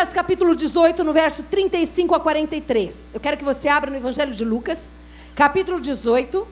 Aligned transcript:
Lucas 0.00 0.14
capítulo 0.14 0.54
18, 0.54 1.04
no 1.04 1.12
verso 1.12 1.42
35 1.42 2.14
a 2.14 2.20
43. 2.20 3.10
Eu 3.12 3.20
quero 3.20 3.36
que 3.36 3.44
você 3.44 3.68
abra 3.68 3.90
no 3.90 3.98
Evangelho 3.98 4.32
de 4.32 4.46
Lucas, 4.46 4.92
capítulo 5.34 5.78
18, 5.78 6.48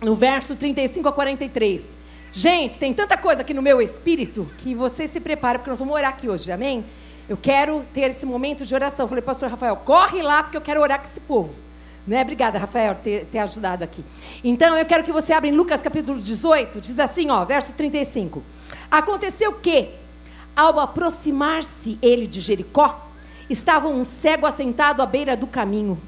no 0.00 0.16
verso 0.16 0.56
35 0.56 1.08
a 1.08 1.12
43. 1.12 1.96
Gente, 2.32 2.80
tem 2.80 2.92
tanta 2.92 3.16
coisa 3.16 3.42
aqui 3.42 3.54
no 3.54 3.62
meu 3.62 3.80
espírito 3.80 4.50
que 4.58 4.74
você 4.74 5.06
se 5.06 5.20
prepara, 5.20 5.60
porque 5.60 5.70
nós 5.70 5.78
vamos 5.78 5.94
orar 5.94 6.10
aqui 6.10 6.28
hoje, 6.28 6.50
amém? 6.50 6.84
Eu 7.28 7.36
quero 7.36 7.84
ter 7.94 8.10
esse 8.10 8.26
momento 8.26 8.66
de 8.66 8.74
oração. 8.74 9.06
Falei, 9.06 9.22
pastor 9.22 9.48
Rafael, 9.48 9.76
corre 9.76 10.20
lá, 10.20 10.42
porque 10.42 10.56
eu 10.56 10.60
quero 10.60 10.80
orar 10.80 10.98
com 10.98 11.06
esse 11.06 11.20
povo. 11.20 11.54
Né? 12.04 12.20
Obrigada, 12.20 12.58
Rafael, 12.58 12.96
por 12.96 13.02
ter, 13.04 13.26
ter 13.26 13.38
ajudado 13.38 13.84
aqui. 13.84 14.04
Então, 14.42 14.76
eu 14.76 14.84
quero 14.84 15.04
que 15.04 15.12
você 15.12 15.32
abra 15.32 15.48
em 15.48 15.52
Lucas 15.52 15.80
capítulo 15.80 16.18
18, 16.18 16.80
diz 16.80 16.98
assim, 16.98 17.30
ó, 17.30 17.44
verso 17.44 17.76
35. 17.76 18.42
Aconteceu 18.90 19.52
que, 19.52 19.88
ao 20.54 20.78
aproximar-se 20.78 21.98
ele 22.02 22.26
de 22.26 22.40
Jericó, 22.40 23.08
estava 23.48 23.88
um 23.88 24.04
cego 24.04 24.46
assentado 24.46 25.02
à 25.02 25.06
beira 25.06 25.36
do 25.36 25.46
caminho, 25.46 26.00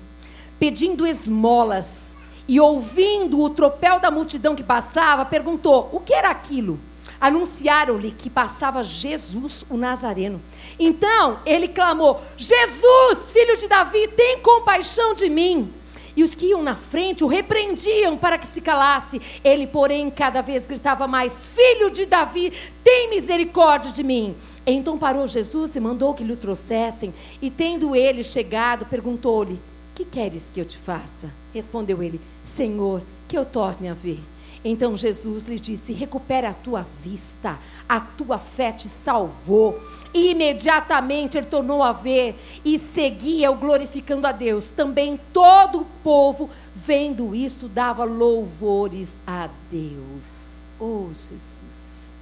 pedindo 0.58 1.06
esmolas, 1.06 2.14
e 2.46 2.60
ouvindo 2.60 3.40
o 3.40 3.50
tropel 3.50 3.98
da 3.98 4.10
multidão 4.10 4.54
que 4.54 4.62
passava, 4.62 5.24
perguntou: 5.24 5.88
o 5.92 6.00
que 6.00 6.12
era 6.12 6.30
aquilo? 6.30 6.78
Anunciaram-lhe 7.20 8.10
que 8.10 8.28
passava 8.28 8.82
Jesus, 8.82 9.64
o 9.70 9.76
Nazareno. 9.76 10.40
Então 10.78 11.38
ele 11.46 11.68
clamou: 11.68 12.20
Jesus, 12.36 13.32
filho 13.32 13.56
de 13.56 13.66
Davi, 13.66 14.08
tem 14.08 14.40
compaixão 14.40 15.14
de 15.14 15.30
mim. 15.30 15.72
E 16.16 16.22
os 16.22 16.34
que 16.34 16.46
iam 16.46 16.62
na 16.62 16.76
frente 16.76 17.24
o 17.24 17.26
repreendiam 17.26 18.16
para 18.16 18.38
que 18.38 18.46
se 18.46 18.60
calasse. 18.60 19.20
Ele, 19.42 19.66
porém, 19.66 20.10
cada 20.10 20.40
vez 20.40 20.66
gritava 20.66 21.06
mais: 21.08 21.48
Filho 21.48 21.90
de 21.90 22.06
Davi, 22.06 22.52
tem 22.82 23.10
misericórdia 23.10 23.90
de 23.90 24.02
mim. 24.02 24.34
Então 24.66 24.96
parou 24.96 25.26
Jesus 25.26 25.76
e 25.76 25.80
mandou 25.80 26.14
que 26.14 26.24
lhe 26.24 26.36
trouxessem. 26.36 27.12
E 27.42 27.50
tendo 27.50 27.94
ele 27.94 28.22
chegado, 28.22 28.86
perguntou-lhe: 28.86 29.60
Que 29.94 30.04
queres 30.04 30.50
que 30.52 30.60
eu 30.60 30.64
te 30.64 30.78
faça? 30.78 31.30
Respondeu 31.52 32.02
ele: 32.02 32.20
Senhor, 32.44 33.02
que 33.28 33.36
eu 33.36 33.44
torne 33.44 33.88
a 33.88 33.94
ver. 33.94 34.20
Então 34.64 34.96
Jesus 34.96 35.46
lhe 35.46 35.58
disse: 35.58 35.92
Recupera 35.92 36.48
a 36.48 36.54
tua 36.54 36.86
vista, 37.02 37.58
a 37.88 38.00
tua 38.00 38.38
fé 38.38 38.72
te 38.72 38.88
salvou. 38.88 39.78
E 40.14 40.30
imediatamente 40.30 41.36
ele 41.36 41.46
tornou 41.46 41.82
a 41.82 41.90
ver 41.90 42.38
e 42.64 42.78
seguia 42.78 43.50
o 43.50 43.56
glorificando 43.56 44.28
a 44.28 44.32
Deus. 44.32 44.70
Também 44.70 45.18
todo 45.32 45.80
o 45.80 45.84
povo, 46.04 46.48
vendo 46.72 47.34
isso, 47.34 47.66
dava 47.66 48.04
louvores 48.04 49.20
a 49.26 49.48
Deus. 49.72 50.62
Oh, 50.78 51.08
Jesus. 51.08 52.14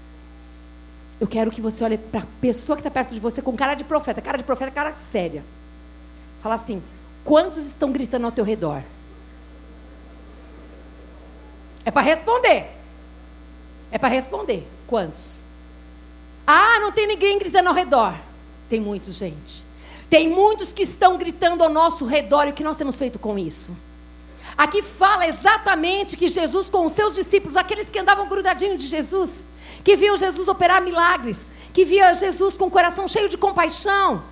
Eu 1.21 1.29
quero 1.29 1.51
que 1.51 1.61
você 1.61 1.85
olhe 1.85 1.99
para 1.99 2.23
a 2.23 2.27
pessoa 2.41 2.77
que 2.77 2.81
está 2.81 2.91
perto 2.91 3.13
de 3.15 3.21
você 3.21 3.43
com 3.43 3.55
cara 3.55 3.75
de 3.75 3.85
profeta, 3.85 4.23
cara 4.23 4.39
de 4.39 4.45
profeta, 4.45 4.71
cara 4.71 4.97
séria. 4.97 5.45
Fala 6.43 6.55
assim: 6.55 6.83
quantos 7.23 7.67
estão 7.67 7.93
gritando 7.93 8.25
ao 8.25 8.33
teu 8.33 8.45
redor? 8.45 8.83
É 11.85 11.91
para 11.91 12.03
responder. 12.03 12.71
É 13.91 13.99
para 13.99 14.09
responder. 14.09 14.67
Quantos? 14.87 15.43
Ah, 16.47 16.79
não 16.81 16.93
tem 16.93 17.07
ninguém 17.07 17.39
gritando 17.39 17.69
ao 17.69 17.75
redor. 17.75 18.15
Tem 18.69 18.81
muitos, 18.81 19.17
gente. 19.17 19.65
Tem 20.09 20.29
muitos 20.29 20.73
que 20.73 20.83
estão 20.83 21.17
gritando 21.17 21.63
ao 21.63 21.71
nosso 21.71 22.05
redor. 22.05 22.47
E 22.47 22.51
o 22.51 22.53
que 22.53 22.65
nós 22.65 22.77
temos 22.77 22.99
feito 22.99 23.19
com 23.19 23.39
isso? 23.39 23.77
Aqui 24.57 24.83
fala 24.83 25.27
exatamente 25.27 26.17
que 26.17 26.29
Jesus, 26.29 26.69
com 26.69 26.85
os 26.85 26.93
seus 26.93 27.15
discípulos, 27.15 27.57
aqueles 27.57 27.89
que 27.89 27.99
andavam 27.99 28.29
grudadinhos 28.29 28.81
de 28.83 28.87
Jesus, 28.87 29.47
que 29.83 29.97
viam 29.97 30.17
Jesus 30.17 30.49
operar 30.49 30.83
milagres, 30.83 31.49
que 31.73 31.85
via 31.85 32.13
Jesus 32.15 32.59
com 32.59 32.67
o 32.67 32.71
coração 32.71 33.09
cheio 33.09 33.29
de 33.29 33.39
compaixão. 33.39 34.23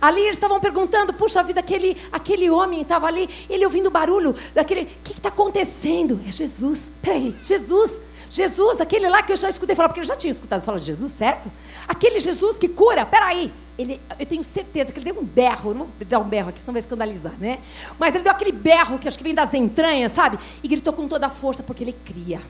Ali 0.00 0.20
eles 0.20 0.34
estavam 0.34 0.60
perguntando, 0.60 1.12
puxa 1.14 1.42
vida, 1.42 1.60
aquele, 1.60 1.96
aquele 2.12 2.50
homem 2.50 2.82
estava 2.82 3.06
ali, 3.06 3.28
ele 3.48 3.64
ouvindo 3.64 3.86
o 3.86 3.90
barulho 3.90 4.34
daquele. 4.54 4.82
O 4.82 4.86
que 5.02 5.12
está 5.12 5.30
acontecendo? 5.30 6.20
É 6.28 6.30
Jesus. 6.30 6.90
Peraí, 7.00 7.34
Jesus. 7.42 8.02
Jesus, 8.34 8.80
aquele 8.80 9.08
lá 9.08 9.22
que 9.22 9.30
eu 9.30 9.36
já 9.36 9.48
escutei 9.48 9.76
falar, 9.76 9.88
porque 9.88 10.00
eu 10.00 10.04
já 10.04 10.16
tinha 10.16 10.32
escutado 10.32 10.60
falar 10.60 10.78
de 10.78 10.86
Jesus, 10.86 11.12
certo? 11.12 11.48
Aquele 11.86 12.18
Jesus 12.18 12.58
que 12.58 12.66
cura, 12.66 13.06
peraí. 13.06 13.52
Ele, 13.78 14.00
eu 14.18 14.26
tenho 14.26 14.42
certeza 14.42 14.90
que 14.90 14.98
ele 14.98 15.12
deu 15.12 15.22
um 15.22 15.24
berro, 15.24 15.72
não 15.72 15.86
vou 15.86 15.94
dar 16.00 16.18
um 16.18 16.28
berro 16.28 16.48
aqui, 16.48 16.58
senão 16.58 16.72
vai 16.72 16.80
escandalizar, 16.80 17.34
né? 17.38 17.60
Mas 17.96 18.12
ele 18.12 18.24
deu 18.24 18.32
aquele 18.32 18.50
berro 18.50 18.98
que 18.98 19.06
acho 19.06 19.16
que 19.16 19.22
vem 19.22 19.36
das 19.36 19.54
entranhas, 19.54 20.10
sabe? 20.10 20.36
E 20.64 20.66
gritou 20.66 20.92
com 20.92 21.06
toda 21.06 21.28
a 21.28 21.30
força, 21.30 21.62
porque 21.62 21.84
ele 21.84 21.92
cria. 21.92 22.40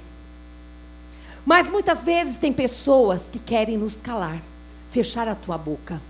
Mas 1.44 1.68
muitas 1.68 2.02
vezes 2.02 2.38
tem 2.38 2.50
pessoas 2.50 3.28
que 3.28 3.38
querem 3.38 3.76
nos 3.76 4.00
calar, 4.00 4.40
fechar 4.90 5.28
a 5.28 5.34
tua 5.34 5.58
boca. 5.58 6.00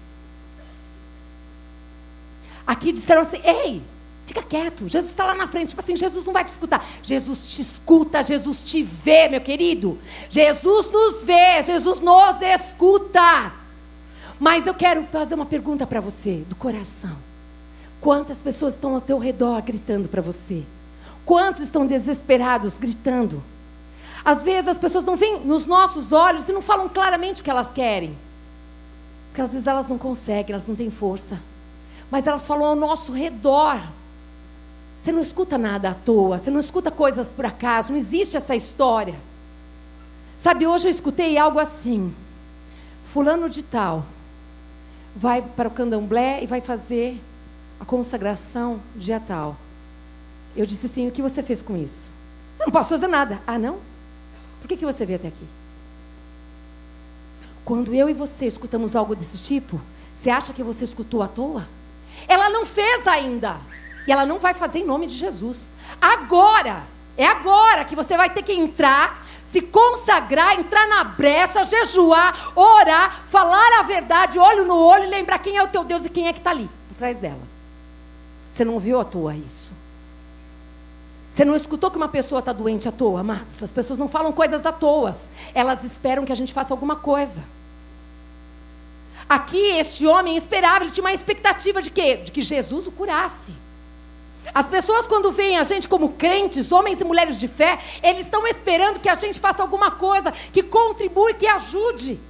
Aqui 2.65 2.93
disseram 2.93 3.23
assim: 3.23 3.41
ei, 3.43 3.83
Fica 4.27 4.43
quieto. 4.43 4.89
Jesus 4.89 5.11
está 5.11 5.25
lá 5.25 5.35
na 5.35 5.47
frente. 5.47 5.71
Tipo 5.71 5.81
assim, 5.81 5.97
Jesus 5.97 6.25
não 6.25 6.33
vai 6.33 6.45
te 6.45 6.49
escutar. 6.49 6.85
Jesus 7.03 7.51
te 7.51 7.63
escuta, 7.63 8.23
Jesus 8.23 8.63
te 8.63 8.83
vê, 8.83 9.29
meu 9.29 9.41
querido. 9.41 9.99
Jesus 10.31 10.91
nos 10.91 11.25
vê, 11.25 11.63
Jesus 11.63 12.01
nos 12.01 12.41
escuta. 12.43 13.53
Mas 14.41 14.67
eu 14.67 14.75
quero 14.75 15.07
fazer 15.13 15.35
uma 15.35 15.47
pergunta 15.47 15.87
para 15.87 16.01
você, 16.01 16.45
do 16.49 16.57
coração. 16.57 17.17
Quantas 18.01 18.43
pessoas 18.43 18.75
estão 18.75 18.95
ao 18.95 19.01
teu 19.01 19.19
redor 19.19 19.63
gritando 19.63 20.09
para 20.09 20.21
você? 20.21 20.63
Quantos 21.25 21.63
estão 21.63 21.87
desesperados 21.87 22.77
gritando? 22.77 23.43
Às 24.25 24.43
vezes 24.43 24.69
as 24.69 24.79
pessoas 24.79 25.05
não 25.05 25.17
vêm 25.17 25.41
nos 25.41 25.67
nossos 25.67 26.13
olhos 26.13 26.49
e 26.49 26.53
não 26.53 26.63
falam 26.63 26.89
claramente 26.89 27.41
o 27.41 27.45
que 27.45 27.51
elas 27.51 27.73
querem. 27.73 28.17
Porque 29.29 29.41
às 29.43 29.53
vezes 29.53 29.67
elas 29.67 29.89
não 29.89 29.99
conseguem, 29.99 30.53
elas 30.53 30.69
não 30.69 30.75
têm 30.75 30.91
força. 30.91 31.41
Mas 32.11 32.27
elas 32.27 32.47
falam 32.47 32.65
ao 32.65 32.77
nosso 32.77 33.13
redor. 33.13 33.81
Você 35.05 35.13
não 35.13 35.21
escuta 35.21 35.59
nada 35.59 35.91
à 35.91 35.95
toa, 35.95 36.39
você 36.39 36.51
não 36.51 36.59
escuta 36.59 36.91
coisas 36.91 37.31
por 37.31 37.45
acaso, 37.45 37.93
não 37.93 37.99
existe 37.99 38.39
essa 38.39 38.57
história. 38.57 39.15
Sabe, 40.39 40.67
hoje 40.67 40.87
eu 40.87 40.91
escutei 40.91 41.37
algo 41.37 41.59
assim: 41.59 42.15
Fulano 43.13 43.51
de 43.51 43.63
Tal 43.63 44.03
vai 45.15 45.43
para 45.43 45.69
o 45.69 45.71
candomblé 45.71 46.43
e 46.43 46.47
vai 46.47 46.63
fazer 46.63 47.21
a 47.79 47.85
consagração 47.85 48.81
dia 48.97 49.21
tal. 49.21 49.59
Eu 50.57 50.65
disse 50.65 50.87
assim: 50.87 51.07
O 51.07 51.13
que 51.13 51.21
você 51.21 51.43
fez 51.43 51.61
com 51.61 51.77
isso? 51.77 52.09
Eu 52.59 52.65
não 52.65 52.73
posso 52.73 52.89
fazer 52.89 53.07
nada. 53.07 53.43
Ah, 53.47 53.59
não? 53.59 53.81
Por 54.63 54.69
que, 54.69 54.75
que 54.75 54.87
você 54.87 55.05
veio 55.05 55.19
até 55.19 55.29
aqui? 55.29 55.45
Quando 57.63 57.95
eu 57.95 58.09
e 58.09 58.15
você 58.15 58.47
escutamos 58.47 58.97
algo 58.97 59.15
desse 59.15 59.37
tipo, 59.37 59.79
você 60.15 60.31
acha 60.31 60.55
que 60.55 60.63
você 60.63 60.83
escutou 60.83 61.23
à 61.23 61.29
toa? 61.29 61.69
Ela 62.27 62.49
não 62.49 62.65
fez 62.65 63.07
ainda. 63.07 63.61
E 64.07 64.13
ela 64.13 64.27
não 64.27 64.39
vai 64.39 64.55
fazer 64.55 64.81
em 64.81 64.85
nome 64.85 65.07
de 65.07 65.15
Jesus. 65.15 65.71
Agora, 66.01 66.83
é 67.17 67.27
agora 67.27 67.85
que 67.85 67.97
você 67.97 68.17
vai 68.17 68.29
ter 68.29 68.43
que 68.43 68.53
entrar, 68.53 69.25
se 69.45 69.63
consagrar, 69.63 70.59
entrar 70.59 70.87
na 70.89 71.05
brecha, 71.05 71.65
jejuar, 71.65 72.53
orar, 72.57 73.23
falar 73.27 73.81
a 73.81 73.83
verdade, 73.83 74.39
olho 74.39 74.65
no 74.65 74.77
olho, 74.77 75.05
e 75.05 75.09
lembrar 75.09 75.39
quem 75.39 75.57
é 75.57 75.63
o 75.63 75.69
teu 75.69 75.85
Deus 75.85 76.05
e 76.05 76.11
quem 76.11 76.29
é 76.29 76.33
que 76.33 76.41
está 76.41 76.51
ali, 76.51 76.69
por 76.89 76.97
trás 76.97 77.19
dela. 77.19 77.43
Você 78.51 78.65
não 78.65 78.79
viu 78.79 79.01
à 79.01 79.05
toa 79.05 79.35
isso. 79.35 79.73
Você 81.31 81.45
não 81.45 81.57
escutou 81.57 81.91
que 81.91 81.97
uma 81.97 82.07
pessoa 82.07 82.39
está 82.39 82.53
doente 82.53 82.89
à 82.89 82.93
toa, 82.93 83.21
amados? 83.21 83.61
As 83.61 83.73
pessoas 83.73 83.99
não 83.99 84.09
falam 84.09 84.31
coisas 84.31 84.65
à 84.65 84.71
toa. 84.71 85.13
Elas 85.53 85.83
esperam 85.83 86.25
que 86.25 86.31
a 86.31 86.37
gente 86.37 86.53
faça 86.53 86.73
alguma 86.73 86.95
coisa. 86.95 87.43
Aqui, 89.29 89.59
este 89.79 90.07
homem 90.07 90.37
esperava, 90.37 90.85
ele 90.85 90.93
tinha 90.93 91.03
uma 91.03 91.13
expectativa 91.13 91.83
de 91.83 91.91
quê? 91.91 92.19
De 92.19 92.31
que 92.31 92.43
Jesus 92.43 92.87
o 92.87 92.93
curasse. 92.93 93.64
As 94.55 94.69
pessoas, 94.69 95.07
quando 95.07 95.33
veem 95.33 95.59
a 95.59 95.65
gente 95.65 95.89
como 95.89 96.11
crentes, 96.11 96.71
homens 96.71 97.01
e 97.01 97.05
mulheres 97.05 97.41
de 97.41 97.49
fé, 97.49 97.79
eles 98.03 98.27
estão 98.27 98.47
esperando 98.47 99.01
que 99.01 99.09
a 99.09 99.17
gente 99.17 99.41
faça 99.41 99.61
alguma 99.61 99.91
coisa 99.91 100.31
que 100.31 100.63
contribui, 100.63 101.35
que 101.35 101.47
ajude. 101.47 102.21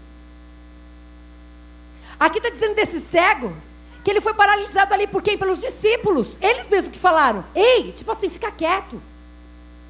Aqui 2.18 2.38
está 2.38 2.48
dizendo 2.48 2.74
desse 2.74 2.98
cego 2.98 3.54
que 4.02 4.10
ele 4.10 4.22
foi 4.22 4.32
paralisado 4.32 4.94
ali 4.94 5.06
por 5.06 5.22
quem? 5.22 5.36
Pelos 5.36 5.60
discípulos. 5.60 6.38
Eles 6.40 6.66
mesmos 6.66 6.92
que 6.92 6.98
falaram: 6.98 7.44
Ei, 7.54 7.92
tipo 7.92 8.10
assim, 8.10 8.30
fica 8.30 8.50
quieto. 8.50 9.02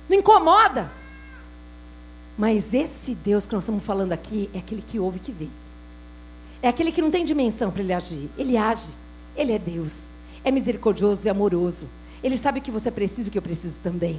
Não 0.09 0.19
incomoda. 0.19 0.91
Mas 2.37 2.75
esse 2.75 3.15
Deus 3.15 3.47
que 3.47 3.55
nós 3.55 3.63
estamos 3.63 3.85
falando 3.85 4.13
aqui 4.13 4.51
é 4.53 4.59
aquele 4.59 4.83
que 4.83 4.99
ouve 4.99 5.19
e 5.19 5.21
que 5.21 5.31
vê. 5.31 5.49
É 6.61 6.69
aquele 6.69 6.91
que 6.91 7.01
não 7.01 7.11
tem 7.11 7.25
dimensão 7.25 7.71
para 7.71 7.83
ele 7.83 7.93
agir. 7.93 8.29
Ele 8.37 8.57
age. 8.57 8.93
Ele 9.37 9.53
é 9.53 9.59
Deus. 9.59 10.05
É 10.43 10.51
misericordioso 10.51 11.27
e 11.27 11.31
amoroso. 11.31 11.89
Ele 12.25 12.39
sabe 12.39 12.63
que 12.63 12.71
você 12.71 12.91
precisa 12.91 13.29
e 13.29 13.29
o 13.29 13.33
que 13.33 13.37
eu 13.37 13.43
preciso 13.43 13.81
também. 13.81 14.19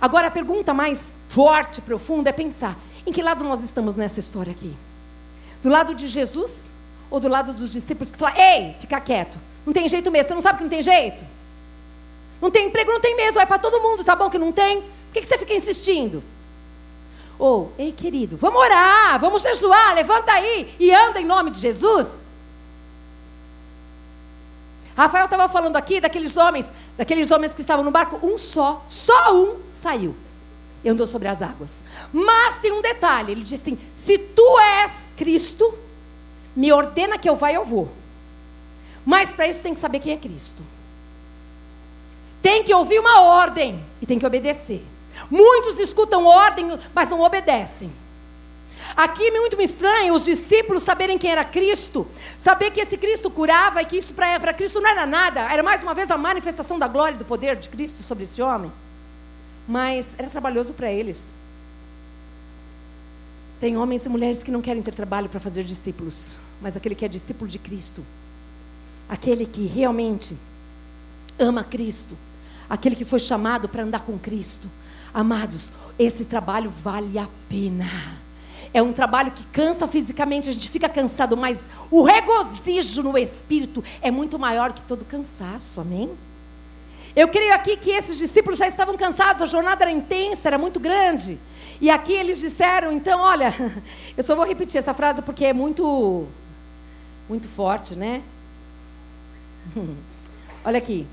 Agora, 0.00 0.26
a 0.26 0.30
pergunta 0.32 0.74
mais 0.74 1.14
forte, 1.28 1.80
profunda, 1.80 2.28
é 2.28 2.32
pensar: 2.32 2.76
em 3.06 3.12
que 3.12 3.22
lado 3.22 3.44
nós 3.44 3.62
estamos 3.62 3.94
nessa 3.94 4.18
história 4.18 4.50
aqui? 4.50 4.74
Do 5.62 5.68
lado 5.68 5.94
de 5.94 6.08
Jesus 6.08 6.66
ou 7.08 7.20
do 7.20 7.28
lado 7.28 7.54
dos 7.54 7.70
discípulos 7.70 8.10
que 8.10 8.18
falam: 8.18 8.36
ei, 8.36 8.74
fica 8.80 9.00
quieto, 9.00 9.38
não 9.64 9.72
tem 9.72 9.88
jeito 9.88 10.10
mesmo, 10.10 10.26
você 10.26 10.34
não 10.34 10.40
sabe 10.40 10.58
que 10.58 10.64
não 10.64 10.70
tem 10.70 10.82
jeito? 10.82 11.24
Não 12.42 12.50
tem 12.50 12.66
emprego, 12.66 12.90
não 12.90 13.00
tem 13.00 13.16
mesmo, 13.16 13.40
é 13.40 13.46
para 13.46 13.58
todo 13.58 13.80
mundo, 13.80 14.02
tá 14.02 14.16
bom 14.16 14.28
que 14.28 14.38
não 14.38 14.50
tem? 14.50 14.80
Por 14.80 15.12
que, 15.12 15.20
que 15.20 15.26
você 15.26 15.38
fica 15.38 15.54
insistindo? 15.54 16.24
Ou, 17.38 17.72
ei 17.78 17.92
querido, 17.92 18.36
vamos 18.36 18.60
orar, 18.60 19.20
vamos 19.20 19.42
jejuar, 19.42 19.94
levanta 19.94 20.32
aí 20.32 20.74
e 20.80 20.92
anda 20.92 21.20
em 21.20 21.24
nome 21.24 21.52
de 21.52 21.60
Jesus. 21.60 22.22
Rafael 24.96 25.24
estava 25.24 25.48
falando 25.48 25.76
aqui 25.76 26.00
daqueles 26.00 26.36
homens, 26.36 26.70
daqueles 26.96 27.30
homens 27.30 27.54
que 27.54 27.60
estavam 27.60 27.84
no 27.84 27.90
barco, 27.90 28.18
um 28.26 28.36
só, 28.36 28.84
só 28.88 29.34
um 29.34 29.56
saiu. 29.68 30.14
E 30.82 30.88
andou 30.88 31.06
sobre 31.06 31.28
as 31.28 31.42
águas. 31.42 31.82
Mas 32.12 32.58
tem 32.58 32.72
um 32.72 32.80
detalhe, 32.80 33.32
ele 33.32 33.42
disse 33.42 33.56
assim: 33.56 33.78
se 33.94 34.18
tu 34.18 34.58
és 34.58 35.12
Cristo, 35.16 35.74
me 36.56 36.72
ordena 36.72 37.18
que 37.18 37.28
eu 37.28 37.36
vá, 37.36 37.52
eu 37.52 37.64
vou. 37.64 37.88
Mas 39.04 39.32
para 39.32 39.46
isso 39.46 39.62
tem 39.62 39.74
que 39.74 39.80
saber 39.80 40.00
quem 40.00 40.12
é 40.12 40.16
Cristo. 40.16 40.62
Tem 42.42 42.64
que 42.64 42.74
ouvir 42.74 42.98
uma 42.98 43.20
ordem 43.20 43.84
e 44.00 44.06
tem 44.06 44.18
que 44.18 44.26
obedecer. 44.26 44.84
Muitos 45.30 45.78
escutam 45.78 46.24
ordem, 46.24 46.78
mas 46.94 47.10
não 47.10 47.20
obedecem. 47.20 47.92
Aqui 48.96 49.30
muito 49.30 49.56
me 49.56 49.64
estranha 49.64 50.12
os 50.12 50.24
discípulos 50.24 50.82
saberem 50.82 51.18
quem 51.18 51.30
era 51.30 51.44
Cristo, 51.44 52.06
saber 52.36 52.70
que 52.70 52.80
esse 52.80 52.96
Cristo 52.96 53.30
curava 53.30 53.82
e 53.82 53.84
que 53.84 53.96
isso 53.96 54.14
para 54.14 54.52
Cristo 54.52 54.80
não 54.80 54.90
era 54.90 55.06
nada, 55.06 55.40
era 55.52 55.62
mais 55.62 55.82
uma 55.82 55.94
vez 55.94 56.10
a 56.10 56.18
manifestação 56.18 56.78
da 56.78 56.88
glória 56.88 57.14
e 57.14 57.18
do 57.18 57.24
poder 57.24 57.56
de 57.56 57.68
Cristo 57.68 58.02
sobre 58.02 58.24
esse 58.24 58.42
homem. 58.42 58.72
Mas 59.68 60.14
era 60.18 60.28
trabalhoso 60.28 60.72
para 60.72 60.90
eles. 60.90 61.22
Tem 63.60 63.76
homens 63.76 64.06
e 64.06 64.08
mulheres 64.08 64.42
que 64.42 64.50
não 64.50 64.62
querem 64.62 64.82
ter 64.82 64.92
trabalho 64.92 65.28
para 65.28 65.38
fazer 65.38 65.64
discípulos, 65.64 66.30
mas 66.60 66.76
aquele 66.76 66.94
que 66.94 67.04
é 67.04 67.08
discípulo 67.08 67.48
de 67.48 67.58
Cristo, 67.58 68.04
aquele 69.08 69.44
que 69.44 69.66
realmente 69.66 70.34
ama 71.38 71.62
Cristo, 71.62 72.16
aquele 72.68 72.96
que 72.96 73.04
foi 73.04 73.18
chamado 73.18 73.68
para 73.68 73.82
andar 73.82 74.00
com 74.00 74.18
Cristo, 74.18 74.66
amados, 75.12 75.70
esse 75.98 76.24
trabalho 76.24 76.70
vale 76.70 77.18
a 77.18 77.28
pena. 77.48 77.84
É 78.72 78.80
um 78.82 78.92
trabalho 78.92 79.32
que 79.32 79.44
cansa 79.46 79.88
fisicamente, 79.88 80.48
a 80.48 80.52
gente 80.52 80.68
fica 80.68 80.88
cansado, 80.88 81.36
mas 81.36 81.64
o 81.90 82.02
regozijo 82.02 83.02
no 83.02 83.18
espírito 83.18 83.82
é 84.00 84.10
muito 84.10 84.38
maior 84.38 84.72
que 84.72 84.82
todo 84.84 85.04
cansaço, 85.04 85.80
amém? 85.80 86.10
Eu 87.16 87.26
creio 87.28 87.52
aqui 87.52 87.76
que 87.76 87.90
esses 87.90 88.16
discípulos 88.16 88.58
já 88.58 88.68
estavam 88.68 88.96
cansados, 88.96 89.42
a 89.42 89.46
jornada 89.46 89.84
era 89.84 89.90
intensa, 89.90 90.48
era 90.48 90.56
muito 90.56 90.78
grande. 90.78 91.38
E 91.80 91.90
aqui 91.90 92.12
eles 92.12 92.40
disseram, 92.40 92.92
então, 92.92 93.20
olha, 93.20 93.52
eu 94.16 94.22
só 94.22 94.36
vou 94.36 94.44
repetir 94.44 94.78
essa 94.78 94.94
frase 94.94 95.20
porque 95.22 95.46
é 95.46 95.52
muito, 95.52 96.26
muito 97.28 97.48
forte, 97.48 97.96
né? 97.96 98.22
Olha 100.64 100.78
aqui. 100.78 101.06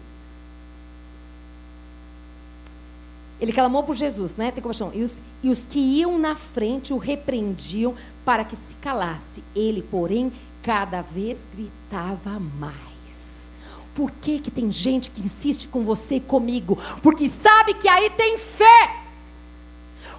Ele 3.39 3.53
clamou 3.53 3.83
por 3.83 3.95
Jesus, 3.95 4.35
né? 4.35 4.51
Tem 4.51 4.61
compaixão. 4.63 4.91
E 4.93 5.03
os, 5.03 5.21
e 5.43 5.49
os 5.49 5.65
que 5.65 5.79
iam 5.79 6.17
na 6.17 6.35
frente 6.35 6.93
o 6.93 6.97
repreendiam 6.97 7.93
para 8.25 8.43
que 8.43 8.55
se 8.55 8.73
calasse. 8.75 9.43
Ele, 9.55 9.81
porém, 9.81 10.31
cada 10.63 11.01
vez 11.01 11.47
gritava 11.53 12.39
mais. 12.39 13.47
Por 13.93 14.11
que, 14.11 14.39
que 14.39 14.51
tem 14.51 14.71
gente 14.71 15.09
que 15.11 15.21
insiste 15.21 15.67
com 15.67 15.83
você 15.83 16.15
e 16.15 16.19
comigo? 16.19 16.77
Porque 17.01 17.29
sabe 17.29 17.73
que 17.73 17.87
aí 17.87 18.09
tem 18.11 18.37
fé. 18.37 18.97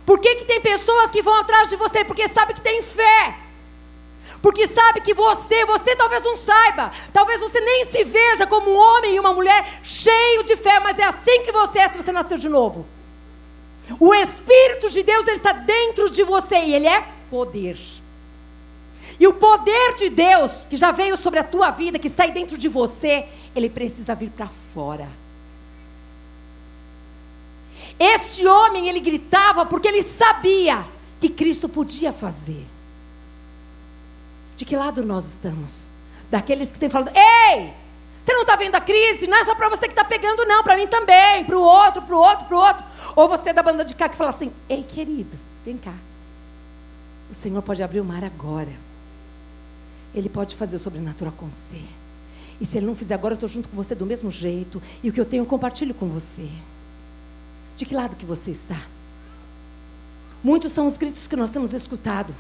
Por 0.07 0.21
que, 0.21 0.37
que 0.37 0.45
tem 0.45 0.61
pessoas 0.61 1.11
que 1.11 1.23
vão 1.23 1.35
atrás 1.35 1.69
de 1.69 1.77
você? 1.77 2.05
Porque 2.05 2.29
sabe 2.29 2.55
que 2.55 2.61
tem 2.61 2.83
fé. 2.83 3.37
Porque 4.41 4.67
sabe 4.69 5.01
que 5.01 5.13
você, 5.13 5.65
você 5.65 5.97
talvez 5.97 6.23
não 6.23 6.37
saiba, 6.37 6.93
talvez 7.13 7.41
você 7.41 7.61
nem 7.61 7.85
se 7.85 8.05
veja 8.05 8.47
como 8.47 8.71
um 8.71 8.77
homem 8.77 9.17
e 9.17 9.21
uma 9.21 9.35
mulher 9.35 9.81
cheio 9.83 10.45
de 10.45 10.55
fé, 10.55 10.79
mas 10.79 10.99
é 10.99 11.05
assim 11.05 11.43
que 11.43 11.51
você 11.51 11.81
é 11.81 11.89
se 11.89 11.99
você 11.99 12.13
nasceu 12.13 12.39
de 12.39 12.49
novo. 12.49 12.87
O 13.99 14.15
Espírito 14.15 14.91
de 14.91 15.03
Deus 15.03 15.27
ele 15.27 15.37
está 15.37 15.53
dentro 15.53 16.11
de 16.11 16.23
você 16.23 16.57
e 16.57 16.75
ele 16.75 16.87
é 16.87 17.07
poder. 17.31 17.79
E 19.19 19.27
o 19.27 19.33
poder 19.33 19.95
de 19.95 20.11
Deus 20.11 20.67
que 20.67 20.77
já 20.77 20.93
veio 20.93 21.17
sobre 21.17 21.41
a 21.41 21.45
tua 21.45 21.71
vida, 21.71 21.99
que 21.99 22.07
está 22.07 22.25
aí 22.25 22.33
dentro 22.33 22.57
de 22.57 22.69
você, 22.69 23.27
ele 23.55 23.69
precisa 23.69 24.15
vir 24.15 24.31
para 24.31 24.49
fora. 24.75 25.09
Este 27.99 28.47
homem, 28.47 28.89
ele 28.89 29.01
gritava 29.01 29.67
porque 29.67 29.89
ele 29.89 30.03
sabia 30.03 30.85
que 31.21 31.29
Cristo 31.29 31.69
podia 31.69 32.13
fazer. 32.13 32.65
De 34.57 34.65
que 34.65 34.77
lado 34.77 35.05
nós 35.05 35.25
estamos? 35.25 35.89
Daqueles 36.31 36.71
que 36.71 36.79
têm 36.79 36.89
falado: 36.89 37.11
"Ei, 37.15 37.73
você 38.29 38.35
não 38.35 38.43
está 38.43 38.57
vendo 38.57 38.75
a 38.75 38.81
crise? 38.81 39.27
Não 39.27 39.39
é 39.39 39.45
só 39.45 39.55
para 39.55 39.71
você 39.71 39.87
que 39.87 39.95
está 39.95 40.05
pegando, 40.05 40.45
não. 40.45 40.63
Para 40.63 40.77
mim 40.77 40.87
também. 40.87 41.47
Para 41.47 41.57
o 41.57 41.63
outro, 41.63 42.03
para 42.03 42.15
o 42.15 42.19
outro, 42.19 42.45
para 42.45 42.57
o 42.57 42.61
outro. 42.61 42.85
Ou 43.17 43.27
você 43.27 43.49
é 43.49 43.53
da 43.55 43.63
banda 43.63 43.87
de 43.87 43.95
cá 43.95 44.07
que 44.07 44.17
fala 44.17 44.29
assim: 44.29 44.53
Ei, 44.69 44.83
querido, 44.83 45.35
vem 45.65 45.79
cá. 45.79 45.95
O 47.31 47.35
Senhor 47.35 47.63
pode 47.63 47.83
abrir 47.83 48.01
o 48.01 48.05
mar 48.05 48.23
agora. 48.23 48.73
Ele 50.15 50.29
pode 50.29 50.57
fazer 50.57 50.77
o 50.77 50.79
sobrenatural 50.79 51.33
acontecer. 51.33 51.83
E 52.61 52.67
se 52.67 52.77
Ele 52.77 52.85
não 52.85 52.95
fizer 52.95 53.15
agora, 53.15 53.33
eu 53.33 53.37
estou 53.37 53.49
junto 53.49 53.67
com 53.67 53.77
você 53.77 53.95
do 53.95 54.05
mesmo 54.05 54.31
jeito. 54.31 54.83
E 55.03 55.09
o 55.09 55.13
que 55.13 55.21
eu 55.21 55.25
tenho, 55.25 55.43
eu 55.43 55.47
compartilho 55.47 55.95
com 55.95 56.09
você. 56.09 56.49
De 57.79 57.87
que 57.87 57.95
lado 57.95 58.15
que 58.15 58.27
você 58.27 58.51
está? 58.51 58.79
Muitos 60.45 60.73
são 60.73 60.87
os 60.87 60.99
gritos 60.99 61.27
que 61.27 61.37
nós 61.37 61.51
temos 61.51 61.73
escutado. 61.73 62.35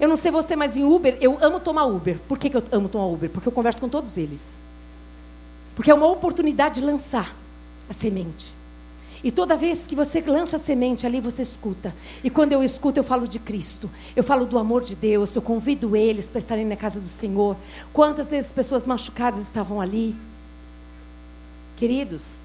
Eu 0.00 0.08
não 0.08 0.16
sei 0.16 0.32
você, 0.32 0.56
mas 0.56 0.76
em 0.76 0.82
Uber, 0.82 1.16
eu 1.20 1.38
amo 1.40 1.60
tomar 1.60 1.84
Uber. 1.84 2.18
Por 2.26 2.38
que, 2.38 2.50
que 2.50 2.56
eu 2.56 2.62
amo 2.72 2.88
tomar 2.88 3.06
Uber? 3.06 3.30
Porque 3.30 3.46
eu 3.46 3.52
converso 3.52 3.80
com 3.80 3.88
todos 3.88 4.16
eles. 4.16 4.65
Porque 5.76 5.90
é 5.90 5.94
uma 5.94 6.10
oportunidade 6.10 6.80
de 6.80 6.86
lançar 6.86 7.36
a 7.88 7.92
semente. 7.92 8.56
E 9.22 9.30
toda 9.30 9.56
vez 9.56 9.86
que 9.86 9.94
você 9.94 10.20
lança 10.20 10.56
a 10.56 10.58
semente 10.58 11.06
ali, 11.06 11.20
você 11.20 11.42
escuta. 11.42 11.94
E 12.24 12.30
quando 12.30 12.52
eu 12.52 12.62
escuto, 12.62 12.98
eu 12.98 13.04
falo 13.04 13.28
de 13.28 13.38
Cristo. 13.38 13.90
Eu 14.14 14.24
falo 14.24 14.46
do 14.46 14.58
amor 14.58 14.82
de 14.82 14.96
Deus. 14.96 15.34
Eu 15.36 15.42
convido 15.42 15.94
eles 15.94 16.30
para 16.30 16.38
estarem 16.38 16.64
na 16.64 16.76
casa 16.76 16.98
do 16.98 17.06
Senhor. 17.06 17.56
Quantas 17.92 18.30
vezes 18.30 18.52
pessoas 18.52 18.86
machucadas 18.86 19.42
estavam 19.42 19.80
ali? 19.80 20.16
Queridos, 21.76 22.38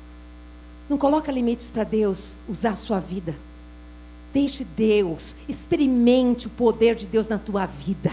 não 0.90 0.98
coloca 0.98 1.32
limites 1.32 1.72
para 1.72 1.86
Deus 1.86 2.34
usar 2.50 2.72
a 2.72 2.76
sua 2.76 3.00
vida. 3.00 3.34
Deixe 4.34 4.64
Deus, 4.64 5.36
experimente 5.48 6.48
o 6.48 6.50
poder 6.50 6.96
de 6.96 7.06
Deus 7.06 7.30
na 7.30 7.38
tua 7.38 7.66
vida. 7.66 8.12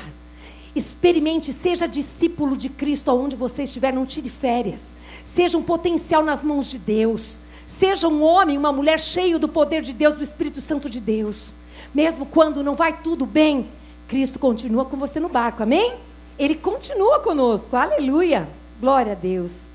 Experimente, 0.79 1.53
seja 1.53 1.89
discípulo 1.89 2.57
de 2.57 2.69
Cristo 2.69 3.11
aonde 3.11 3.35
você 3.35 3.65
estiver, 3.65 3.93
não 3.93 4.07
tire 4.07 4.29
férias. 4.29 4.95
Seja 5.25 5.59
um 5.59 5.63
potencial 5.63 6.23
nas 6.23 6.45
mãos 6.45 6.71
de 6.71 6.79
Deus. 6.79 7.41
Seja 7.67 8.07
um 8.07 8.23
homem, 8.23 8.57
uma 8.57 8.73
mulher 8.73 9.01
cheio 9.01 9.41
do 9.41 9.49
poder 9.49 9.83
de 9.83 9.93
Deus, 9.93 10.15
do 10.15 10.23
Espírito 10.23 10.61
Santo 10.61 10.89
de 10.89 11.01
Deus. 11.01 11.53
Mesmo 11.93 12.25
quando 12.25 12.63
não 12.63 12.77
vai 12.77 12.97
tudo 13.03 13.27
bem, 13.27 13.69
Cristo 14.07 14.39
continua 14.39 14.85
com 14.85 14.97
você 14.97 15.19
no 15.19 15.29
barco, 15.29 15.65
amém? 15.65 15.97
Ele 16.39 16.55
continua 16.55 17.19
conosco, 17.19 17.75
aleluia. 17.75 18.49
Glória 18.81 19.13
a 19.13 19.17
Deus. 19.17 19.67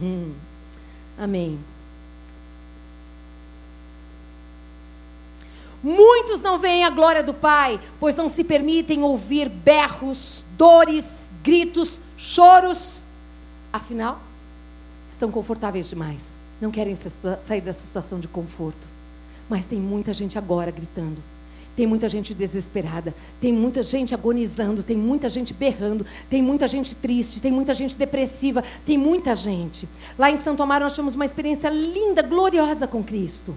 Hum. 0.00 0.34
Amém. 1.18 1.58
Muitos 5.84 6.40
não 6.40 6.58
veem 6.58 6.82
a 6.82 6.88
glória 6.88 7.22
do 7.22 7.34
Pai, 7.34 7.78
pois 8.00 8.16
não 8.16 8.26
se 8.26 8.42
permitem 8.42 9.02
ouvir 9.02 9.50
berros, 9.50 10.42
dores, 10.56 11.28
gritos, 11.42 12.00
choros. 12.16 13.04
Afinal, 13.70 14.18
estão 15.10 15.30
confortáveis 15.30 15.90
demais. 15.90 16.38
Não 16.58 16.70
querem 16.70 16.96
sair 16.96 17.60
dessa 17.60 17.84
situação 17.84 18.18
de 18.18 18.26
conforto. 18.26 18.86
Mas 19.46 19.66
tem 19.66 19.78
muita 19.78 20.14
gente 20.14 20.38
agora 20.38 20.70
gritando. 20.70 21.22
Tem 21.76 21.86
muita 21.86 22.08
gente 22.08 22.32
desesperada, 22.32 23.12
tem 23.38 23.52
muita 23.52 23.82
gente 23.82 24.14
agonizando, 24.14 24.82
tem 24.82 24.96
muita 24.96 25.28
gente 25.28 25.52
berrando, 25.52 26.06
tem 26.30 26.40
muita 26.40 26.66
gente 26.66 26.96
triste, 26.96 27.42
tem 27.42 27.52
muita 27.52 27.74
gente 27.74 27.94
depressiva, 27.94 28.64
tem 28.86 28.96
muita 28.96 29.34
gente. 29.34 29.86
Lá 30.18 30.30
em 30.30 30.36
Santo 30.38 30.62
Amaro 30.62 30.84
nós 30.84 30.94
tivemos 30.94 31.14
uma 31.14 31.26
experiência 31.26 31.68
linda, 31.68 32.22
gloriosa 32.22 32.86
com 32.86 33.04
Cristo. 33.04 33.54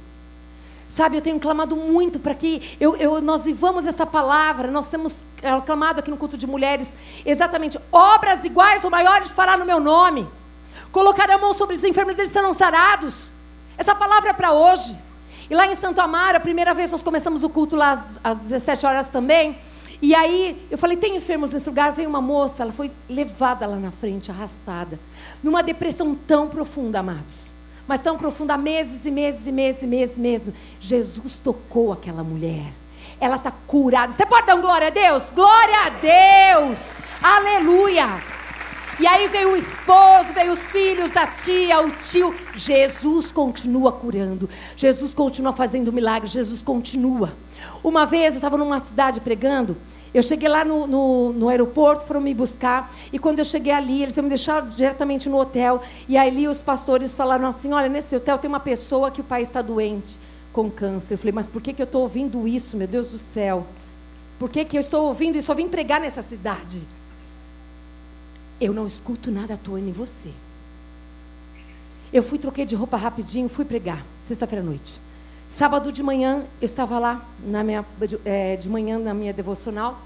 Sabe, 0.98 1.16
eu 1.16 1.22
tenho 1.22 1.40
clamado 1.40 1.76
muito 1.76 2.18
para 2.18 2.34
que 2.34 2.76
eu, 2.80 2.96
eu, 2.96 3.22
nós 3.22 3.46
vivamos 3.46 3.86
essa 3.86 4.04
palavra. 4.04 4.72
Nós 4.72 4.90
temos 4.90 5.24
clamado 5.64 6.00
aqui 6.00 6.10
no 6.10 6.18
culto 6.18 6.36
de 6.36 6.48
mulheres 6.48 6.96
exatamente: 7.24 7.78
obras 7.92 8.44
iguais 8.44 8.84
ou 8.84 8.90
maiores 8.90 9.30
fará 9.30 9.56
no 9.56 9.64
meu 9.64 9.80
nome. 9.80 10.28
Colocar 10.92 11.30
a 11.30 11.38
mão 11.38 11.54
sobre 11.54 11.76
os 11.76 11.84
enfermos, 11.84 12.18
eles 12.18 12.32
serão 12.32 12.52
sarados. 12.52 13.32
Essa 13.78 13.94
palavra 13.94 14.32
é 14.32 14.34
para 14.34 14.54
hoje. 14.54 14.98
E 15.48 15.54
lá 15.54 15.68
em 15.68 15.76
Santo 15.76 16.02
Amaro, 16.02 16.38
a 16.38 16.40
primeira 16.40 16.74
vez 16.74 16.92
nós 16.92 17.04
começamos 17.04 17.44
o 17.44 17.50
culto 17.50 17.76
lá 17.76 17.92
às, 17.92 18.20
às 18.24 18.40
17 18.40 18.88
horas 18.88 19.10
também. 19.10 19.56
E 20.02 20.16
aí 20.16 20.66
eu 20.72 20.80
falei: 20.80 20.98
tem 20.98 21.16
enfermos 21.16 21.52
nesse 21.52 21.70
lugar? 21.70 21.92
Veio 21.92 22.10
uma 22.10 22.22
moça, 22.22 22.64
ela 22.64 22.74
foi 22.74 22.92
levada 23.08 23.68
lá 23.68 23.76
na 23.76 23.92
frente, 23.92 24.32
arrastada, 24.32 25.00
numa 25.44 25.62
depressão 25.62 26.16
tão 26.16 26.48
profunda, 26.48 27.02
amados 27.02 27.56
mas 27.88 28.02
tão 28.02 28.18
profunda 28.18 28.56
há 28.56 28.58
meses 28.58 29.06
e 29.06 29.12
meses 29.12 29.48
e 29.48 29.52
meses 29.52 29.82
e 29.82 29.88
meses 29.88 30.18
mesmo. 30.18 30.54
Jesus 30.80 31.38
tocou 31.38 31.92
aquela 31.92 32.24
mulher. 32.24 32.74
Ela 33.20 33.38
está 33.38 33.52
curada. 33.52 34.12
Você 34.12 34.26
pode 34.26 34.46
dar 34.46 34.56
um 34.56 34.62
glória 34.62 34.88
a 34.88 34.92
Deus? 34.92 35.32
Glória 35.32 35.86
a 35.86 35.90
Deus! 35.90 36.94
Aleluia! 37.22 38.22
E 39.00 39.06
aí 39.06 39.28
veio 39.28 39.52
o 39.52 39.56
esposo, 39.56 40.34
veio 40.34 40.54
os 40.54 40.72
filhos, 40.72 41.16
a 41.16 41.28
tia, 41.28 41.80
o 41.82 41.92
tio. 41.92 42.36
Jesus 42.56 43.32
continua 43.32 43.92
curando. 43.92 44.50
Jesus 44.76 45.14
continua 45.14 45.54
fazendo 45.54 45.94
milagres. 45.94 46.32
Jesus 46.32 46.64
continua. 46.64 47.34
Uma 47.84 48.06
vez 48.06 48.34
eu 48.34 48.38
estava 48.38 48.58
numa 48.58 48.80
cidade 48.80 49.20
pregando 49.20 49.78
Eu 50.14 50.24
cheguei 50.24 50.48
lá 50.48 50.64
no, 50.64 50.88
no, 50.88 51.34
no, 51.34 51.50
aeroporto, 51.50 52.06
foram 52.06 52.22
me 52.22 52.34
buscar. 52.34 52.94
E 53.12 53.20
quando 53.20 53.40
eu 53.40 53.46
cheguei 53.46 53.72
ali, 53.72 54.04
eles 54.04 54.18
me 54.18 54.30
deixaram 54.30 54.70
diretamente 54.70 55.30
no 55.30 55.38
hotel. 55.38 55.82
E 56.08 56.18
ali 56.18 56.48
os 56.48 56.62
pastores 56.62 57.16
falaram 57.16 57.48
assim: 57.48 57.74
Olha, 57.74 57.90
nesse 57.90 58.16
hotel 58.16 58.38
tem 58.38 58.48
uma 58.48 58.60
pessoa 58.60 59.12
que 59.12 59.22
o 59.22 59.24
pai 59.24 59.42
está 59.42 59.62
doente 59.62 60.20
com 60.54 60.70
câncer. 60.72 61.16
Eu 61.16 61.18
falei: 61.18 61.34
Mas 61.34 61.50
por 61.50 61.62
que, 61.62 61.74
que 61.74 61.82
eu 61.82 61.86
estou 61.86 62.02
ouvindo 62.02 62.48
isso, 62.48 62.78
meu 62.78 62.88
Deus 62.88 63.12
do 63.12 63.18
céu? 63.18 63.66
Por 64.40 64.50
que, 64.50 64.64
que 64.64 64.78
eu 64.78 64.82
estou 64.82 65.08
ouvindo 65.08 65.38
isso? 65.38 65.52
Eu 65.52 65.56
vim 65.56 65.68
pregar 65.68 66.00
nessa 66.00 66.22
cidade. 66.22 66.88
Eu 68.60 68.74
não 68.74 68.88
escuto 68.88 69.32
nada 69.32 69.56
à 69.56 69.58
toa 69.58 69.80
em 69.80 69.92
você. 69.92 70.30
Eu 72.12 72.24
fui, 72.24 72.38
troquei 72.38 72.66
de 72.66 72.76
roupa 72.76 72.98
rapidinho, 72.98 73.50
fui 73.50 73.66
pregar, 73.66 74.04
sexta-feira 74.24 74.64
à 74.64 74.66
noite. 74.66 75.02
Sábado 75.50 75.92
de 75.92 76.04
manhã, 76.04 76.44
eu 76.62 76.66
estava 76.66 77.00
lá 77.00 77.22
na 77.40 77.64
minha, 77.64 77.86
de, 78.06 78.20
é, 78.26 78.58
de 78.58 78.70
manhã 78.70 79.00
na 79.00 79.14
minha 79.14 79.34
devocional, 79.34 80.00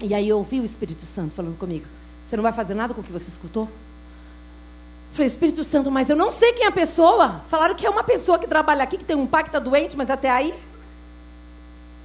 e 0.00 0.12
aí 0.14 0.28
eu 0.28 0.38
ouvi 0.38 0.60
o 0.60 0.64
Espírito 0.64 1.02
Santo 1.02 1.34
falando 1.34 1.56
comigo. 1.56 1.86
Você 2.24 2.36
não 2.36 2.42
vai 2.42 2.52
fazer 2.52 2.74
nada 2.74 2.92
com 2.92 3.00
o 3.00 3.04
que 3.04 3.12
você 3.12 3.28
escutou? 3.28 3.68
Falei, 5.12 5.26
Espírito 5.26 5.62
Santo, 5.62 5.90
mas 5.90 6.08
eu 6.08 6.16
não 6.16 6.32
sei 6.32 6.52
quem 6.54 6.64
é 6.64 6.68
a 6.68 6.72
pessoa. 6.72 7.42
Falaram 7.48 7.74
que 7.74 7.86
é 7.86 7.90
uma 7.90 8.02
pessoa 8.02 8.38
que 8.38 8.46
trabalha 8.46 8.82
aqui, 8.82 8.96
que 8.96 9.04
tem 9.04 9.14
um 9.14 9.26
pai 9.26 9.42
que 9.42 9.50
está 9.50 9.58
doente, 9.58 9.96
mas 9.96 10.08
até 10.08 10.30
aí. 10.30 10.54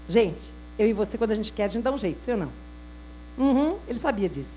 Gente, 0.07 0.53
eu 0.77 0.87
e 0.87 0.93
você, 0.93 1.17
quando 1.17 1.31
a 1.31 1.35
gente 1.35 1.51
quer, 1.53 1.65
a 1.65 1.67
gente 1.69 1.83
dá 1.83 1.91
um 1.91 1.97
jeito, 1.97 2.21
sim 2.21 2.31
ou 2.31 2.37
não? 2.37 2.49
Uhum, 3.37 3.77
ele 3.87 3.97
sabia 3.97 4.27
disso. 4.27 4.49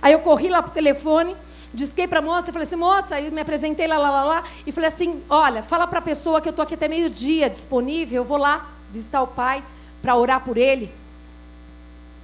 Aí 0.00 0.12
eu 0.12 0.20
corri 0.20 0.48
lá 0.48 0.62
pro 0.62 0.72
telefone, 0.72 1.36
disquei 1.72 2.06
para 2.06 2.18
a 2.18 2.22
moça 2.22 2.50
e 2.50 2.52
falei 2.52 2.66
assim, 2.66 2.76
moça, 2.76 3.14
aí 3.14 3.30
me 3.30 3.40
apresentei 3.40 3.86
lá, 3.86 3.98
lá, 3.98 4.10
lá, 4.10 4.24
lá, 4.24 4.44
e 4.66 4.72
falei 4.72 4.88
assim, 4.88 5.22
olha, 5.28 5.62
fala 5.62 5.86
para 5.86 5.98
a 5.98 6.02
pessoa 6.02 6.40
que 6.40 6.48
eu 6.48 6.50
estou 6.50 6.62
aqui 6.62 6.74
até 6.74 6.88
meio-dia 6.88 7.48
disponível, 7.48 8.22
eu 8.22 8.24
vou 8.24 8.36
lá 8.36 8.70
visitar 8.92 9.22
o 9.22 9.26
pai 9.26 9.62
para 10.02 10.16
orar 10.16 10.44
por 10.44 10.56
ele. 10.56 10.92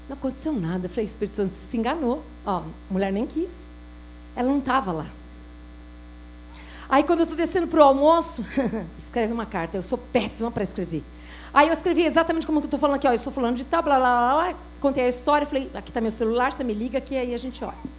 Não 0.08 0.16
aconteceu 0.16 0.52
nada. 0.52 0.88
Falei, 0.88 1.04
Espírito 1.04 1.34
Santo 1.34 1.52
se 1.52 1.76
enganou. 1.76 2.22
Ó, 2.44 2.58
a 2.58 2.62
mulher 2.90 3.12
nem 3.12 3.26
quis. 3.26 3.58
Ela 4.34 4.48
não 4.48 4.58
estava 4.58 4.90
lá. 4.90 5.06
Aí 6.88 7.04
quando 7.04 7.20
eu 7.20 7.24
estou 7.24 7.36
descendo 7.36 7.66
para 7.66 7.80
o 7.80 7.82
almoço, 7.82 8.44
escreve 8.98 9.32
uma 9.32 9.44
carta. 9.44 9.76
Eu 9.76 9.82
sou 9.82 9.98
péssima 9.98 10.50
para 10.50 10.62
escrever. 10.62 11.04
Aí 11.52 11.68
eu 11.68 11.74
escrevi 11.74 12.04
exatamente 12.04 12.46
como 12.46 12.58
eu 12.60 12.64
estou 12.64 12.80
falando 12.80 12.96
aqui. 12.96 13.06
Ó, 13.06 13.10
eu 13.10 13.16
estou 13.16 13.32
falando 13.32 13.56
de 13.56 13.64
tal, 13.64 13.82
blá, 13.82 13.98
blá, 13.98 14.16
blá, 14.16 14.34
blá. 14.34 14.58
Contei 14.80 15.04
a 15.04 15.08
história. 15.08 15.46
Falei, 15.46 15.70
aqui 15.74 15.90
está 15.90 16.00
meu 16.00 16.10
celular, 16.10 16.52
você 16.52 16.64
me 16.64 16.72
liga 16.72 16.96
aqui, 16.98 17.14
aí 17.16 17.34
a 17.34 17.38
gente 17.38 17.62
olha. 17.62 17.97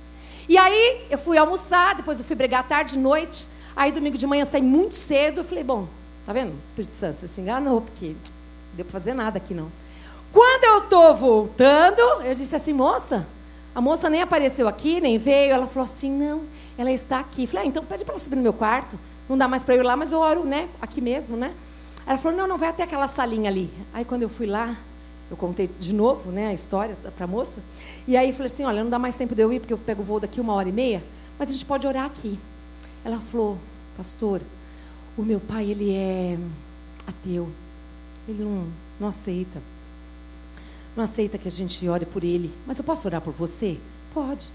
E 0.49 0.57
aí 0.57 1.05
eu 1.11 1.17
fui 1.19 1.37
almoçar, 1.37 1.93
depois 1.93 2.17
eu 2.17 2.25
fui 2.25 2.35
bregar 2.35 2.67
tarde, 2.67 2.97
noite. 2.97 3.47
Aí 3.75 3.91
domingo 3.91 4.17
de 4.17 4.25
manhã 4.25 4.43
saí 4.43 4.63
muito 4.63 4.95
cedo. 4.95 5.41
Eu 5.41 5.45
falei, 5.45 5.63
bom, 5.63 5.87
tá 6.25 6.33
vendo? 6.33 6.55
Espírito 6.65 6.91
Santo, 6.91 7.19
você 7.19 7.27
se 7.27 7.39
enganou, 7.39 7.81
porque 7.81 8.07
não 8.07 8.15
deu 8.73 8.83
para 8.83 8.91
fazer 8.91 9.13
nada 9.13 9.37
aqui 9.37 9.53
não. 9.53 9.71
Quando 10.33 10.63
eu 10.63 10.79
estou 10.79 11.13
voltando, 11.15 12.01
eu 12.23 12.33
disse 12.33 12.55
assim, 12.55 12.73
moça, 12.73 13.27
a 13.75 13.79
moça 13.79 14.09
nem 14.09 14.23
apareceu 14.23 14.67
aqui, 14.67 14.99
nem 14.99 15.19
veio. 15.19 15.53
Ela 15.53 15.67
falou 15.67 15.85
assim, 15.85 16.09
não, 16.09 16.41
ela 16.79 16.91
está 16.91 17.19
aqui. 17.19 17.45
Falei, 17.45 17.65
ah, 17.65 17.67
então 17.67 17.85
pede 17.85 18.03
para 18.03 18.13
ela 18.13 18.19
subir 18.19 18.35
no 18.35 18.41
meu 18.41 18.53
quarto. 18.53 18.99
Não 19.29 19.37
dá 19.37 19.47
mais 19.47 19.63
para 19.63 19.75
eu 19.75 19.81
ir 19.81 19.83
lá, 19.83 19.95
mas 19.95 20.11
eu 20.11 20.19
oro, 20.19 20.43
né? 20.43 20.67
Aqui 20.81 20.99
mesmo, 20.99 21.37
né? 21.37 21.53
Ela 22.07 22.17
falou, 22.17 22.35
não, 22.35 22.47
não, 22.47 22.57
vai 22.57 22.69
até 22.69 22.81
aquela 22.81 23.07
salinha 23.07 23.51
ali. 23.51 23.71
Aí 23.93 24.03
quando 24.03 24.23
eu 24.23 24.29
fui 24.29 24.47
lá, 24.47 24.75
eu 25.29 25.37
contei 25.37 25.69
de 25.79 25.93
novo, 25.93 26.31
né, 26.31 26.47
a 26.47 26.53
história 26.53 26.95
para 27.15 27.25
a 27.25 27.27
moça. 27.27 27.61
E 28.07 28.17
aí 28.17 28.31
falei 28.31 28.47
assim, 28.47 28.63
olha, 28.63 28.83
não 28.83 28.89
dá 28.89 28.99
mais 28.99 29.15
tempo 29.15 29.35
de 29.35 29.41
eu 29.41 29.51
ir, 29.53 29.59
porque 29.59 29.73
eu 29.73 29.77
pego 29.77 30.01
o 30.01 30.05
voo 30.05 30.19
daqui 30.19 30.41
uma 30.41 30.53
hora 30.53 30.69
e 30.69 30.71
meia, 30.71 31.03
mas 31.37 31.49
a 31.49 31.51
gente 31.51 31.65
pode 31.65 31.85
orar 31.85 32.05
aqui. 32.05 32.39
Ela 33.03 33.19
falou, 33.19 33.57
pastor, 33.95 34.41
o 35.17 35.21
meu 35.21 35.39
pai, 35.39 35.69
ele 35.69 35.93
é 35.93 36.37
ateu. 37.07 37.49
Ele 38.27 38.43
não, 38.43 38.67
não 38.99 39.07
aceita 39.07 39.59
não 40.99 41.03
aceita 41.05 41.37
que 41.37 41.47
a 41.47 41.51
gente 41.51 41.87
ore 41.87 42.05
por 42.05 42.23
ele, 42.23 42.53
mas 42.67 42.77
eu 42.77 42.83
posso 42.83 43.07
orar 43.07 43.21
por 43.21 43.33
você? 43.33 43.77
Pode. 44.13 44.47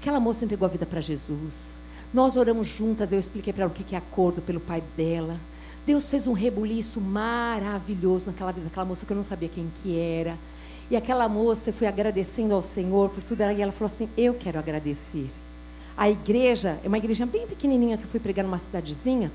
Aquela 0.00 0.18
moça 0.18 0.44
entregou 0.44 0.66
a 0.66 0.70
vida 0.70 0.84
para 0.84 1.00
Jesus. 1.00 1.78
Nós 2.12 2.36
oramos 2.36 2.66
juntas, 2.66 3.12
eu 3.12 3.20
expliquei 3.20 3.52
para 3.52 3.64
ela 3.64 3.72
o 3.72 3.74
que 3.74 3.94
é 3.94 3.98
acordo 3.98 4.42
pelo 4.42 4.58
pai 4.58 4.82
dela. 4.96 5.38
Deus 5.86 6.10
fez 6.10 6.26
um 6.26 6.32
rebuliço 6.32 7.00
maravilhoso 7.00 8.26
naquela 8.26 8.52
vida 8.52 8.66
daquela 8.66 8.84
moça 8.84 9.06
que 9.06 9.12
eu 9.12 9.16
não 9.16 9.22
sabia 9.22 9.48
quem 9.48 9.70
que 9.82 9.98
era. 9.98 10.36
E 10.90 10.96
aquela 10.96 11.28
moça 11.28 11.72
foi 11.72 11.86
agradecendo 11.86 12.54
ao 12.54 12.60
Senhor 12.60 13.10
por 13.10 13.22
tudo. 13.22 13.42
E 13.42 13.62
ela 13.62 13.72
falou 13.72 13.86
assim: 13.86 14.08
Eu 14.16 14.34
quero 14.34 14.58
agradecer. 14.58 15.28
A 15.96 16.10
igreja, 16.10 16.78
é 16.84 16.88
uma 16.88 16.98
igreja 16.98 17.24
bem 17.26 17.46
pequenininha 17.46 17.96
que 17.96 18.04
eu 18.04 18.08
fui 18.08 18.20
pregar 18.20 18.44
numa 18.44 18.58
cidadezinha. 18.58 19.30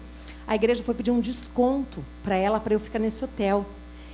A 0.48 0.56
igreja 0.56 0.84
foi 0.84 0.94
pedir 0.94 1.12
um 1.12 1.20
desconto 1.20 2.04
para 2.24 2.36
ela, 2.36 2.60
para 2.60 2.74
eu 2.74 2.80
ficar 2.80 3.00
nesse 3.00 3.24
hotel. 3.24 3.66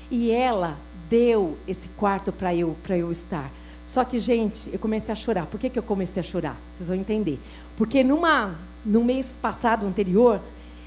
E 0.09 0.31
ela 0.31 0.77
deu 1.09 1.57
esse 1.67 1.89
quarto 1.89 2.31
para 2.31 2.53
eu, 2.53 2.75
eu 2.89 3.11
estar. 3.11 3.51
Só 3.85 4.05
que, 4.05 4.19
gente, 4.19 4.69
eu 4.71 4.79
comecei 4.79 5.11
a 5.11 5.15
chorar. 5.15 5.45
Por 5.45 5.59
que, 5.59 5.69
que 5.69 5.79
eu 5.79 5.83
comecei 5.83 6.21
a 6.21 6.23
chorar? 6.23 6.55
Vocês 6.71 6.87
vão 6.87 6.97
entender. 6.97 7.39
Porque 7.75 8.03
numa, 8.03 8.55
no 8.85 9.03
mês 9.03 9.37
passado, 9.41 9.85
anterior, 9.85 10.39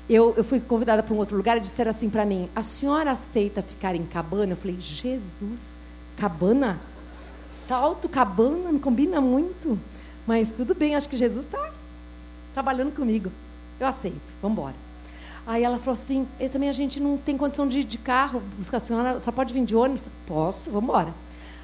eu, 0.09 0.35
eu 0.37 0.45
fui 0.45 0.61
convidada 0.61 1.03
para 1.03 1.15
um 1.15 1.17
outro 1.17 1.37
lugar 1.37 1.57
e 1.57 1.61
disseram 1.61 1.91
assim 1.91 2.11
para 2.11 2.27
mim: 2.27 2.49
A 2.55 2.63
senhora 2.63 3.13
aceita 3.13 3.63
ficar 3.63 3.95
em 3.95 4.05
cabana? 4.05 4.53
Eu 4.53 4.57
falei: 4.57 4.77
Jesus, 4.79 5.61
cabana? 6.17 6.79
Salto, 7.67 8.09
cabana, 8.09 8.71
não 8.71 8.79
combina 8.79 9.21
muito. 9.21 9.79
Mas 10.27 10.51
tudo 10.51 10.75
bem, 10.75 10.95
acho 10.95 11.09
que 11.09 11.17
Jesus 11.17 11.47
está 11.47 11.71
trabalhando 12.53 12.95
comigo. 12.95 13.33
Eu 13.81 13.87
aceito, 13.87 14.35
vamos 14.43 14.59
embora. 14.59 14.75
Aí 15.47 15.63
ela 15.63 15.79
falou 15.79 15.95
assim: 15.95 16.27
e 16.39 16.49
também 16.49 16.69
a 16.69 16.73
gente 16.73 17.01
não 17.01 17.17
tem 17.17 17.37
condição 17.37 17.67
de 17.67 17.81
ir 17.81 17.85
de 17.85 17.97
carro 17.97 18.43
buscar 18.59 18.77
a 18.77 18.81
senhora, 18.81 19.19
só 19.19 19.33
pode 19.33 19.55
vir 19.55 19.65
de 19.65 19.75
ônibus? 19.75 20.09
Posso, 20.27 20.71
vamos 20.71 20.89
embora. 20.89 21.15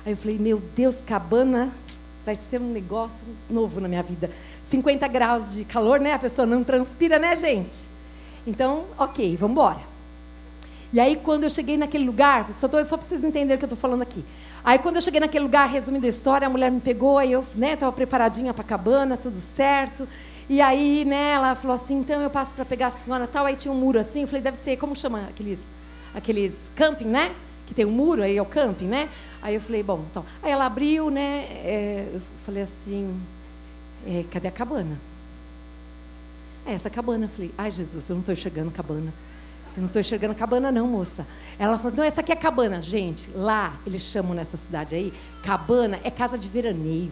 Aí 0.05 0.13
eu 0.13 0.17
falei: 0.17 0.39
meu 0.39 0.63
Deus, 0.75 1.03
cabana 1.07 1.71
vai 2.25 2.37
ser 2.37 2.61
um 2.61 2.73
negócio 2.73 3.27
novo 3.51 3.81
na 3.81 3.89
minha 3.89 4.03
vida. 4.03 4.31
50 4.65 5.07
graus 5.09 5.55
de 5.55 5.65
calor, 5.65 6.01
né? 6.01 6.15
A 6.15 6.19
pessoa 6.19 6.47
não 6.47 6.65
transpira, 6.65 7.19
né, 7.19 7.35
gente? 7.37 8.00
Então, 8.47 8.85
ok, 8.99 9.37
vamos 9.37 9.53
embora. 9.53 9.91
E 10.93 10.99
aí, 10.99 11.17
quando 11.17 11.45
eu 11.45 11.51
cheguei 11.51 11.77
naquele 11.77 12.05
lugar, 12.05 12.53
só, 12.53 12.67
tô, 12.67 12.83
só 12.83 12.97
para 12.97 13.07
vocês 13.07 13.23
entenderem 13.23 13.55
o 13.55 13.59
que 13.59 13.65
eu 13.65 13.69
estou 13.69 13.79
falando 13.79 14.03
aqui. 14.03 14.25
Aí, 14.65 14.79
quando 14.79 14.97
eu 14.97 15.03
cheguei 15.03 15.21
naquele 15.21 15.45
lugar, 15.45 15.69
resumindo 15.69 16.05
a 16.05 16.09
história, 16.09 16.47
a 16.47 16.51
mulher 16.51 16.71
me 16.71 16.81
pegou, 16.81 17.17
aí 17.17 17.31
eu 17.31 17.41
estava 17.41 17.87
né, 17.87 17.93
preparadinha 17.95 18.53
para 18.53 18.63
a 18.63 18.67
cabana, 18.67 19.17
tudo 19.17 19.39
certo. 19.39 20.09
E 20.49 20.61
aí, 20.61 21.05
né, 21.05 21.31
ela 21.33 21.55
falou 21.55 21.77
assim, 21.77 22.01
então 22.01 22.21
eu 22.21 22.29
passo 22.29 22.55
para 22.55 22.65
pegar 22.65 22.89
a 22.89 22.91
senhora 22.91 23.29
tal. 23.29 23.47
Aí 23.47 23.55
tinha 23.55 23.71
um 23.71 23.77
muro 23.77 24.01
assim, 24.01 24.23
eu 24.23 24.27
falei, 24.27 24.43
deve 24.43 24.59
ser, 24.59 24.77
como 24.79 24.97
chama 24.97 25.27
aqueles, 25.29 25.71
aqueles 26.13 26.59
camping, 26.75 27.05
né? 27.05 27.33
Que 27.69 27.75
tem 27.75 27.85
um 27.85 27.93
muro, 27.93 28.23
aí 28.23 28.37
é 28.37 28.43
o 28.43 28.47
camping, 28.47 28.87
né? 28.87 29.09
Aí 29.41 29.55
eu 29.55 29.61
falei, 29.61 29.85
bom, 29.85 30.05
então. 30.11 30.25
Aí 30.43 30.51
ela 30.51 30.67
abriu, 30.67 31.09
né? 31.09 31.47
É, 31.65 32.11
eu 32.15 32.21
falei 32.45 32.65
assim, 32.65 33.15
é, 34.05 34.25
cadê 34.29 34.49
a 34.49 34.51
cabana? 34.51 34.99
É 36.71 36.75
essa 36.75 36.89
cabana. 36.89 37.25
Eu 37.25 37.29
falei, 37.29 37.53
ai 37.59 37.69
Jesus, 37.69 38.09
eu 38.09 38.15
não 38.15 38.21
estou 38.21 38.33
enxergando 38.33 38.71
cabana. 38.71 39.13
Eu 39.77 39.81
não 39.81 39.87
estou 39.89 39.99
enxergando 39.99 40.37
cabana, 40.37 40.71
não, 40.71 40.87
moça. 40.87 41.27
Ela 41.59 41.77
falou, 41.77 41.97
não, 41.97 42.05
essa 42.05 42.21
aqui 42.21 42.31
é 42.31 42.37
cabana. 42.37 42.81
Gente, 42.81 43.29
lá, 43.35 43.75
eles 43.85 44.03
chamam 44.03 44.35
nessa 44.35 44.57
cidade 44.57 44.95
aí, 44.95 45.13
cabana 45.43 45.99
é 46.05 46.11
casa 46.13 46.39
de 46.39 46.49
veraneio. 46.49 47.11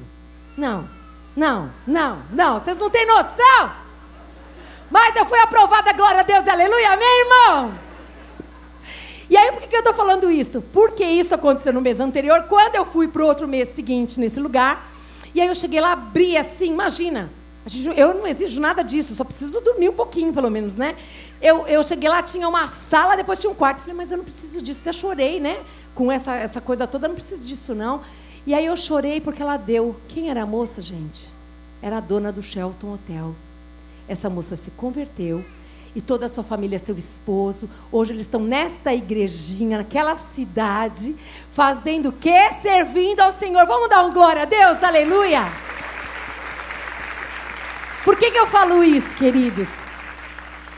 Não, 0.57 0.89
não, 1.37 1.73
não, 1.85 2.23
não. 2.31 2.61
Vocês 2.61 2.79
não 2.79 2.89
têm 2.89 3.05
noção. 3.05 3.73
Mas 4.89 5.17
eu 5.17 5.27
fui 5.27 5.41
aprovada, 5.41 5.93
glória 5.93 6.21
a 6.21 6.23
Deus, 6.23 6.47
aleluia, 6.47 6.93
amém, 6.93 7.21
irmão? 7.21 7.75
E 9.29 9.37
aí, 9.37 9.51
por 9.53 9.63
que 9.63 9.75
eu 9.75 9.81
estou 9.81 9.93
falando 9.93 10.31
isso? 10.31 10.63
Porque 10.73 11.05
isso 11.05 11.35
aconteceu 11.35 11.73
no 11.73 11.81
mês 11.81 11.99
anterior, 11.99 12.45
quando 12.45 12.77
eu 12.77 12.87
fui 12.87 13.09
para 13.09 13.23
o 13.23 13.27
outro 13.27 13.49
mês 13.49 13.71
seguinte 13.71 14.21
nesse 14.21 14.39
lugar. 14.39 14.89
E 15.35 15.41
aí 15.41 15.49
eu 15.49 15.55
cheguei 15.55 15.81
lá, 15.81 15.93
abri 15.93 16.37
assim, 16.37 16.73
imagina. 16.73 17.29
Eu 17.97 18.15
não 18.15 18.27
exijo 18.27 18.61
nada 18.61 18.83
disso, 18.83 19.15
só 19.15 19.25
preciso 19.25 19.61
dormir 19.61 19.89
um 19.89 19.95
pouquinho, 19.95 20.33
pelo 20.33 20.51
menos, 20.51 20.77
né? 20.77 20.97
Eu, 21.41 21.67
eu 21.67 21.83
cheguei 21.83 22.09
lá, 22.09 22.23
tinha 22.23 22.49
uma 22.49 22.67
sala, 22.67 23.17
depois 23.17 23.41
tinha 23.41 23.51
um 23.51 23.55
quarto. 23.55 23.81
Falei, 23.81 23.95
mas 23.95 24.11
eu 24.11 24.19
não 24.19 24.25
preciso 24.25 24.63
disso. 24.63 24.85
Já 24.85 24.93
chorei, 24.93 25.39
né? 25.39 25.59
Com 25.95 26.11
essa, 26.11 26.35
essa 26.35 26.61
coisa 26.61 26.87
toda, 26.87 27.07
eu 27.07 27.09
não 27.09 27.17
preciso 27.17 27.47
disso, 27.47 27.75
não. 27.75 28.01
E 28.47 28.55
aí 28.55 28.67
eu 28.67 28.77
chorei 28.77 29.21
porque 29.21 29.43
ela 29.43 29.57
deu. 29.57 29.95
Quem 30.09 30.31
era 30.31 30.43
a 30.43 30.47
moça, 30.47 30.81
gente? 30.81 31.29
Era 31.83 31.99
a 31.99 32.01
dona 32.01 32.33
do 32.33 32.43
Shelton 32.43 32.95
Hotel. 32.95 33.35
Essa 34.09 34.31
moça 34.31 34.57
se 34.57 34.71
converteu 34.71 35.45
e 35.95 36.01
toda 36.01 36.27
a 36.27 36.29
sua 36.29 36.45
família, 36.45 36.79
seu 36.79 36.97
esposo. 36.97 37.69
Hoje 37.91 38.13
eles 38.13 38.27
estão 38.27 38.41
nesta 38.41 38.93
igrejinha, 38.95 39.79
naquela 39.79 40.17
cidade, 40.17 41.15
fazendo 41.51 42.11
o 42.11 42.13
quê? 42.13 42.53
Servindo 42.63 43.21
ao 43.21 43.33
Senhor. 43.33 43.67
Vamos 43.67 43.89
dar 43.89 44.05
um 44.05 44.13
glória 44.13 44.43
a 44.43 44.47
Deus, 44.47 44.83
aleluia! 44.83 45.41
Por 48.09 48.17
que, 48.17 48.31
que 48.31 48.39
eu 48.39 48.47
falo 48.47 48.83
isso, 48.83 49.15
queridos? 49.17 49.69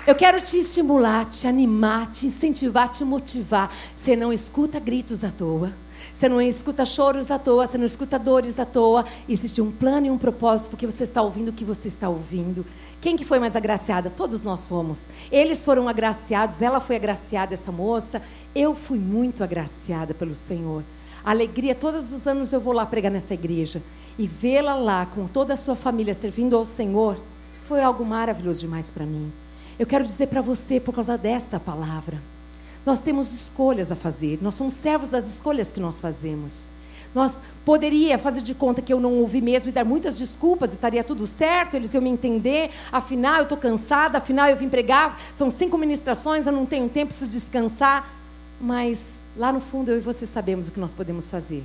Eu 0.04 0.16
quero 0.16 0.40
te 0.40 0.58
estimular, 0.58 1.24
te 1.26 1.46
animar, 1.46 2.10
te 2.10 2.26
incentivar, 2.26 2.88
te 2.88 3.04
motivar. 3.04 3.72
Você 3.96 4.16
não 4.16 4.32
escuta 4.32 4.80
gritos 4.80 5.22
à 5.22 5.30
toa. 5.30 5.72
Você 6.12 6.28
não 6.28 6.42
escuta 6.42 6.84
choros 6.84 7.30
à 7.30 7.38
toa, 7.38 7.68
você 7.68 7.78
não 7.78 7.86
escuta 7.86 8.18
dores 8.18 8.58
à 8.58 8.64
toa. 8.64 9.04
Existe 9.28 9.62
um 9.62 9.70
plano 9.70 10.08
e 10.08 10.10
um 10.10 10.18
propósito 10.18 10.70
porque 10.70 10.84
você 10.84 11.04
está 11.04 11.22
ouvindo 11.22 11.50
o 11.50 11.52
que 11.52 11.64
você 11.64 11.86
está 11.86 12.08
ouvindo. 12.08 12.66
Quem 13.00 13.14
que 13.16 13.24
foi 13.24 13.38
mais 13.38 13.54
agraciada? 13.54 14.10
Todos 14.10 14.42
nós 14.42 14.66
fomos. 14.66 15.08
Eles 15.30 15.64
foram 15.64 15.88
agraciados, 15.88 16.60
ela 16.60 16.80
foi 16.80 16.96
agraciada, 16.96 17.54
essa 17.54 17.70
moça. 17.70 18.20
Eu 18.52 18.74
fui 18.74 18.98
muito 18.98 19.44
agraciada 19.44 20.12
pelo 20.12 20.34
Senhor. 20.34 20.82
Alegria, 21.24 21.76
todos 21.76 22.12
os 22.12 22.26
anos 22.26 22.52
eu 22.52 22.60
vou 22.60 22.72
lá 22.72 22.84
pregar 22.84 23.12
nessa 23.12 23.34
igreja. 23.34 23.80
E 24.20 24.26
vê-la 24.26 24.74
lá 24.74 25.06
com 25.06 25.26
toda 25.26 25.54
a 25.54 25.56
sua 25.56 25.74
família 25.74 26.12
servindo 26.12 26.54
ao 26.54 26.66
Senhor 26.66 27.16
foi 27.66 27.82
algo 27.82 28.04
maravilhoso 28.04 28.60
demais 28.60 28.90
para 28.90 29.06
mim. 29.06 29.32
Eu 29.78 29.86
quero 29.86 30.04
dizer 30.04 30.26
para 30.26 30.42
você, 30.42 30.78
por 30.78 30.94
causa 30.94 31.16
desta 31.16 31.58
palavra, 31.58 32.20
nós 32.84 33.00
temos 33.00 33.32
escolhas 33.32 33.90
a 33.90 33.96
fazer, 33.96 34.38
nós 34.42 34.56
somos 34.56 34.74
servos 34.74 35.08
das 35.08 35.26
escolhas 35.26 35.72
que 35.72 35.80
nós 35.80 36.00
fazemos. 36.00 36.68
Nós 37.14 37.42
poderia 37.64 38.18
fazer 38.18 38.42
de 38.42 38.54
conta 38.54 38.82
que 38.82 38.92
eu 38.92 39.00
não 39.00 39.14
ouvi 39.14 39.40
mesmo 39.40 39.70
e 39.70 39.72
dar 39.72 39.86
muitas 39.86 40.18
desculpas, 40.18 40.72
estaria 40.72 41.02
tudo 41.02 41.26
certo, 41.26 41.74
eles 41.74 41.94
iam 41.94 42.02
me 42.02 42.10
entender. 42.10 42.70
Afinal, 42.92 43.36
eu 43.36 43.44
estou 43.44 43.56
cansada, 43.56 44.18
afinal, 44.18 44.50
eu 44.50 44.56
vim 44.58 44.68
pregar, 44.68 45.18
são 45.32 45.50
cinco 45.50 45.78
ministrações, 45.78 46.46
eu 46.46 46.52
não 46.52 46.66
tenho 46.66 46.90
tempo, 46.90 47.06
preciso 47.06 47.30
descansar. 47.30 48.06
Mas 48.60 49.02
lá 49.34 49.50
no 49.50 49.62
fundo, 49.62 49.90
eu 49.90 49.96
e 49.96 50.00
você 50.00 50.26
sabemos 50.26 50.68
o 50.68 50.72
que 50.72 50.78
nós 50.78 50.92
podemos 50.92 51.30
fazer. 51.30 51.64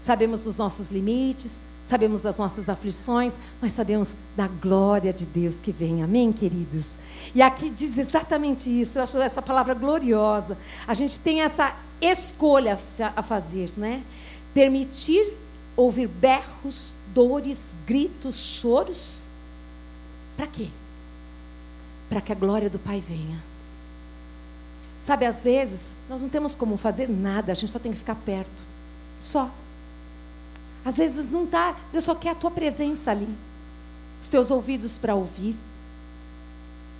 Sabemos 0.00 0.42
dos 0.42 0.58
nossos 0.58 0.88
limites, 0.90 1.62
sabemos 1.84 2.22
das 2.22 2.38
nossas 2.38 2.68
aflições, 2.68 3.36
mas 3.60 3.72
sabemos 3.72 4.16
da 4.36 4.48
glória 4.48 5.12
de 5.12 5.26
Deus 5.26 5.60
que 5.60 5.70
vem. 5.70 6.02
Amém, 6.02 6.32
queridos? 6.32 6.92
E 7.34 7.42
aqui 7.42 7.68
diz 7.70 7.98
exatamente 7.98 8.68
isso. 8.68 8.98
Eu 8.98 9.02
acho 9.02 9.18
essa 9.18 9.42
palavra 9.42 9.74
gloriosa. 9.74 10.56
A 10.86 10.94
gente 10.94 11.18
tem 11.20 11.42
essa 11.42 11.76
escolha 12.00 12.78
a 13.14 13.22
fazer, 13.22 13.70
né? 13.76 14.02
Permitir 14.52 15.32
ouvir 15.76 16.08
berros, 16.08 16.94
dores, 17.12 17.74
gritos, 17.86 18.36
choros. 18.36 19.28
Para 20.36 20.46
quê? 20.46 20.68
Para 22.08 22.20
que 22.20 22.32
a 22.32 22.34
glória 22.34 22.70
do 22.70 22.78
Pai 22.78 23.02
venha. 23.06 23.42
Sabe, 25.00 25.26
às 25.26 25.42
vezes, 25.42 25.88
nós 26.08 26.22
não 26.22 26.30
temos 26.30 26.54
como 26.54 26.78
fazer 26.78 27.10
nada, 27.10 27.52
a 27.52 27.54
gente 27.54 27.70
só 27.70 27.78
tem 27.78 27.92
que 27.92 27.98
ficar 27.98 28.14
perto. 28.14 28.62
Só. 29.20 29.50
Às 30.84 30.96
vezes 30.96 31.30
não 31.30 31.44
está, 31.44 31.76
Deus 31.90 32.04
só 32.04 32.14
quer 32.14 32.30
a 32.30 32.34
tua 32.34 32.50
presença 32.50 33.10
ali. 33.10 33.28
Os 34.20 34.28
teus 34.28 34.50
ouvidos 34.50 34.98
para 34.98 35.14
ouvir. 35.14 35.56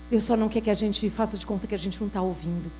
Deus 0.09 0.23
só 0.23 0.35
não 0.35 0.49
quer 0.49 0.61
que 0.61 0.69
a 0.69 0.75
gente 0.75 1.09
faça 1.09 1.37
de 1.37 1.45
conta 1.45 1.67
que 1.67 1.75
a 1.75 1.77
gente 1.77 1.99
não 1.99 2.07
está 2.07 2.21
ouvindo. 2.21 2.71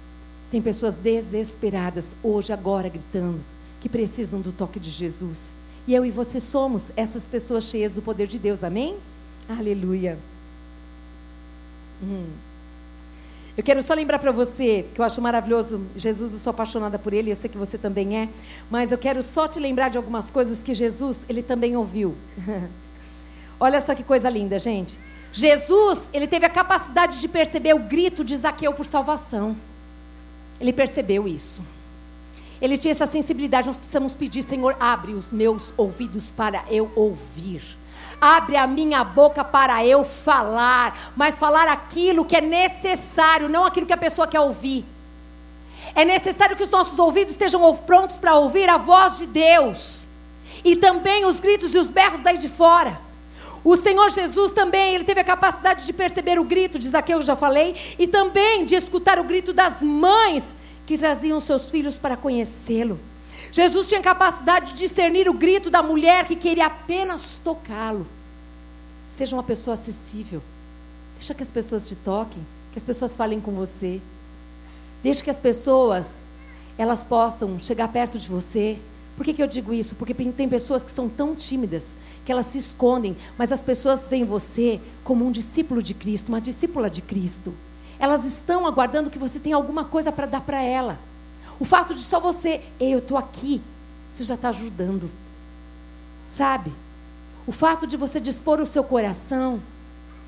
Tem 0.51 0.61
pessoas 0.61 0.97
desesperadas 0.97 2.15
hoje, 2.23 2.53
agora, 2.53 2.89
gritando, 2.89 3.39
que 3.81 3.89
precisam 3.89 4.41
do 4.41 4.51
toque 4.51 4.79
de 4.79 4.89
Jesus. 4.89 5.55
E 5.87 5.93
eu 5.93 6.05
e 6.05 6.11
você 6.11 6.39
somos 6.39 6.91
essas 6.95 7.27
pessoas 7.27 7.65
cheias 7.65 7.93
do 7.93 8.01
poder 8.01 8.27
de 8.27 8.39
Deus, 8.39 8.63
amém? 8.63 8.97
Aleluia. 9.47 10.17
Hum. 12.01 12.25
Eu 13.57 13.63
quero 13.63 13.81
só 13.81 13.93
lembrar 13.93 14.19
para 14.19 14.33
você, 14.33 14.85
que 14.93 14.99
eu 14.99 15.05
acho 15.05 15.21
maravilhoso, 15.21 15.81
Jesus, 15.95 16.33
eu 16.33 16.39
sou 16.39 16.51
apaixonada 16.51 16.99
por 16.99 17.13
ele, 17.13 17.31
eu 17.31 17.35
sei 17.37 17.49
que 17.49 17.57
você 17.57 17.77
também 17.77 18.17
é, 18.17 18.29
mas 18.69 18.91
eu 18.91 18.97
quero 18.97 19.23
só 19.23 19.47
te 19.47 19.61
lembrar 19.61 19.89
de 19.89 19.97
algumas 19.97 20.29
coisas 20.29 20.61
que 20.61 20.73
Jesus, 20.73 21.25
ele 21.29 21.41
também 21.41 21.75
ouviu. 21.77 22.15
Olha 23.57 23.79
só 23.79 23.95
que 23.95 24.03
coisa 24.03 24.29
linda, 24.29 24.59
gente. 24.59 24.99
Jesus, 25.31 26.09
ele 26.13 26.27
teve 26.27 26.45
a 26.45 26.49
capacidade 26.49 27.21
de 27.21 27.27
perceber 27.29 27.73
o 27.73 27.79
grito 27.79 28.25
de 28.25 28.35
Zaqueu 28.35 28.73
por 28.73 28.85
salvação. 28.85 29.55
Ele 30.59 30.73
percebeu 30.73 31.25
isso. 31.25 31.63
Ele 32.61 32.77
tinha 32.77 32.91
essa 32.91 33.05
sensibilidade, 33.05 33.67
nós 33.67 33.77
precisamos 33.77 34.15
pedir, 34.15 34.43
Senhor, 34.43 34.75
abre 34.79 35.13
os 35.13 35.31
meus 35.31 35.73
ouvidos 35.77 36.31
para 36.31 36.63
eu 36.69 36.91
ouvir. 36.95 37.61
Abre 38.19 38.55
a 38.55 38.65
minha 38.65 39.03
boca 39.03 39.43
para 39.43 39.85
eu 39.85 40.03
falar, 40.03 41.13
mas 41.15 41.37
falar 41.37 41.67
aquilo 41.67 42.25
que 42.25 42.35
é 42.35 42.41
necessário, 42.41 43.49
não 43.49 43.65
aquilo 43.65 43.85
que 43.85 43.93
a 43.93 43.97
pessoa 43.97 44.27
quer 44.27 44.39
ouvir. 44.39 44.85
É 45.93 46.03
necessário 46.03 46.55
que 46.55 46.63
os 46.63 46.69
nossos 46.69 46.99
ouvidos 46.99 47.31
estejam 47.31 47.75
prontos 47.77 48.17
para 48.17 48.35
ouvir 48.35 48.69
a 48.69 48.77
voz 48.77 49.17
de 49.17 49.25
Deus. 49.25 50.07
E 50.63 50.75
também 50.75 51.25
os 51.25 51.39
gritos 51.39 51.73
e 51.73 51.77
os 51.77 51.89
berros 51.89 52.21
daí 52.21 52.37
de 52.37 52.49
fora. 52.49 52.99
O 53.63 53.75
Senhor 53.75 54.11
Jesus 54.11 54.51
também, 54.51 54.93
ele 54.93 55.03
teve 55.03 55.21
a 55.21 55.23
capacidade 55.23 55.85
de 55.85 55.93
perceber 55.93 56.39
o 56.39 56.43
grito 56.43 56.77
de 56.77 56.87
Zaqueu, 56.87 57.21
já 57.21 57.35
falei, 57.35 57.75
e 57.97 58.07
também 58.07 58.63
de 58.63 58.75
escutar 58.75 59.17
o 59.17 59.23
grito 59.23 59.51
das 59.51 59.81
mães 59.81 60.55
que 60.85 60.97
traziam 60.97 61.39
seus 61.39 61.69
filhos 61.71 61.97
para 61.97 62.15
conhecê-lo. 62.15 62.99
Jesus 63.55 63.87
tinha 63.87 64.01
capacidade 64.01 64.73
de 64.73 64.79
discernir 64.79 65.29
o 65.29 65.33
grito 65.33 65.69
da 65.69 65.81
mulher 65.81 66.25
que 66.25 66.35
queria 66.35 66.65
apenas 66.65 67.39
tocá-lo. 67.41 68.05
Seja 69.07 69.33
uma 69.33 69.43
pessoa 69.43 69.75
acessível. 69.75 70.43
Deixa 71.17 71.33
que 71.33 71.41
as 71.41 71.51
pessoas 71.51 71.87
te 71.87 71.95
toquem, 71.95 72.45
que 72.73 72.79
as 72.79 72.83
pessoas 72.83 73.15
falem 73.15 73.39
com 73.39 73.53
você. 73.53 74.01
Deixa 75.01 75.23
que 75.23 75.29
as 75.29 75.39
pessoas 75.39 76.25
elas 76.77 77.05
possam 77.05 77.57
chegar 77.57 77.87
perto 77.87 78.19
de 78.19 78.27
você. 78.27 78.77
Por 79.15 79.23
que, 79.23 79.33
que 79.33 79.41
eu 79.41 79.47
digo 79.47 79.73
isso? 79.73 79.95
Porque 79.95 80.13
tem 80.13 80.49
pessoas 80.49 80.83
que 80.83 80.91
são 80.91 81.07
tão 81.07 81.33
tímidas 81.33 81.95
que 82.25 82.33
elas 82.33 82.47
se 82.47 82.57
escondem, 82.57 83.15
mas 83.37 83.53
as 83.53 83.63
pessoas 83.63 84.05
veem 84.09 84.25
você 84.25 84.81
como 85.01 85.25
um 85.25 85.31
discípulo 85.31 85.81
de 85.81 85.93
Cristo, 85.93 86.27
uma 86.27 86.41
discípula 86.41 86.89
de 86.89 87.01
Cristo. 87.01 87.53
Elas 87.99 88.25
estão 88.25 88.67
aguardando 88.67 89.09
que 89.09 89.17
você 89.17 89.39
tenha 89.39 89.55
alguma 89.55 89.85
coisa 89.85 90.11
para 90.11 90.25
dar 90.25 90.41
para 90.41 90.61
ela. 90.61 90.99
O 91.59 91.65
fato 91.65 91.93
de 91.93 92.01
só 92.01 92.19
você, 92.19 92.61
eu 92.79 92.99
estou 92.99 93.17
aqui, 93.17 93.61
você 94.11 94.23
já 94.23 94.35
está 94.35 94.49
ajudando. 94.49 95.09
Sabe? 96.27 96.71
O 97.47 97.51
fato 97.51 97.85
de 97.85 97.95
você 97.95 98.19
dispor 98.19 98.59
o 98.59 98.65
seu 98.65 98.83
coração, 98.83 99.61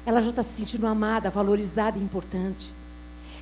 ela 0.05 0.21
já 0.21 0.29
está 0.29 0.43
se 0.43 0.53
sentindo 0.53 0.87
amada, 0.87 1.29
valorizada 1.29 1.97
e 1.97 2.01
importante. 2.01 2.73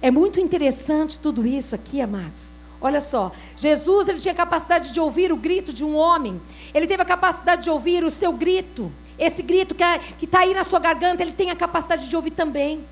É 0.01 0.09
muito 0.09 0.39
interessante 0.39 1.19
tudo 1.19 1.45
isso 1.45 1.75
aqui, 1.75 2.01
amados. 2.01 2.51
Olha 2.81 3.01
só, 3.01 3.31
Jesus 3.55 4.07
ele 4.07 4.19
tinha 4.19 4.33
capacidade 4.33 4.91
de 4.91 4.99
ouvir 4.99 5.31
o 5.31 5.37
grito 5.37 5.73
de 5.73 5.83
um 5.83 5.95
homem. 5.95 6.39
Ele 6.73 6.87
teve 6.87 7.01
a 7.01 7.05
capacidade 7.05 7.63
de 7.63 7.69
ouvir 7.69 8.03
o 8.03 8.11
seu 8.11 8.31
grito. 8.31 8.91
Esse 9.17 9.41
grito 9.41 9.73
que 10.19 10.25
está 10.25 10.39
aí 10.39 10.53
na 10.53 10.63
sua 10.63 10.79
garganta, 10.79 11.23
ele 11.23 11.33
tem 11.33 11.49
a 11.49 11.55
capacidade 11.55 12.09
de 12.09 12.15
ouvir 12.15 12.31
também. 12.31 12.83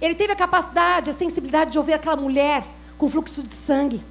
Ele 0.00 0.14
teve 0.14 0.32
a 0.32 0.36
capacidade, 0.36 1.10
a 1.10 1.12
sensibilidade 1.12 1.72
de 1.72 1.78
ouvir 1.78 1.92
aquela 1.92 2.16
mulher 2.16 2.66
com 2.98 3.08
fluxo 3.08 3.42
de 3.42 3.52
sangue. 3.52 4.02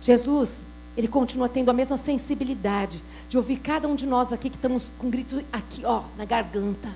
Jesus, 0.00 0.64
ele 0.96 1.08
continua 1.08 1.48
tendo 1.48 1.70
a 1.70 1.72
mesma 1.72 1.96
sensibilidade 1.96 3.02
de 3.28 3.36
ouvir 3.36 3.58
cada 3.58 3.86
um 3.86 3.94
de 3.94 4.06
nós 4.06 4.32
aqui 4.32 4.50
que 4.50 4.56
estamos 4.56 4.90
com 4.98 5.06
um 5.06 5.10
grito 5.10 5.42
aqui, 5.52 5.82
ó, 5.84 6.02
na 6.16 6.24
garganta. 6.24 6.88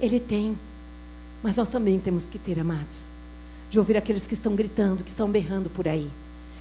Ele 0.00 0.20
tem. 0.20 0.58
Mas 1.42 1.56
nós 1.56 1.70
também 1.70 1.98
temos 1.98 2.28
que 2.28 2.38
ter, 2.38 2.58
amados, 2.58 3.10
de 3.70 3.78
ouvir 3.78 3.96
aqueles 3.96 4.26
que 4.26 4.34
estão 4.34 4.54
gritando, 4.54 5.02
que 5.02 5.10
estão 5.10 5.28
berrando 5.28 5.70
por 5.70 5.88
aí, 5.88 6.10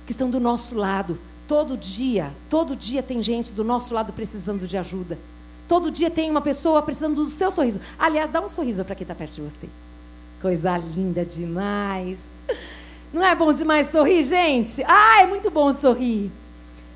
que 0.06 0.12
estão 0.12 0.30
do 0.30 0.40
nosso 0.40 0.76
lado. 0.76 1.20
Todo 1.48 1.76
dia, 1.76 2.32
todo 2.50 2.76
dia 2.76 3.04
tem 3.04 3.22
gente 3.22 3.52
do 3.52 3.64
nosso 3.64 3.94
lado 3.94 4.14
precisando 4.14 4.66
de 4.66 4.78
ajuda. 4.78 5.20
Todo 5.68 5.92
dia 5.92 6.10
tem 6.10 6.30
uma 6.30 6.42
pessoa 6.42 6.82
precisando 6.82 7.16
do 7.16 7.30
seu 7.30 7.52
sorriso. 7.52 7.80
Aliás, 7.98 8.32
dá 8.32 8.42
um 8.42 8.50
sorriso 8.50 8.84
para 8.84 8.96
quem 8.96 9.04
está 9.04 9.16
perto 9.16 9.36
de 9.36 9.42
você. 9.42 9.70
Coisa 10.42 10.78
linda 10.78 11.24
demais. 11.24 12.20
Não 13.13 13.26
é 13.26 13.36
bom 13.36 13.52
demais 13.52 13.88
sorrir, 13.88 14.24
gente? 14.24 14.84
Ah, 14.88 15.21
é 15.21 15.28
muito 15.28 15.52
bom 15.52 15.74
sorrir. 15.74 16.32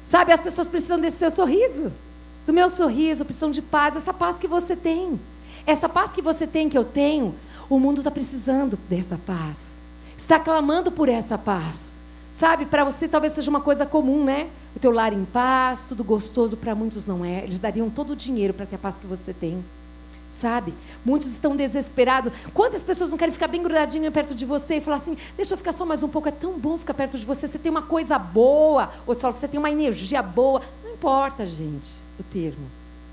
Sabe, 0.04 0.32
as 0.32 0.42
pessoas 0.42 0.70
precisam 0.70 1.00
desse 1.00 1.18
seu 1.18 1.32
sorriso. 1.32 1.92
Do 2.46 2.54
meu 2.54 2.70
sorriso, 2.70 3.26
precisam 3.26 3.52
de 3.52 3.62
paz, 3.62 3.96
essa 3.96 4.14
paz 4.14 4.38
que 4.38 4.48
você 4.48 4.76
tem. 4.76 5.20
Essa 5.66 5.90
paz 5.90 6.14
que 6.14 6.22
você 6.22 6.48
tem, 6.48 6.70
que 6.70 6.78
eu 6.78 6.86
tenho, 6.86 7.36
o 7.70 7.80
mundo 7.80 8.00
está 8.00 8.12
precisando 8.12 8.80
dessa 8.90 9.18
paz. 9.18 9.76
Está 10.16 10.40
clamando 10.40 10.92
por 10.92 11.10
essa 11.10 11.38
paz. 11.38 11.94
Sabe, 12.32 12.66
para 12.66 12.84
você 12.84 13.08
talvez 13.08 13.34
seja 13.34 13.50
uma 13.50 13.62
coisa 13.62 13.86
comum, 13.86 14.24
né? 14.24 14.48
O 14.76 14.80
teu 14.80 14.92
lar 14.92 15.12
em 15.12 15.26
paz, 15.26 15.86
tudo 15.88 16.04
gostoso, 16.04 16.56
para 16.56 16.76
muitos 16.76 17.06
não 17.06 17.26
é. 17.26 17.44
Eles 17.44 17.60
dariam 17.60 17.90
todo 17.90 18.12
o 18.12 18.16
dinheiro 18.16 18.54
para 18.54 18.66
ter 18.66 18.76
a 18.76 18.80
paz 18.80 19.00
que 19.00 19.08
você 19.08 19.34
tem 19.34 19.64
sabe? 20.30 20.74
Muitos 21.04 21.32
estão 21.32 21.56
desesperados. 21.56 22.32
Quantas 22.54 22.84
pessoas 22.84 23.10
não 23.10 23.18
querem 23.18 23.34
ficar 23.34 23.48
bem 23.48 23.62
grudadinho 23.62 24.12
perto 24.12 24.36
de 24.36 24.46
você 24.46 24.76
e 24.76 24.82
falar 24.82 24.98
assim: 24.98 25.18
deixa 25.36 25.54
eu 25.54 25.58
ficar 25.58 25.74
só 25.74 25.86
mais 25.86 26.04
um 26.04 26.08
pouco, 26.08 26.30
é 26.30 26.32
tão 26.32 26.60
bom 26.60 26.78
ficar 26.78 26.94
perto 26.94 27.18
de 27.18 27.26
você, 27.26 27.48
você 27.48 27.58
tem 27.58 27.70
uma 27.70 27.82
coisa 27.82 28.18
boa, 28.18 28.92
ou 29.06 29.18
só 29.18 29.32
você 29.32 29.48
tem 29.48 29.60
uma 29.60 29.72
energia 29.72 30.22
boa. 30.22 30.62
Não 30.84 30.94
importa, 30.94 31.46
gente, 31.46 31.92
o 32.20 32.24
termo. 32.24 32.66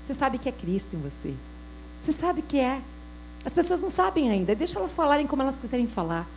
Você 0.05 0.13
sabe 0.13 0.37
que 0.37 0.49
é 0.49 0.51
Cristo 0.51 0.95
em 0.95 0.99
você. 0.99 1.33
Você 2.01 2.11
sabe 2.11 2.41
que 2.41 2.59
é. 2.59 2.81
As 3.45 3.53
pessoas 3.53 3.81
não 3.81 3.89
sabem 3.89 4.29
ainda, 4.29 4.55
deixa 4.55 4.79
elas 4.79 4.95
falarem 4.95 5.27
como 5.27 5.41
elas 5.41 5.59
quiserem 5.59 5.87
falar. 5.87 6.27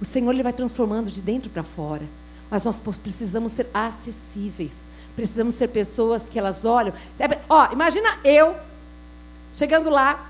O 0.00 0.04
Senhor 0.04 0.30
ele 0.32 0.42
vai 0.42 0.52
transformando 0.52 1.10
de 1.10 1.20
dentro 1.20 1.50
para 1.50 1.62
fora. 1.62 2.02
Mas 2.50 2.64
nós 2.64 2.80
precisamos 2.80 3.52
ser 3.52 3.66
acessíveis. 3.74 4.86
Precisamos 5.16 5.54
ser 5.56 5.68
pessoas 5.68 6.28
que 6.28 6.38
elas 6.38 6.64
olham. 6.64 6.92
Ó, 7.48 7.72
imagina 7.72 8.18
eu 8.22 8.54
chegando 9.56 9.88
lá, 9.88 10.28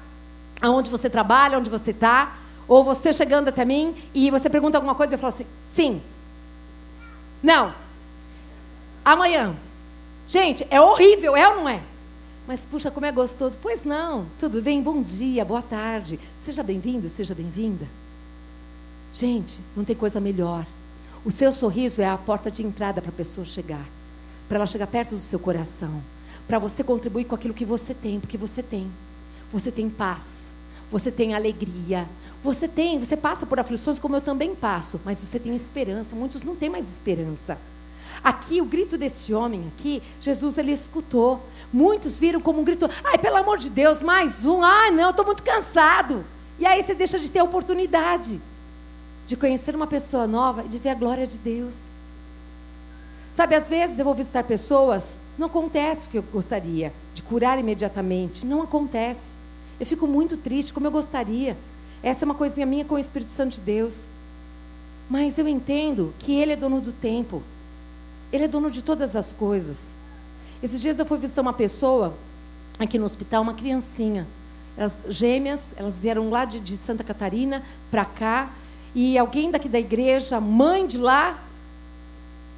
aonde 0.60 0.88
você 0.88 1.10
trabalha, 1.10 1.58
onde 1.58 1.68
você 1.68 1.90
está, 1.90 2.38
ou 2.68 2.84
você 2.84 3.12
chegando 3.12 3.48
até 3.48 3.64
mim 3.64 3.94
e 4.14 4.30
você 4.30 4.48
pergunta 4.48 4.78
alguma 4.78 4.94
coisa 4.94 5.14
e 5.14 5.16
eu 5.16 5.18
falo 5.18 5.32
assim: 5.34 5.46
sim. 5.64 6.00
Não. 7.42 7.74
Amanhã. 9.04 9.54
Gente, 10.28 10.66
é 10.70 10.80
horrível, 10.80 11.36
é 11.36 11.48
ou 11.48 11.56
não 11.56 11.68
é? 11.68 11.82
Mas 12.46 12.64
puxa, 12.64 12.90
como 12.90 13.06
é 13.06 13.12
gostoso. 13.12 13.58
Pois 13.60 13.82
não, 13.82 14.26
tudo 14.38 14.62
bem, 14.62 14.80
bom 14.80 15.00
dia, 15.00 15.44
boa 15.44 15.62
tarde. 15.62 16.18
Seja 16.38 16.62
bem-vindo, 16.62 17.08
seja 17.08 17.34
bem-vinda. 17.34 17.86
Gente, 19.12 19.60
não 19.76 19.84
tem 19.84 19.96
coisa 19.96 20.20
melhor. 20.20 20.64
O 21.24 21.30
seu 21.30 21.52
sorriso 21.52 22.00
é 22.00 22.08
a 22.08 22.16
porta 22.16 22.50
de 22.50 22.64
entrada 22.64 23.02
para 23.02 23.10
a 23.10 23.14
pessoa 23.14 23.44
chegar. 23.44 23.84
para 24.48 24.58
ela 24.58 24.66
chegar 24.66 24.86
perto 24.86 25.16
do 25.16 25.20
seu 25.20 25.40
coração, 25.40 26.00
para 26.46 26.56
você 26.56 26.84
contribuir 26.84 27.24
com 27.24 27.34
aquilo 27.34 27.52
que 27.52 27.64
você 27.64 27.92
tem, 27.92 28.20
porque 28.20 28.38
você 28.38 28.62
tem. 28.62 28.88
Você 29.52 29.70
tem 29.70 29.88
paz, 29.88 30.54
você 30.90 31.10
tem 31.10 31.34
alegria, 31.34 32.08
você 32.42 32.68
tem, 32.68 32.98
você 32.98 33.16
passa 33.16 33.46
por 33.46 33.58
aflições 33.58 33.98
como 33.98 34.16
eu 34.16 34.20
também 34.20 34.54
passo, 34.54 35.00
mas 35.04 35.18
você 35.18 35.38
tem 35.38 35.54
esperança. 35.54 36.14
Muitos 36.14 36.42
não 36.42 36.54
têm 36.54 36.68
mais 36.68 36.88
esperança. 36.88 37.58
Aqui, 38.22 38.60
o 38.60 38.64
grito 38.64 38.96
desse 38.98 39.32
homem 39.34 39.70
aqui, 39.74 40.02
Jesus 40.20 40.58
ele 40.58 40.72
escutou. 40.72 41.40
Muitos 41.72 42.18
viram 42.18 42.40
como 42.40 42.60
um 42.60 42.64
grito: 42.64 42.88
ai, 43.04 43.18
pelo 43.18 43.36
amor 43.36 43.58
de 43.58 43.70
Deus, 43.70 44.00
mais 44.00 44.44
um. 44.44 44.62
Ai, 44.62 44.90
não, 44.90 45.10
estou 45.10 45.24
muito 45.24 45.42
cansado. 45.42 46.24
E 46.58 46.66
aí 46.66 46.82
você 46.82 46.94
deixa 46.94 47.18
de 47.18 47.30
ter 47.30 47.40
a 47.40 47.44
oportunidade 47.44 48.40
de 49.26 49.36
conhecer 49.36 49.74
uma 49.74 49.86
pessoa 49.86 50.26
nova 50.26 50.64
e 50.64 50.68
de 50.68 50.78
ver 50.78 50.90
a 50.90 50.94
glória 50.94 51.26
de 51.26 51.38
Deus. 51.38 51.84
Sabe, 53.32 53.54
às 53.54 53.68
vezes 53.68 53.98
eu 53.98 54.04
vou 54.04 54.14
visitar 54.14 54.44
pessoas, 54.44 55.18
não 55.36 55.46
acontece 55.48 56.06
o 56.06 56.10
que 56.10 56.18
eu 56.18 56.22
gostaria, 56.22 56.92
de 57.12 57.22
curar 57.22 57.58
imediatamente. 57.58 58.46
Não 58.46 58.62
acontece. 58.62 59.35
Eu 59.78 59.86
fico 59.86 60.06
muito 60.06 60.36
triste, 60.36 60.72
como 60.72 60.86
eu 60.86 60.90
gostaria. 60.90 61.56
Essa 62.02 62.24
é 62.24 62.26
uma 62.26 62.34
coisinha 62.34 62.66
minha 62.66 62.84
com 62.84 62.94
o 62.94 62.98
Espírito 62.98 63.30
Santo 63.30 63.56
de 63.56 63.60
Deus. 63.60 64.08
Mas 65.08 65.38
eu 65.38 65.46
entendo 65.46 66.14
que 66.18 66.34
Ele 66.34 66.52
é 66.52 66.56
dono 66.56 66.80
do 66.80 66.92
tempo. 66.92 67.42
Ele 68.32 68.44
é 68.44 68.48
dono 68.48 68.70
de 68.70 68.82
todas 68.82 69.14
as 69.14 69.32
coisas. 69.32 69.94
Esses 70.62 70.80
dias 70.80 70.98
eu 70.98 71.06
fui 71.06 71.18
visitar 71.18 71.42
uma 71.42 71.52
pessoa 71.52 72.14
aqui 72.78 72.98
no 72.98 73.04
hospital, 73.04 73.42
uma 73.42 73.54
criancinha. 73.54 74.26
Elas 74.76 75.02
gêmeas, 75.08 75.74
elas 75.76 76.02
vieram 76.02 76.28
lá 76.30 76.44
de, 76.44 76.60
de 76.60 76.76
Santa 76.76 77.04
Catarina 77.04 77.62
para 77.90 78.04
cá. 78.04 78.50
E 78.94 79.16
alguém 79.18 79.50
daqui 79.50 79.68
da 79.68 79.78
igreja, 79.78 80.40
mãe 80.40 80.86
de 80.86 80.98
lá, 80.98 81.45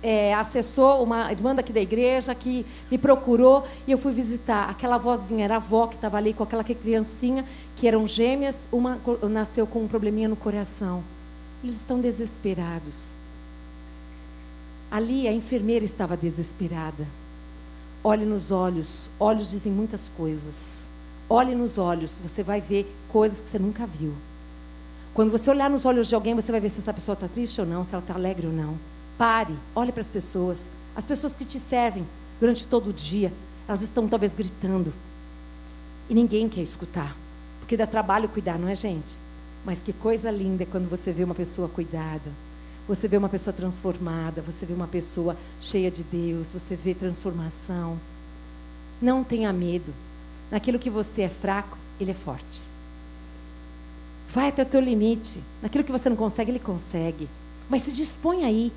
é, 0.02 0.34
acessou 0.34 1.02
uma 1.02 1.30
irmã 1.32 1.54
daqui 1.54 1.72
da 1.72 1.80
igreja 1.80 2.34
que 2.34 2.64
me 2.90 2.96
procurou 2.98 3.64
e 3.86 3.92
eu 3.92 3.98
fui 3.98 4.12
visitar. 4.12 4.68
Aquela 4.70 4.98
vozinha 4.98 5.44
era 5.44 5.54
a 5.54 5.56
avó 5.58 5.86
que 5.86 5.96
estava 5.96 6.16
ali 6.16 6.32
com 6.32 6.42
aquela 6.42 6.62
criancinha, 6.62 7.44
que 7.76 7.86
eram 7.86 8.06
gêmeas, 8.06 8.68
uma 8.70 8.98
nasceu 9.22 9.66
com 9.66 9.82
um 9.82 9.88
probleminha 9.88 10.28
no 10.28 10.36
coração. 10.36 11.02
Eles 11.62 11.76
estão 11.76 12.00
desesperados. 12.00 13.12
Ali 14.90 15.26
a 15.26 15.32
enfermeira 15.32 15.84
estava 15.84 16.16
desesperada. 16.16 17.06
Olhe 18.02 18.24
nos 18.24 18.50
olhos, 18.50 19.10
olhos 19.18 19.50
dizem 19.50 19.72
muitas 19.72 20.08
coisas. 20.16 20.88
Olhe 21.28 21.54
nos 21.54 21.76
olhos, 21.76 22.20
você 22.20 22.42
vai 22.42 22.60
ver 22.60 22.90
coisas 23.08 23.40
que 23.40 23.48
você 23.48 23.58
nunca 23.58 23.86
viu. 23.86 24.14
Quando 25.12 25.30
você 25.30 25.50
olhar 25.50 25.68
nos 25.68 25.84
olhos 25.84 26.08
de 26.08 26.14
alguém, 26.14 26.34
você 26.34 26.50
vai 26.50 26.60
ver 26.60 26.70
se 26.70 26.78
essa 26.78 26.94
pessoa 26.94 27.14
está 27.14 27.28
triste 27.28 27.60
ou 27.60 27.66
não, 27.66 27.84
se 27.84 27.92
ela 27.92 28.02
está 28.02 28.14
alegre 28.14 28.46
ou 28.46 28.52
não. 28.52 28.78
Pare, 29.18 29.54
olhe 29.74 29.90
para 29.90 30.00
as 30.00 30.08
pessoas. 30.08 30.70
As 30.94 31.04
pessoas 31.04 31.34
que 31.34 31.44
te 31.44 31.58
servem 31.58 32.06
durante 32.40 32.66
todo 32.66 32.90
o 32.90 32.92
dia, 32.92 33.32
elas 33.66 33.82
estão 33.82 34.06
talvez 34.06 34.32
gritando. 34.32 34.94
E 36.08 36.14
ninguém 36.14 36.48
quer 36.48 36.62
escutar. 36.62 37.16
Porque 37.58 37.76
dá 37.76 37.86
trabalho 37.86 38.28
cuidar, 38.28 38.58
não 38.58 38.68
é, 38.68 38.76
gente? 38.76 39.18
Mas 39.64 39.82
que 39.82 39.92
coisa 39.92 40.30
linda 40.30 40.62
é 40.62 40.66
quando 40.66 40.88
você 40.88 41.12
vê 41.12 41.24
uma 41.24 41.34
pessoa 41.34 41.68
cuidada. 41.68 42.30
Você 42.86 43.08
vê 43.08 43.16
uma 43.16 43.28
pessoa 43.28 43.52
transformada, 43.52 44.40
você 44.40 44.64
vê 44.64 44.72
uma 44.72 44.86
pessoa 44.86 45.36
cheia 45.60 45.90
de 45.90 46.04
Deus, 46.04 46.52
você 46.52 46.76
vê 46.76 46.94
transformação. 46.94 47.98
Não 49.02 49.24
tenha 49.24 49.52
medo. 49.52 49.92
Naquilo 50.50 50.78
que 50.78 50.88
você 50.88 51.22
é 51.22 51.28
fraco, 51.28 51.76
ele 52.00 52.12
é 52.12 52.14
forte. 52.14 52.62
Vai 54.30 54.48
até 54.48 54.62
o 54.62 54.66
teu 54.66 54.80
limite. 54.80 55.42
Naquilo 55.60 55.84
que 55.84 55.92
você 55.92 56.08
não 56.08 56.16
consegue, 56.16 56.52
ele 56.52 56.58
consegue. 56.58 57.28
Mas 57.68 57.82
se 57.82 57.92
dispõe 57.92 58.44
aí 58.44 58.72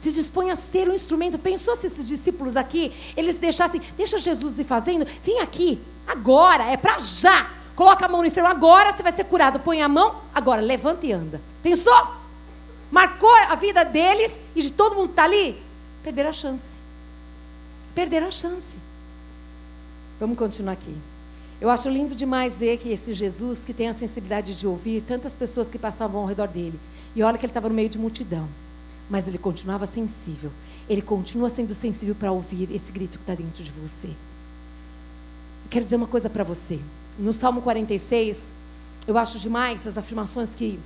se 0.00 0.10
dispõe 0.10 0.50
a 0.50 0.56
ser 0.56 0.88
um 0.88 0.94
instrumento. 0.94 1.38
Pensou 1.38 1.76
se 1.76 1.86
esses 1.86 2.08
discípulos 2.08 2.56
aqui, 2.56 2.90
eles 3.14 3.36
deixassem, 3.36 3.82
deixa 3.96 4.18
Jesus 4.18 4.58
ir 4.58 4.64
fazendo, 4.64 5.06
vem 5.22 5.40
aqui, 5.40 5.78
agora, 6.06 6.64
é 6.64 6.76
para 6.76 6.98
já. 6.98 7.50
Coloca 7.76 8.06
a 8.06 8.08
mão 8.08 8.22
no 8.22 8.26
enfermo, 8.26 8.48
agora 8.48 8.92
você 8.92 9.02
vai 9.02 9.12
ser 9.12 9.24
curado. 9.24 9.60
Põe 9.60 9.82
a 9.82 9.88
mão, 9.88 10.16
agora, 10.34 10.62
levanta 10.62 11.06
e 11.06 11.12
anda. 11.12 11.40
Pensou? 11.62 12.08
Marcou 12.90 13.32
a 13.48 13.54
vida 13.54 13.84
deles 13.84 14.42
e 14.56 14.62
de 14.62 14.72
todo 14.72 14.96
mundo 14.96 15.08
que 15.08 15.12
está 15.12 15.24
ali? 15.24 15.60
Perderam 16.02 16.30
a 16.30 16.32
chance. 16.32 16.80
Perderam 17.94 18.26
a 18.26 18.32
chance. 18.32 18.76
Vamos 20.18 20.38
continuar 20.38 20.72
aqui. 20.72 20.96
Eu 21.60 21.68
acho 21.68 21.90
lindo 21.90 22.14
demais 22.14 22.56
ver 22.56 22.78
que 22.78 22.90
esse 22.90 23.12
Jesus, 23.12 23.66
que 23.66 23.74
tem 23.74 23.88
a 23.88 23.94
sensibilidade 23.94 24.54
de 24.54 24.66
ouvir 24.66 25.02
tantas 25.02 25.36
pessoas 25.36 25.68
que 25.68 25.78
passavam 25.78 26.22
ao 26.22 26.26
redor 26.26 26.48
dele. 26.48 26.80
E 27.14 27.22
olha 27.22 27.36
que 27.36 27.44
ele 27.44 27.50
estava 27.50 27.68
no 27.68 27.74
meio 27.74 27.88
de 27.88 27.98
multidão 27.98 28.48
mas 29.10 29.26
ele 29.26 29.36
continuava 29.36 29.84
sensível. 29.86 30.52
Ele 30.88 31.02
continua 31.02 31.50
sendo 31.50 31.74
sensível 31.74 32.14
para 32.14 32.30
ouvir 32.30 32.70
esse 32.72 32.92
grito 32.92 33.18
que 33.18 33.24
está 33.24 33.34
dentro 33.34 33.62
de 33.62 33.70
você. 33.72 34.06
Eu 34.06 35.68
quero 35.68 35.84
dizer 35.84 35.96
uma 35.96 36.06
coisa 36.06 36.30
para 36.30 36.44
você. 36.44 36.78
No 37.18 37.32
Salmo 37.32 37.60
46, 37.60 38.52
eu 39.06 39.18
acho 39.18 39.38
demais 39.40 39.86
as 39.86 39.98
afirmações 39.98 40.54
que 40.54 40.78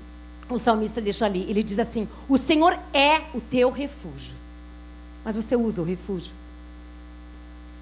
o 0.48 0.58
salmista 0.58 1.00
deixa 1.00 1.26
ali. 1.26 1.48
Ele 1.48 1.62
diz 1.62 1.78
assim: 1.78 2.08
O 2.28 2.38
Senhor 2.38 2.78
é 2.92 3.22
o 3.34 3.40
teu 3.40 3.70
refúgio. 3.70 4.34
Mas 5.22 5.36
você 5.36 5.54
usa 5.54 5.82
o 5.82 5.84
refúgio. 5.84 6.32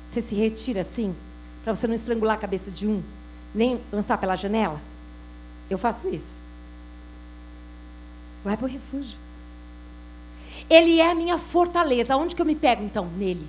Você 0.08 0.20
se 0.20 0.34
retira 0.34 0.82
assim, 0.82 1.14
para 1.64 1.74
você 1.74 1.86
não 1.86 1.94
estrangular 1.94 2.36
a 2.36 2.40
cabeça 2.40 2.70
de 2.70 2.86
um, 2.86 3.02
nem 3.54 3.80
lançar 3.90 4.18
pela 4.18 4.36
janela. 4.36 4.80
Eu 5.70 5.78
faço 5.78 6.08
isso. 6.08 6.36
Vai 8.44 8.56
para 8.56 8.66
o 8.66 8.68
refúgio. 8.68 9.16
Ele 10.68 11.00
é 11.00 11.10
a 11.10 11.14
minha 11.14 11.38
fortaleza. 11.38 12.16
Onde 12.16 12.34
que 12.34 12.42
eu 12.42 12.46
me 12.46 12.54
pego 12.54 12.82
então? 12.82 13.06
Nele. 13.16 13.46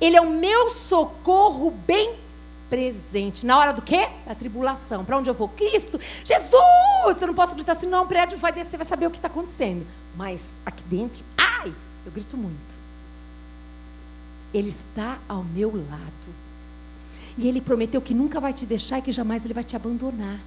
Ele 0.00 0.16
é 0.16 0.20
o 0.20 0.30
meu 0.30 0.70
socorro 0.70 1.70
bem 1.70 2.16
presente. 2.68 3.46
Na 3.46 3.58
hora 3.58 3.72
do 3.72 3.82
quê? 3.82 4.08
Da 4.26 4.34
tribulação. 4.34 5.04
Para 5.04 5.16
onde 5.16 5.30
eu 5.30 5.34
vou? 5.34 5.48
Cristo, 5.48 5.98
Jesus! 6.24 7.20
Eu 7.20 7.26
não 7.28 7.34
posso 7.34 7.54
gritar 7.54 7.72
assim, 7.72 7.86
não, 7.86 8.04
o 8.04 8.06
prédio 8.06 8.38
vai 8.38 8.52
descer, 8.52 8.76
vai 8.76 8.86
saber 8.86 9.06
o 9.06 9.10
que 9.10 9.18
está 9.18 9.28
acontecendo. 9.28 9.86
Mas 10.16 10.44
aqui 10.64 10.82
dentro, 10.84 11.24
ai, 11.36 11.72
eu 12.04 12.12
grito 12.12 12.36
muito. 12.36 12.74
Ele 14.52 14.68
está 14.68 15.18
ao 15.28 15.42
meu 15.42 15.70
lado. 15.70 16.34
E 17.36 17.48
ele 17.48 17.60
prometeu 17.60 18.00
que 18.00 18.14
nunca 18.14 18.40
vai 18.40 18.52
te 18.52 18.64
deixar 18.64 18.98
e 18.98 19.02
que 19.02 19.12
jamais 19.12 19.44
ele 19.44 19.54
vai 19.54 19.64
te 19.64 19.74
abandonar. 19.74 20.38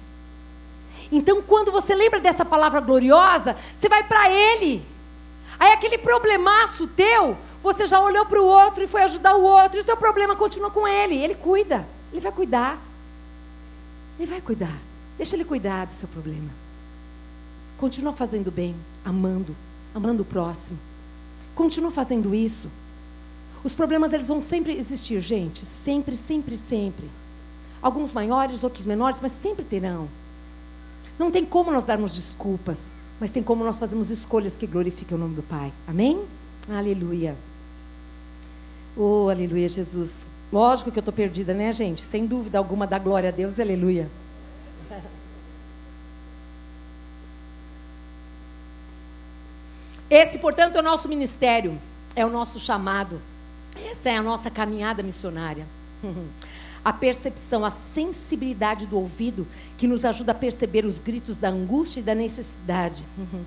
Então, 1.10 1.42
quando 1.42 1.72
você 1.72 1.94
lembra 1.94 2.20
dessa 2.20 2.44
palavra 2.44 2.80
gloriosa, 2.80 3.56
você 3.76 3.88
vai 3.88 4.04
para 4.04 4.30
Ele. 4.30 4.84
Aí 5.58 5.72
aquele 5.72 5.98
problemaço 5.98 6.86
teu, 6.86 7.36
você 7.62 7.86
já 7.86 8.00
olhou 8.00 8.26
para 8.26 8.40
o 8.40 8.44
outro 8.44 8.84
e 8.84 8.86
foi 8.86 9.02
ajudar 9.02 9.34
o 9.34 9.42
outro, 9.42 9.78
e 9.78 9.80
o 9.80 9.84
seu 9.84 9.96
problema 9.96 10.36
continua 10.36 10.70
com 10.70 10.86
Ele. 10.86 11.16
Ele 11.16 11.34
cuida, 11.34 11.86
Ele 12.12 12.20
vai 12.20 12.32
cuidar. 12.32 12.78
Ele 14.18 14.30
vai 14.30 14.40
cuidar. 14.40 14.76
Deixa 15.16 15.34
Ele 15.34 15.44
cuidar 15.44 15.86
do 15.86 15.92
seu 15.92 16.08
problema. 16.08 16.50
Continua 17.78 18.12
fazendo 18.12 18.50
bem, 18.50 18.74
amando, 19.04 19.56
amando 19.94 20.22
o 20.22 20.26
próximo. 20.26 20.78
Continua 21.54 21.90
fazendo 21.90 22.34
isso. 22.34 22.68
Os 23.64 23.74
problemas 23.74 24.12
eles 24.12 24.28
vão 24.28 24.40
sempre 24.40 24.76
existir, 24.76 25.20
gente, 25.20 25.66
sempre, 25.66 26.16
sempre, 26.16 26.56
sempre. 26.56 27.10
Alguns 27.82 28.12
maiores, 28.12 28.62
outros 28.62 28.84
menores, 28.84 29.20
mas 29.20 29.32
sempre 29.32 29.64
terão. 29.64 30.08
Não 31.18 31.30
tem 31.30 31.44
como 31.44 31.70
nós 31.70 31.84
darmos 31.84 32.14
desculpas, 32.14 32.92
mas 33.18 33.30
tem 33.30 33.42
como 33.42 33.64
nós 33.64 33.78
fazermos 33.78 34.10
escolhas 34.10 34.56
que 34.56 34.66
glorifiquem 34.66 35.16
o 35.16 35.20
nome 35.20 35.34
do 35.34 35.42
Pai. 35.42 35.72
Amém? 35.86 36.22
Aleluia. 36.70 37.36
Oh, 38.96 39.28
aleluia, 39.28 39.68
Jesus. 39.68 40.26
Lógico 40.52 40.90
que 40.90 40.98
eu 40.98 41.00
estou 41.00 41.12
perdida, 41.12 41.52
né, 41.52 41.72
gente? 41.72 42.02
Sem 42.02 42.24
dúvida 42.24 42.58
alguma, 42.58 42.86
da 42.86 42.98
glória 42.98 43.28
a 43.28 43.32
Deus, 43.32 43.58
aleluia. 43.58 44.08
Esse, 50.10 50.38
portanto, 50.38 50.76
é 50.76 50.80
o 50.80 50.82
nosso 50.82 51.08
ministério, 51.08 51.78
é 52.16 52.24
o 52.24 52.30
nosso 52.30 52.58
chamado. 52.58 53.20
Essa 53.90 54.08
é 54.10 54.16
a 54.16 54.22
nossa 54.22 54.50
caminhada 54.50 55.02
missionária. 55.02 55.66
a 56.88 56.92
percepção, 56.92 57.66
a 57.66 57.70
sensibilidade 57.70 58.86
do 58.86 58.96
ouvido 58.96 59.46
que 59.76 59.86
nos 59.86 60.06
ajuda 60.06 60.32
a 60.32 60.34
perceber 60.34 60.86
os 60.86 60.98
gritos 60.98 61.38
da 61.38 61.50
angústia 61.50 62.00
e 62.00 62.02
da 62.02 62.14
necessidade. 62.14 63.04
Uhum. 63.18 63.44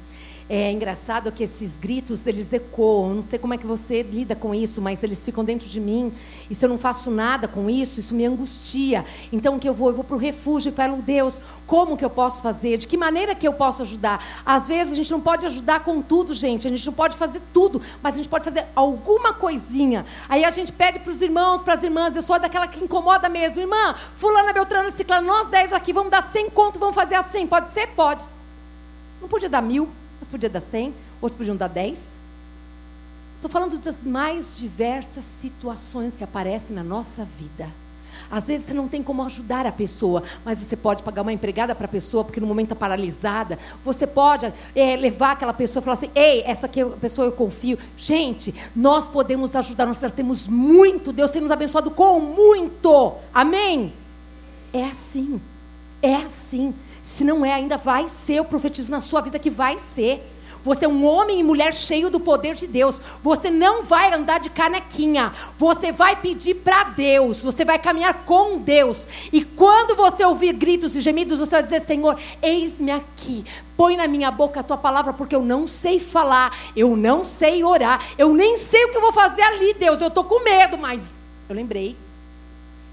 É 0.53 0.69
engraçado 0.69 1.31
que 1.31 1.45
esses 1.45 1.77
gritos, 1.77 2.27
eles 2.27 2.51
ecoam. 2.51 3.13
Não 3.13 3.21
sei 3.21 3.39
como 3.39 3.53
é 3.53 3.57
que 3.57 3.65
você 3.65 4.03
lida 4.03 4.35
com 4.35 4.53
isso, 4.53 4.81
mas 4.81 5.01
eles 5.01 5.23
ficam 5.23 5.45
dentro 5.45 5.69
de 5.69 5.79
mim. 5.79 6.11
E 6.49 6.53
se 6.53 6.65
eu 6.65 6.67
não 6.67 6.77
faço 6.77 7.09
nada 7.09 7.47
com 7.47 7.69
isso, 7.69 8.01
isso 8.01 8.13
me 8.13 8.25
angustia. 8.25 9.05
Então, 9.31 9.55
o 9.55 9.59
que 9.59 9.69
eu 9.69 9.73
vou? 9.73 9.87
Eu 9.87 9.95
vou 9.95 10.03
para 10.03 10.17
o 10.17 10.19
refúgio 10.19 10.67
e 10.67 10.75
falo, 10.75 11.01
Deus, 11.01 11.41
como 11.65 11.95
que 11.95 12.03
eu 12.03 12.09
posso 12.09 12.41
fazer? 12.41 12.75
De 12.75 12.85
que 12.85 12.97
maneira 12.97 13.33
que 13.33 13.47
eu 13.47 13.53
posso 13.53 13.81
ajudar? 13.83 14.21
Às 14.45 14.67
vezes, 14.67 14.91
a 14.91 14.95
gente 14.97 15.09
não 15.09 15.21
pode 15.21 15.45
ajudar 15.45 15.85
com 15.85 16.01
tudo, 16.01 16.33
gente. 16.33 16.67
A 16.67 16.69
gente 16.69 16.85
não 16.85 16.93
pode 16.93 17.15
fazer 17.15 17.41
tudo, 17.53 17.81
mas 18.03 18.15
a 18.15 18.17
gente 18.17 18.27
pode 18.27 18.43
fazer 18.43 18.65
alguma 18.75 19.31
coisinha. 19.31 20.05
Aí 20.27 20.43
a 20.43 20.49
gente 20.49 20.73
pede 20.73 20.99
para 20.99 21.11
os 21.11 21.21
irmãos, 21.21 21.61
para 21.61 21.75
as 21.75 21.83
irmãs. 21.83 22.13
Eu 22.13 22.21
sou 22.21 22.37
daquela 22.37 22.67
que 22.67 22.83
incomoda 22.83 23.29
mesmo. 23.29 23.61
Irmã, 23.61 23.95
fulana, 24.17 24.51
beltrana, 24.51 24.91
ciclana, 24.91 25.25
nós 25.25 25.47
dez 25.47 25.71
aqui, 25.71 25.93
vamos 25.93 26.11
dar 26.11 26.23
cem 26.23 26.49
conto, 26.49 26.77
vamos 26.77 26.93
fazer 26.93 27.15
assim. 27.15 27.47
Pode 27.47 27.69
ser? 27.69 27.87
Pode. 27.95 28.25
Não 29.21 29.29
podia 29.29 29.47
dar 29.47 29.61
mil. 29.61 29.87
Uns 30.21 30.27
podiam 30.27 30.51
dar 30.51 30.61
100, 30.61 30.93
outros 31.21 31.37
podiam 31.37 31.55
dar 31.55 31.67
10. 31.67 31.99
Estou 33.35 33.49
falando 33.49 33.77
das 33.79 34.05
mais 34.05 34.57
diversas 34.57 35.25
situações 35.25 36.15
que 36.15 36.23
aparecem 36.23 36.75
na 36.75 36.83
nossa 36.83 37.25
vida. 37.25 37.67
Às 38.29 38.47
vezes 38.47 38.67
você 38.67 38.73
não 38.73 38.87
tem 38.87 39.03
como 39.03 39.23
ajudar 39.23 39.65
a 39.65 39.71
pessoa, 39.71 40.23
mas 40.45 40.59
você 40.59 40.77
pode 40.77 41.03
pagar 41.03 41.21
uma 41.21 41.33
empregada 41.33 41.75
para 41.75 41.85
a 41.85 41.89
pessoa, 41.89 42.23
porque 42.23 42.39
no 42.39 42.47
momento 42.47 42.67
está 42.67 42.75
paralisada. 42.75 43.59
Você 43.83 44.07
pode 44.07 44.53
é, 44.73 44.95
levar 44.95 45.31
aquela 45.31 45.53
pessoa 45.53 45.81
e 45.81 45.83
falar 45.83 45.93
assim: 45.93 46.11
ei, 46.15 46.43
essa 46.43 46.65
aqui 46.65 46.81
é 46.81 46.85
pessoa 46.85 47.27
eu 47.27 47.33
confio. 47.33 47.77
Gente, 47.97 48.55
nós 48.73 49.09
podemos 49.09 49.53
ajudar, 49.55 49.85
nós 49.85 49.99
já 49.99 50.09
temos 50.09 50.47
muito, 50.47 51.11
Deus 51.11 51.29
tem 51.31 51.41
nos 51.41 51.51
abençoado 51.51 51.91
com 51.91 52.19
muito. 52.21 53.15
Amém? 53.33 53.93
É 54.71 54.85
assim. 54.85 55.41
É 56.01 56.15
assim. 56.15 56.73
Se 57.03 57.23
não 57.23 57.45
é, 57.45 57.53
ainda 57.53 57.77
vai 57.77 58.07
ser, 58.07 58.35
eu 58.35 58.45
profetizo 58.45 58.91
na 58.91 59.01
sua 59.01 59.21
vida 59.21 59.39
que 59.39 59.49
vai 59.49 59.77
ser. 59.77 60.23
Você 60.63 60.85
é 60.85 60.87
um 60.87 61.05
homem 61.05 61.39
e 61.39 61.43
mulher 61.43 61.73
cheio 61.73 62.09
do 62.09 62.19
poder 62.19 62.53
de 62.53 62.67
Deus. 62.67 63.01
Você 63.23 63.49
não 63.49 63.83
vai 63.83 64.13
andar 64.13 64.39
de 64.39 64.49
canequinha. 64.49 65.33
Você 65.57 65.91
vai 65.91 66.21
pedir 66.21 66.55
para 66.55 66.83
Deus. 66.83 67.41
Você 67.41 67.65
vai 67.65 67.79
caminhar 67.79 68.25
com 68.25 68.59
Deus. 68.59 69.07
E 69.33 69.43
quando 69.43 69.95
você 69.95 70.23
ouvir 70.23 70.53
gritos 70.53 70.95
e 70.95 71.01
gemidos, 71.01 71.39
você 71.39 71.51
vai 71.51 71.63
dizer: 71.63 71.81
Senhor, 71.81 72.17
eis-me 72.41 72.91
aqui. 72.91 73.43
Põe 73.75 73.97
na 73.97 74.07
minha 74.07 74.29
boca 74.29 74.59
a 74.59 74.63
tua 74.63 74.77
palavra, 74.77 75.13
porque 75.13 75.35
eu 75.35 75.41
não 75.41 75.67
sei 75.67 75.99
falar. 75.99 76.55
Eu 76.75 76.95
não 76.95 77.23
sei 77.23 77.63
orar. 77.63 78.05
Eu 78.17 78.33
nem 78.33 78.55
sei 78.55 78.85
o 78.85 78.91
que 78.91 78.97
eu 78.97 79.01
vou 79.01 79.13
fazer 79.13 79.41
ali, 79.41 79.73
Deus. 79.73 79.99
Eu 79.99 80.09
estou 80.09 80.23
com 80.23 80.43
medo, 80.43 80.77
mas 80.77 81.15
eu 81.49 81.55
lembrei 81.55 81.97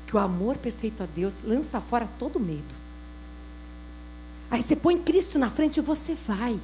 que 0.06 0.16
o 0.16 0.18
amor 0.18 0.56
perfeito 0.56 1.02
a 1.02 1.06
Deus 1.06 1.40
lança 1.44 1.82
fora 1.82 2.08
todo 2.18 2.40
medo. 2.40 2.77
Aí 4.50 4.62
você 4.62 4.74
põe 4.74 4.98
Cristo 4.98 5.38
na 5.38 5.50
frente 5.50 5.78
e 5.78 5.82
você 5.82 6.16
vai. 6.26 6.58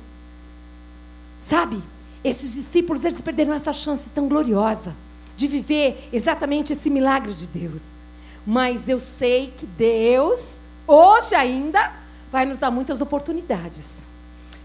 Sabe? 1.38 1.82
Esses 2.22 2.54
discípulos, 2.54 3.04
eles 3.04 3.20
perderam 3.20 3.52
essa 3.52 3.72
chance 3.72 4.08
tão 4.10 4.28
gloriosa 4.28 4.94
de 5.36 5.46
viver 5.46 6.08
exatamente 6.12 6.72
esse 6.72 6.88
milagre 6.88 7.34
de 7.34 7.46
Deus. 7.46 7.90
Mas 8.46 8.88
eu 8.88 8.98
sei 8.98 9.52
que 9.56 9.66
Deus, 9.66 10.58
hoje 10.86 11.34
ainda, 11.34 11.92
vai 12.30 12.46
nos 12.46 12.58
dar 12.58 12.70
muitas 12.70 13.00
oportunidades 13.00 13.98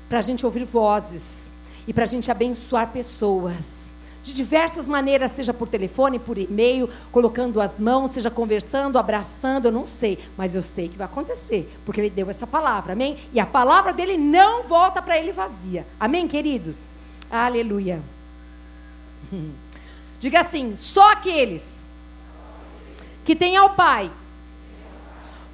para 0.08 0.19
a 0.19 0.21
gente 0.21 0.45
ouvir 0.45 0.65
vozes 0.65 1.51
e 1.88 1.93
para 1.93 2.03
a 2.03 2.08
gente 2.08 2.32
abençoar 2.32 2.91
pessoas. 2.91 3.88
De 4.30 4.36
diversas 4.36 4.88
maneiras, 4.88 5.32
seja 5.32 5.52
por 5.52 5.68
telefone, 5.68 6.20
por 6.20 6.38
e-mail, 6.38 6.88
colocando 7.12 7.60
as 7.60 7.80
mãos, 7.80 8.12
seja 8.12 8.30
conversando, 8.30 9.00
abraçando, 9.00 9.65
eu 9.65 9.72
não 9.72 9.86
sei, 9.86 10.20
mas 10.38 10.54
eu 10.54 10.62
sei 10.62 10.88
que 10.88 10.96
vai 10.96 11.06
acontecer, 11.06 11.68
porque 11.84 12.00
ele 12.00 12.12
deu 12.12 12.30
essa 12.30 12.46
palavra, 12.46 12.94
amém? 12.94 13.18
E 13.34 13.39
a 13.39 13.46
palavra 13.46 13.92
dele 13.92 14.18
não 14.18 14.62
volta 14.62 15.02
para 15.02 15.18
ele 15.18 15.32
vazia, 15.32 15.84
amém, 16.00 16.28
queridos? 16.28 16.88
Aleluia. 17.32 18.00
Diga 20.20 20.42
assim: 20.42 20.78
só 20.78 21.12
aqueles 21.13 21.78
que 23.26 23.36
têm 23.36 23.58
ao 23.58 23.72
Pai 23.72 24.12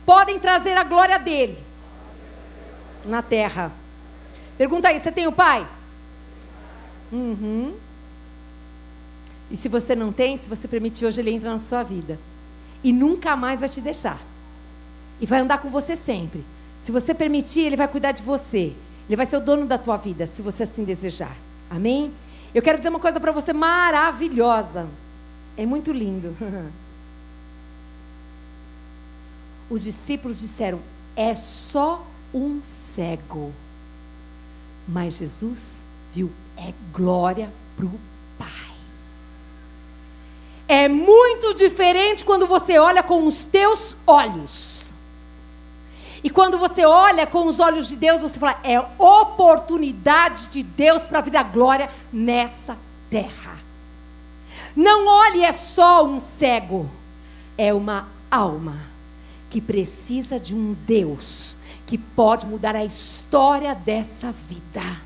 podem 0.06 0.38
trazer 0.38 0.76
a 0.76 0.84
glória 0.84 1.18
dele 1.18 1.58
na 3.06 3.22
terra. 3.22 3.72
Pergunta 4.58 4.90
aí: 4.90 5.00
você 5.00 5.14
tem 5.14 5.28
o 5.28 5.32
Pai? 5.32 5.66
Uhum. 7.10 7.85
E 9.50 9.58
se 9.58 9.70
você 9.70 9.96
não 9.96 10.12
tem, 10.12 10.38
se 10.38 10.50
você 10.50 10.68
permitir 10.68 11.06
hoje, 11.06 11.22
ele 11.22 11.32
entra 11.32 11.52
na 11.52 11.60
sua 11.60 11.84
vida. 11.84 12.20
E 12.84 12.92
nunca 12.92 13.36
mais 13.36 13.60
vai 13.60 13.70
te 13.70 13.82
deixar. 13.82 14.20
E 15.20 15.26
vai 15.26 15.40
andar 15.40 15.60
com 15.60 15.70
você 15.70 15.96
sempre. 15.96 16.44
Se 16.80 16.92
você 16.92 17.14
permitir, 17.14 17.62
ele 17.62 17.76
vai 17.76 17.88
cuidar 17.88 18.12
de 18.12 18.24
você. 18.24 18.74
Ele 19.08 19.16
vai 19.16 19.26
ser 19.26 19.38
o 19.38 19.42
dono 19.42 19.66
da 19.66 19.78
tua 19.78 19.98
vida, 19.98 20.26
se 20.26 20.42
você 20.42 20.64
assim 20.64 20.84
desejar. 20.84 21.36
Amém? 21.70 22.12
Eu 22.54 22.62
quero 22.62 22.78
dizer 22.78 22.90
uma 22.90 23.00
coisa 23.00 23.20
para 23.20 23.32
você 23.32 23.54
maravilhosa. 23.54 24.88
É 25.58 25.66
muito 25.66 25.92
lindo. 25.92 26.36
Os 29.70 29.84
discípulos 29.84 30.40
disseram: 30.40 30.80
é 31.16 31.36
só 31.36 32.06
um 32.34 32.62
cego. 32.62 33.54
Mas 34.88 35.18
Jesus 35.18 35.84
viu: 36.14 36.32
é 36.58 36.74
glória 36.94 37.52
para 37.76 37.86
o. 37.86 38.00
É 40.68 40.88
muito 40.88 41.54
diferente 41.54 42.26
quando 42.26 42.48
você 42.48 42.80
olha 42.80 43.04
com 43.04 43.26
os 43.28 43.46
teus 43.46 43.96
olhos. 44.06 44.92
E 46.24 46.30
quando 46.30 46.58
você 46.58 46.84
olha 46.84 47.28
com 47.28 47.46
os 47.46 47.60
olhos 47.60 47.88
de 47.88 47.96
Deus, 47.96 48.22
você 48.22 48.40
fala: 48.40 48.60
é 48.64 48.80
oportunidade 48.98 50.48
de 50.48 50.64
Deus 50.64 51.04
para 51.04 51.22
vir 51.22 51.38
a 51.38 51.44
glória 51.44 51.90
nessa 52.12 52.76
terra. 53.10 53.60
Não 54.76 55.08
olhe 55.08 55.44
é 55.44 55.52
só 55.52 56.04
um 56.04 56.20
cego, 56.20 56.90
é 57.58 57.72
uma 57.74 58.08
alma 58.30 58.78
que 59.50 59.62
precisa 59.62 60.40
de 60.40 60.56
um 60.56 60.76
Deus 60.86 61.56
que 61.86 61.98
pode 61.98 62.46
mudar 62.46 62.76
a 62.76 62.84
história 62.84 63.76
dessa 63.76 64.32
vida. 64.32 65.05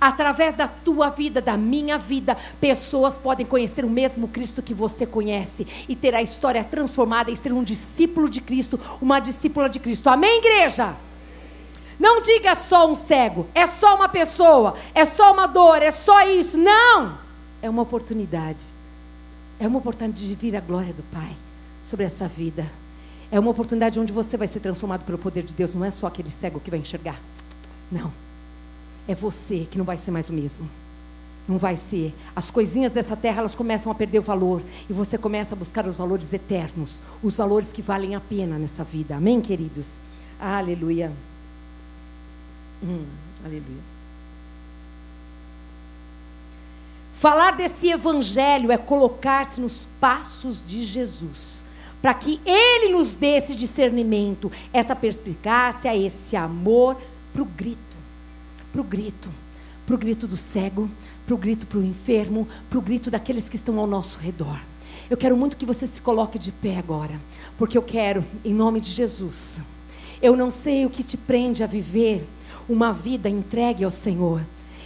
Através 0.00 0.54
da 0.54 0.68
tua 0.68 1.08
vida, 1.08 1.40
da 1.40 1.56
minha 1.56 1.96
vida, 1.96 2.36
pessoas 2.60 3.18
podem 3.18 3.46
conhecer 3.46 3.84
o 3.84 3.90
mesmo 3.90 4.28
Cristo 4.28 4.62
que 4.62 4.74
você 4.74 5.06
conhece 5.06 5.66
e 5.88 5.96
ter 5.96 6.14
a 6.14 6.20
história 6.20 6.62
transformada 6.62 7.30
e 7.30 7.36
ser 7.36 7.52
um 7.52 7.64
discípulo 7.64 8.28
de 8.28 8.42
Cristo, 8.42 8.78
uma 9.00 9.18
discípula 9.18 9.68
de 9.68 9.78
Cristo. 9.78 10.10
Amém, 10.10 10.38
igreja? 10.38 10.94
Não 11.98 12.20
diga 12.20 12.54
só 12.54 12.90
um 12.90 12.94
cego, 12.94 13.46
é 13.54 13.66
só 13.66 13.96
uma 13.96 14.08
pessoa, 14.08 14.74
é 14.94 15.06
só 15.06 15.32
uma 15.32 15.46
dor, 15.46 15.80
é 15.80 15.90
só 15.90 16.28
isso. 16.28 16.58
Não! 16.58 17.16
É 17.62 17.70
uma 17.70 17.82
oportunidade. 17.82 18.66
É 19.58 19.66
uma 19.66 19.78
oportunidade 19.78 20.28
de 20.28 20.34
vir 20.34 20.54
a 20.54 20.60
glória 20.60 20.92
do 20.92 21.02
Pai 21.04 21.32
sobre 21.82 22.04
essa 22.04 22.28
vida. 22.28 22.70
É 23.30 23.40
uma 23.40 23.50
oportunidade 23.50 23.98
onde 23.98 24.12
você 24.12 24.36
vai 24.36 24.46
ser 24.46 24.60
transformado 24.60 25.06
pelo 25.06 25.16
poder 25.16 25.42
de 25.42 25.54
Deus. 25.54 25.72
Não 25.72 25.86
é 25.86 25.90
só 25.90 26.06
aquele 26.06 26.30
cego 26.30 26.60
que 26.60 26.70
vai 26.70 26.80
enxergar. 26.80 27.18
Não 27.90 28.25
é 29.08 29.14
você 29.14 29.66
que 29.70 29.78
não 29.78 29.84
vai 29.84 29.96
ser 29.96 30.10
mais 30.10 30.28
o 30.28 30.32
mesmo. 30.32 30.68
Não 31.48 31.58
vai 31.58 31.76
ser. 31.76 32.12
As 32.34 32.50
coisinhas 32.50 32.90
dessa 32.90 33.16
terra, 33.16 33.38
elas 33.38 33.54
começam 33.54 33.90
a 33.92 33.94
perder 33.94 34.18
o 34.18 34.22
valor. 34.22 34.60
E 34.90 34.92
você 34.92 35.16
começa 35.16 35.54
a 35.54 35.58
buscar 35.58 35.86
os 35.86 35.96
valores 35.96 36.32
eternos. 36.32 37.00
Os 37.22 37.36
valores 37.36 37.72
que 37.72 37.80
valem 37.80 38.16
a 38.16 38.20
pena 38.20 38.58
nessa 38.58 38.82
vida. 38.82 39.16
Amém, 39.16 39.40
queridos? 39.40 40.00
Aleluia. 40.40 41.12
Hum, 42.82 43.04
aleluia. 43.44 43.96
Falar 47.14 47.56
desse 47.56 47.88
evangelho 47.88 48.72
é 48.72 48.76
colocar-se 48.76 49.60
nos 49.60 49.88
passos 50.00 50.66
de 50.66 50.82
Jesus. 50.82 51.64
Para 52.02 52.12
que 52.12 52.40
Ele 52.44 52.92
nos 52.92 53.14
dê 53.14 53.36
esse 53.36 53.54
discernimento, 53.54 54.50
essa 54.72 54.94
perspicácia, 54.94 55.96
esse 55.96 56.36
amor 56.36 56.96
para 57.32 57.42
o 57.42 57.46
grito 57.46 57.85
para 58.76 58.82
o 58.82 58.84
grito, 58.84 59.32
para 59.86 59.94
o 59.94 59.98
grito 59.98 60.26
do 60.26 60.36
cego, 60.36 60.90
para 61.24 61.34
o 61.34 61.38
grito 61.38 61.66
para 61.66 61.78
o 61.78 61.82
enfermo, 61.82 62.46
para 62.68 62.78
o 62.78 62.82
grito 62.82 63.10
daqueles 63.10 63.48
que 63.48 63.56
estão 63.56 63.78
ao 63.78 63.86
nosso 63.86 64.18
redor. 64.18 64.60
Eu 65.08 65.16
quero 65.16 65.34
muito 65.34 65.56
que 65.56 65.64
você 65.64 65.86
se 65.86 66.02
coloque 66.02 66.38
de 66.38 66.52
pé 66.52 66.76
agora, 66.76 67.18
porque 67.56 67.78
eu 67.78 67.82
quero, 67.82 68.22
em 68.44 68.52
nome 68.52 68.78
de 68.78 68.90
Jesus. 68.90 69.60
Eu 70.20 70.36
não 70.36 70.50
sei 70.50 70.84
o 70.84 70.90
que 70.90 71.02
te 71.02 71.16
prende 71.16 71.64
a 71.64 71.66
viver 71.66 72.28
uma 72.68 72.92
vida 72.92 73.30
entregue 73.30 73.82
ao 73.82 73.90
Senhor. 73.90 74.42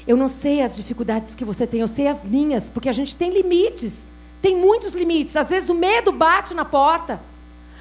Eu 0.06 0.16
não 0.16 0.28
sei 0.28 0.62
as 0.62 0.76
dificuldades 0.76 1.34
que 1.34 1.44
você 1.44 1.66
tem, 1.66 1.80
eu 1.80 1.88
sei 1.88 2.06
as 2.06 2.24
minhas, 2.24 2.70
porque 2.70 2.88
a 2.88 2.92
gente 2.92 3.16
tem 3.16 3.32
limites, 3.32 4.06
tem 4.40 4.56
muitos 4.56 4.92
limites. 4.92 5.34
Às 5.34 5.50
vezes 5.50 5.68
o 5.68 5.74
medo 5.74 6.12
bate 6.12 6.54
na 6.54 6.64
porta, 6.64 7.20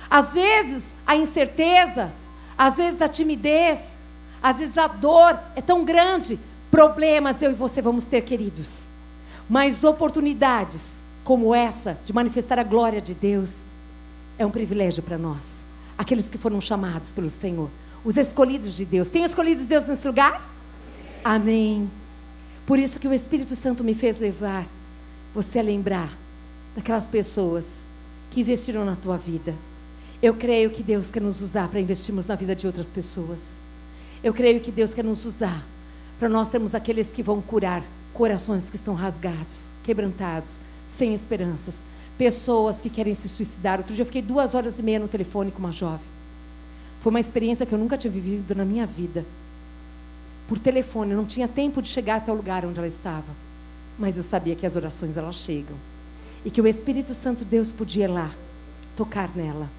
às 0.09 0.33
vezes 0.33 0.91
a 1.05 1.15
incerteza, 1.15 2.11
às 2.57 2.77
vezes 2.77 2.99
a 2.99 3.07
timidez, 3.07 3.98
às 4.41 4.57
vezes 4.59 4.77
a 4.77 4.87
dor 4.87 5.39
é 5.55 5.61
tão 5.61 5.83
grande, 5.83 6.39
problemas 6.71 7.41
eu 7.41 7.51
e 7.51 7.55
você 7.55 7.81
vamos 7.81 8.05
ter, 8.05 8.21
queridos. 8.21 8.87
Mas 9.49 9.83
oportunidades 9.83 11.01
como 11.23 11.53
essa 11.53 11.97
de 12.05 12.13
manifestar 12.13 12.57
a 12.59 12.63
glória 12.63 13.01
de 13.01 13.13
Deus 13.13 13.63
é 14.37 14.45
um 14.45 14.51
privilégio 14.51 15.03
para 15.03 15.17
nós. 15.17 15.65
Aqueles 15.97 16.29
que 16.29 16.37
foram 16.37 16.61
chamados 16.61 17.11
pelo 17.11 17.29
Senhor, 17.29 17.69
os 18.05 18.15
escolhidos 18.15 18.75
de 18.75 18.85
Deus. 18.85 19.09
Tem 19.09 19.23
escolhidos 19.23 19.63
de 19.63 19.69
Deus 19.69 19.87
nesse 19.87 20.07
lugar? 20.07 20.41
Amém. 21.23 21.89
Por 22.65 22.79
isso 22.79 22.99
que 22.99 23.07
o 23.07 23.13
Espírito 23.13 23.55
Santo 23.55 23.83
me 23.83 23.93
fez 23.93 24.19
levar 24.19 24.65
você 25.33 25.59
a 25.59 25.63
lembrar 25.63 26.11
daquelas 26.75 27.07
pessoas 27.07 27.81
que 28.31 28.41
investiram 28.41 28.85
na 28.85 28.95
tua 28.95 29.17
vida. 29.17 29.53
Eu 30.21 30.33
creio 30.33 30.69
que 30.69 30.83
Deus 30.83 31.11
quer 31.11 31.21
nos 31.21 31.41
usar 31.41 31.67
para 31.67 31.79
investirmos 31.79 32.27
na 32.27 32.35
vida 32.35 32.55
de 32.55 32.67
outras 32.67 32.89
pessoas. 32.89 33.57
Eu 34.23 34.33
creio 34.33 34.59
que 34.59 34.71
Deus 34.71 34.93
quer 34.93 35.03
nos 35.03 35.25
usar 35.25 35.63
para 36.19 36.27
nós 36.27 36.49
sermos 36.49 36.75
aqueles 36.75 37.11
que 37.11 37.23
vão 37.23 37.41
curar 37.41 37.81
corações 38.13 38.69
que 38.69 38.75
estão 38.75 38.93
rasgados, 38.93 39.69
quebrantados, 39.83 40.59
sem 40.87 41.13
esperanças, 41.13 41.81
pessoas 42.17 42.81
que 42.81 42.89
querem 42.89 43.15
se 43.15 43.29
suicidar. 43.29 43.79
Outro 43.79 43.93
dia 43.93 44.01
eu 44.01 44.05
fiquei 44.05 44.21
duas 44.21 44.53
horas 44.53 44.77
e 44.77 44.83
meia 44.83 44.99
no 44.99 45.07
telefone 45.07 45.51
com 45.51 45.59
uma 45.59 45.71
jovem. 45.71 46.05
Foi 46.99 47.11
uma 47.11 47.19
experiência 47.19 47.65
que 47.65 47.73
eu 47.73 47.79
nunca 47.79 47.97
tinha 47.97 48.11
vivido 48.11 48.53
na 48.53 48.65
minha 48.65 48.85
vida. 48.85 49.25
Por 50.49 50.59
telefone, 50.59 51.11
eu 51.11 51.17
não 51.17 51.25
tinha 51.25 51.47
tempo 51.47 51.81
de 51.81 51.87
chegar 51.87 52.17
até 52.17 52.31
o 52.31 52.35
lugar 52.35 52.65
onde 52.65 52.77
ela 52.77 52.87
estava. 52.87 53.31
mas 53.97 54.15
eu 54.15 54.23
sabia 54.23 54.55
que 54.55 54.65
as 54.65 54.77
orações 54.77 55.17
elas 55.17 55.35
chegam 55.35 55.75
e 56.45 56.49
que 56.49 56.61
o 56.61 56.67
Espírito 56.67 57.13
Santo 57.13 57.43
Deus 57.43 57.71
podia 57.71 58.05
ir 58.05 58.07
lá 58.07 58.31
tocar 58.95 59.29
nela. 59.35 59.69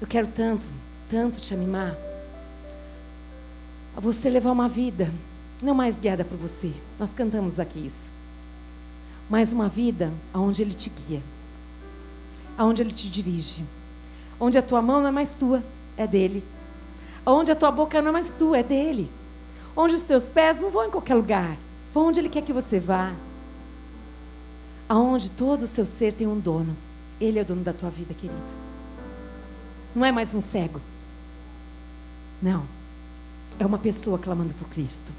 Eu 0.00 0.06
quero 0.06 0.28
tanto, 0.28 0.64
tanto 1.10 1.40
te 1.40 1.52
animar 1.52 1.96
a 3.96 4.00
você 4.00 4.28
levar 4.28 4.52
uma 4.52 4.68
vida 4.68 5.10
não 5.62 5.74
mais 5.74 5.98
guiada 5.98 6.24
por 6.24 6.36
você. 6.36 6.70
Nós 6.98 7.12
cantamos 7.14 7.58
aqui 7.58 7.86
isso. 7.86 8.12
Mas 9.28 9.52
uma 9.52 9.68
vida 9.68 10.12
aonde 10.34 10.62
ele 10.62 10.74
te 10.74 10.90
guia. 10.90 11.22
Aonde 12.58 12.82
ele 12.82 12.92
te 12.92 13.08
dirige. 13.08 13.64
Onde 14.38 14.58
a 14.58 14.62
tua 14.62 14.82
mão 14.82 15.00
não 15.00 15.08
é 15.08 15.12
mais 15.12 15.32
tua, 15.32 15.64
é 15.96 16.06
dele. 16.06 16.44
Onde 17.24 17.50
a 17.50 17.56
tua 17.56 17.70
boca 17.70 18.00
não 18.02 18.10
é 18.10 18.12
mais 18.12 18.34
tua, 18.34 18.58
é 18.58 18.62
dele. 18.62 19.10
Onde 19.74 19.94
os 19.94 20.02
teus 20.02 20.28
pés 20.28 20.60
não 20.60 20.70
vão 20.70 20.86
em 20.86 20.90
qualquer 20.90 21.14
lugar. 21.14 21.56
Vão 21.92 22.08
onde 22.08 22.20
ele 22.20 22.28
quer 22.28 22.42
que 22.42 22.52
você 22.52 22.78
vá. 22.78 23.14
Aonde 24.88 25.30
todo 25.30 25.62
o 25.62 25.66
seu 25.66 25.86
ser 25.86 26.12
tem 26.12 26.26
um 26.26 26.38
dono. 26.38 26.76
Ele 27.18 27.38
é 27.38 27.42
o 27.42 27.44
dono 27.44 27.62
da 27.62 27.72
tua 27.72 27.88
vida, 27.88 28.12
querido. 28.12 28.38
Não 29.94 30.04
é 30.04 30.12
mais 30.12 30.34
um 30.34 30.40
cego. 30.40 30.80
Não. 32.42 32.75
É 33.58 33.64
uma 33.64 33.78
pessoa 33.78 34.18
clamando 34.18 34.54
por 34.54 34.68
Cristo. 34.68 35.10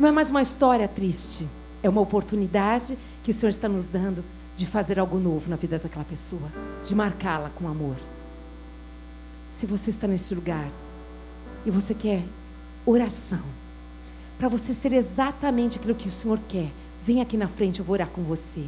Não 0.00 0.08
é 0.08 0.12
mais 0.12 0.30
uma 0.30 0.42
história 0.42 0.86
triste. 0.88 1.46
É 1.82 1.88
uma 1.88 2.00
oportunidade 2.00 2.96
que 3.22 3.30
o 3.30 3.34
Senhor 3.34 3.50
está 3.50 3.68
nos 3.68 3.86
dando 3.86 4.24
de 4.56 4.66
fazer 4.66 4.98
algo 4.98 5.18
novo 5.18 5.48
na 5.48 5.56
vida 5.56 5.78
daquela 5.78 6.04
pessoa, 6.04 6.50
de 6.84 6.94
marcá-la 6.94 7.50
com 7.50 7.68
amor. 7.68 7.94
Se 9.52 9.66
você 9.66 9.90
está 9.90 10.08
nesse 10.08 10.34
lugar 10.34 10.68
e 11.64 11.70
você 11.70 11.94
quer 11.94 12.24
oração, 12.84 13.42
para 14.36 14.48
você 14.48 14.74
ser 14.74 14.92
exatamente 14.92 15.78
aquilo 15.78 15.94
que 15.94 16.08
o 16.08 16.12
Senhor 16.12 16.40
quer, 16.48 16.70
vem 17.04 17.20
aqui 17.20 17.36
na 17.36 17.48
frente, 17.48 17.78
eu 17.78 17.84
vou 17.84 17.94
orar 17.94 18.08
com 18.08 18.22
você. 18.22 18.64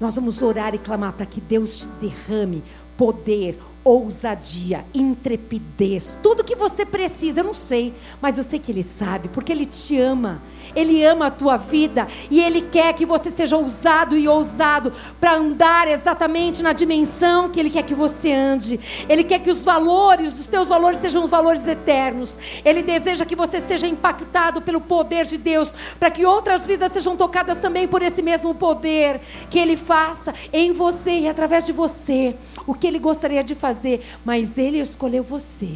Nós 0.00 0.16
vamos 0.16 0.40
orar 0.40 0.74
e 0.74 0.78
clamar 0.78 1.12
para 1.12 1.26
que 1.26 1.40
Deus 1.40 1.78
te 1.78 1.88
derrame 2.00 2.62
poder, 2.96 3.58
ousadia, 3.82 4.84
intrepidez, 4.94 6.16
tudo 6.22 6.44
que 6.44 6.54
você 6.54 6.84
precisa, 6.84 7.40
eu 7.40 7.44
não 7.44 7.54
sei, 7.54 7.94
mas 8.20 8.36
eu 8.36 8.44
sei 8.44 8.58
que 8.58 8.70
Ele 8.70 8.82
sabe, 8.82 9.28
porque 9.28 9.50
Ele 9.50 9.64
te 9.64 9.98
ama, 9.98 10.42
Ele 10.76 11.02
ama 11.02 11.26
a 11.26 11.30
tua 11.30 11.56
vida 11.56 12.06
e 12.30 12.40
Ele 12.40 12.60
quer 12.60 12.92
que 12.92 13.06
você 13.06 13.30
seja 13.30 13.56
ousado 13.56 14.16
e 14.18 14.28
ousado 14.28 14.92
para 15.18 15.34
andar 15.34 15.88
exatamente 15.88 16.62
na 16.62 16.74
dimensão 16.74 17.48
que 17.48 17.58
Ele 17.58 17.70
quer 17.70 17.82
que 17.82 17.94
você 17.94 18.32
ande. 18.32 18.78
Ele 19.08 19.24
quer 19.24 19.38
que 19.38 19.50
os 19.50 19.64
valores, 19.64 20.38
os 20.38 20.46
teus 20.46 20.68
valores 20.68 21.00
sejam 21.00 21.24
os 21.24 21.30
valores 21.30 21.66
eternos. 21.66 22.38
Ele 22.64 22.82
deseja 22.82 23.24
que 23.24 23.34
você 23.34 23.62
seja 23.62 23.86
impactado 23.86 24.60
pelo 24.60 24.80
poder 24.80 25.24
de 25.24 25.38
Deus, 25.38 25.74
para 25.98 26.10
que 26.10 26.26
outras 26.26 26.66
vidas 26.66 26.92
sejam 26.92 27.16
tocadas 27.16 27.58
também 27.58 27.88
por 27.88 28.02
esse 28.02 28.20
mesmo 28.20 28.54
poder, 28.54 29.20
que 29.48 29.58
Ele 29.58 29.76
faça 29.76 30.34
em 30.52 30.72
você 30.72 31.20
e 31.20 31.28
através 31.28 31.64
de 31.64 31.72
você 31.72 32.36
o 32.66 32.74
que 32.74 32.86
Ele 32.86 32.98
gostaria 32.98 33.42
de 33.42 33.54
fazer 33.54 33.69
fazer, 33.70 34.04
mas 34.24 34.58
Ele 34.58 34.78
escolheu 34.78 35.22
você. 35.22 35.70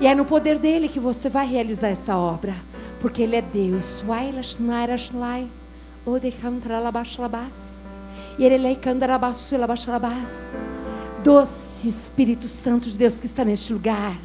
E 0.00 0.06
é 0.06 0.14
no 0.14 0.24
poder 0.24 0.58
dele 0.58 0.88
que 0.88 1.00
você 1.00 1.28
vai 1.28 1.46
realizar 1.46 1.88
essa 1.88 2.16
obra, 2.16 2.54
porque 3.00 3.22
Ele 3.22 3.36
é 3.36 3.42
Deus. 3.42 4.02
Doce 11.22 11.88
Espírito 11.88 12.46
Santo 12.46 12.90
de 12.90 12.98
Deus 12.98 13.18
que 13.18 13.26
está 13.26 13.44
neste 13.44 13.72
lugar. 13.72 14.16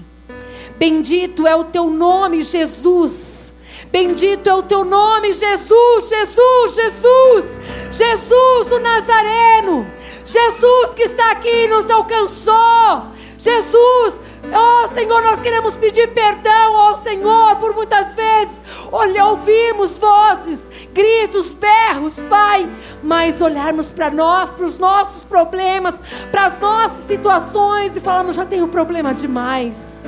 Bendito 0.78 1.48
é 1.48 1.56
o 1.56 1.64
teu 1.64 1.90
nome, 1.90 2.44
Jesus. 2.44 3.54
Bendito 3.92 4.48
é 4.48 4.54
o 4.54 4.64
teu 4.64 4.84
nome, 4.86 5.34
Jesus, 5.34 6.10
Jesus, 6.10 6.76
Jesus, 6.76 7.46
Jesus 7.92 8.72
o 8.72 8.80
Nazareno. 8.80 9.86
Jesus 10.24 10.94
que 10.96 11.04
está 11.04 11.32
aqui 11.32 11.68
nos 11.68 11.90
alcançou. 11.90 13.08
Jesus, 13.38 14.16
oh 14.54 14.94
Senhor, 14.94 15.22
nós 15.24 15.40
queremos 15.40 15.76
pedir 15.78 16.08
perdão 16.14 16.78
ao 16.78 16.96
Senhor 16.96 17.56
por 17.56 17.74
muitas 17.74 18.14
vezes. 18.14 18.62
Olha, 18.92 19.26
ouvimos 19.26 19.98
vozes, 19.98 20.70
gritos, 20.94 21.54
berros, 21.54 22.22
Pai, 22.30 22.70
mas 23.02 23.42
olharmos 23.42 23.90
para 23.90 24.12
nós, 24.12 24.52
para 24.52 24.66
os 24.66 24.78
nossos 24.78 25.24
problemas, 25.24 25.96
para 26.32 26.46
as 26.46 26.60
nossas 26.60 27.08
situações 27.08 27.96
e 27.96 28.00
falamos: 28.00 28.36
já 28.36 28.46
tenho 28.46 28.68
problema 28.68 29.14
demais, 29.14 30.06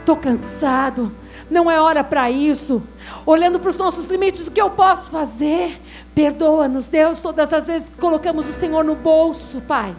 estou 0.00 0.16
cansado, 0.16 1.12
não 1.50 1.70
é 1.70 1.80
hora 1.80 2.02
para 2.02 2.30
isso. 2.30 2.82
Olhando 3.24 3.60
para 3.60 3.70
os 3.70 3.76
nossos 3.76 4.06
limites, 4.06 4.48
o 4.48 4.50
que 4.50 4.60
eu 4.60 4.70
posso 4.70 5.10
fazer? 5.10 5.80
Perdoa-nos, 6.14 6.88
Deus, 6.88 7.20
todas 7.20 7.52
as 7.52 7.66
vezes 7.66 7.88
que 7.88 7.96
colocamos 7.96 8.48
o 8.48 8.52
Senhor 8.52 8.84
no 8.84 8.94
bolso, 8.94 9.62
Pai. 9.62 9.94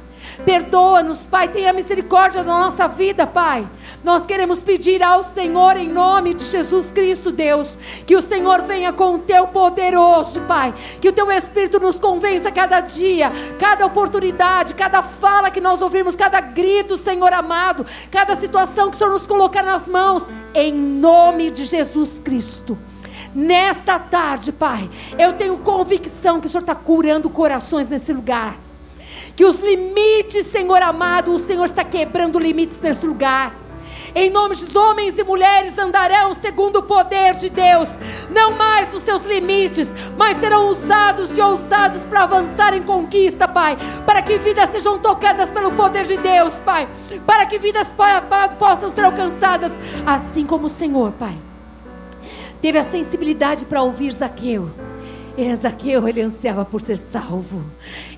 Perdoa-nos, 0.45 1.25
Pai, 1.25 1.47
tenha 1.47 1.73
misericórdia 1.73 2.43
da 2.43 2.51
nossa 2.51 2.87
vida, 2.87 3.25
Pai. 3.25 3.67
Nós 4.03 4.25
queremos 4.25 4.61
pedir 4.61 5.01
ao 5.01 5.23
Senhor, 5.23 5.75
em 5.75 5.87
nome 5.87 6.33
de 6.33 6.43
Jesus 6.43 6.91
Cristo, 6.91 7.31
Deus, 7.31 7.77
que 8.05 8.15
o 8.15 8.21
Senhor 8.21 8.61
venha 8.61 8.93
com 8.93 9.15
o 9.15 9.19
teu 9.19 9.47
poder 9.47 9.97
hoje, 9.97 10.39
Pai. 10.41 10.73
Que 11.01 11.09
o 11.09 11.13
teu 11.13 11.31
Espírito 11.31 11.79
nos 11.79 11.99
convença 11.99 12.51
cada 12.51 12.79
dia, 12.79 13.31
cada 13.57 13.85
oportunidade, 13.85 14.75
cada 14.75 15.01
fala 15.01 15.49
que 15.49 15.61
nós 15.61 15.81
ouvimos, 15.81 16.15
cada 16.15 16.39
grito, 16.41 16.95
Senhor 16.95 17.33
amado, 17.33 17.85
cada 18.11 18.35
situação 18.35 18.89
que 18.89 18.95
o 18.95 18.99
Senhor 18.99 19.11
nos 19.11 19.25
colocar 19.25 19.63
nas 19.63 19.87
mãos, 19.87 20.29
em 20.53 20.71
nome 20.71 21.49
de 21.49 21.65
Jesus 21.65 22.19
Cristo. 22.19 22.77
Nesta 23.35 23.97
tarde, 23.97 24.51
Pai, 24.51 24.87
eu 25.17 25.33
tenho 25.33 25.57
convicção 25.57 26.39
que 26.39 26.47
o 26.47 26.49
Senhor 26.49 26.61
está 26.61 26.75
curando 26.75 27.29
corações 27.29 27.89
nesse 27.89 28.13
lugar. 28.13 28.57
Que 29.35 29.43
os 29.43 29.59
limites, 29.59 30.45
Senhor 30.45 30.81
amado, 30.81 31.33
o 31.33 31.39
Senhor 31.39 31.65
está 31.65 31.83
quebrando 31.83 32.37
limites 32.37 32.79
nesse 32.79 33.07
lugar. 33.07 33.55
Em 34.13 34.29
nome 34.29 34.55
dos 34.55 34.75
homens 34.75 35.17
e 35.17 35.23
mulheres 35.23 35.79
andarão 35.79 36.35
segundo 36.35 36.79
o 36.79 36.83
poder 36.83 37.33
de 37.35 37.49
Deus, 37.49 37.89
não 38.29 38.51
mais 38.51 38.93
nos 38.93 39.01
seus 39.01 39.23
limites, 39.23 39.91
mas 40.15 40.37
serão 40.37 40.67
usados 40.67 41.35
e 41.35 41.41
ousados 41.41 42.05
para 42.05 42.23
avançar 42.23 42.75
em 42.75 42.83
conquista, 42.83 43.47
Pai, 43.47 43.75
para 44.05 44.21
que 44.21 44.37
vidas 44.37 44.69
sejam 44.69 44.99
tocadas 44.99 45.49
pelo 45.49 45.71
poder 45.71 46.05
de 46.05 46.17
Deus, 46.17 46.59
Pai, 46.59 46.87
para 47.25 47.47
que 47.47 47.57
vidas, 47.57 47.87
Pai 47.87 48.11
amado, 48.11 48.55
possam 48.57 48.91
ser 48.91 49.05
alcançadas, 49.05 49.71
assim 50.05 50.45
como 50.45 50.67
o 50.67 50.69
Senhor, 50.69 51.11
Pai 51.13 51.35
teve 52.63 52.77
a 52.77 52.83
sensibilidade 52.85 53.65
para 53.65 53.81
ouvir 53.81 54.13
Zaqueu. 54.13 54.71
E 55.37 55.53
Zaqueu, 55.53 56.07
ele 56.07 56.21
ansiava 56.21 56.63
por 56.63 56.79
ser 56.79 56.97
salvo. 56.97 57.61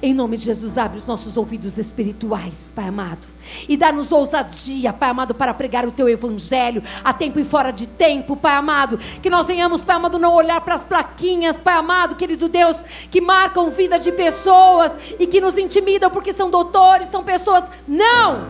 Em 0.04 0.14
nome 0.14 0.38
de 0.38 0.46
Jesus, 0.46 0.78
abre 0.78 1.00
os 1.00 1.08
nossos 1.08 1.36
ouvidos 1.36 1.80
espirituais, 1.80 2.72
Pai 2.76 2.90
amado. 2.90 3.26
E 3.68 3.76
dá-nos 3.76 4.12
ousadia, 4.12 4.94
Pai 4.94 5.10
amado, 5.10 5.34
para 5.34 5.52
pregar 5.52 5.88
o 5.88 5.92
Teu 5.92 6.08
Evangelho, 6.08 6.84
a 7.04 7.12
tempo 7.12 7.40
e 7.40 7.44
fora 7.44 7.72
de 7.72 7.88
tempo, 7.88 8.36
Pai 8.36 8.54
amado. 8.54 9.00
Que 9.20 9.32
nós 9.32 9.48
venhamos, 9.48 9.82
Pai 9.82 9.96
amado, 9.96 10.20
não 10.20 10.36
olhar 10.36 10.62
para 10.62 10.76
as 10.76 10.86
plaquinhas, 10.86 11.60
Pai 11.60 11.74
amado, 11.74 12.16
querido 12.16 12.48
Deus, 12.48 12.86
que 13.10 13.20
marcam 13.20 13.72
vida 13.72 13.98
de 13.98 14.12
pessoas 14.12 14.96
e 15.20 15.26
que 15.26 15.42
nos 15.42 15.58
intimidam 15.58 16.12
porque 16.12 16.32
são 16.32 16.52
doutores, 16.52 17.08
são 17.08 17.24
pessoas. 17.24 17.64
Não! 17.88 18.46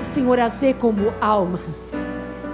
O 0.00 0.04
Senhor 0.04 0.40
as 0.40 0.58
vê 0.58 0.74
como 0.74 1.14
almas 1.20 1.92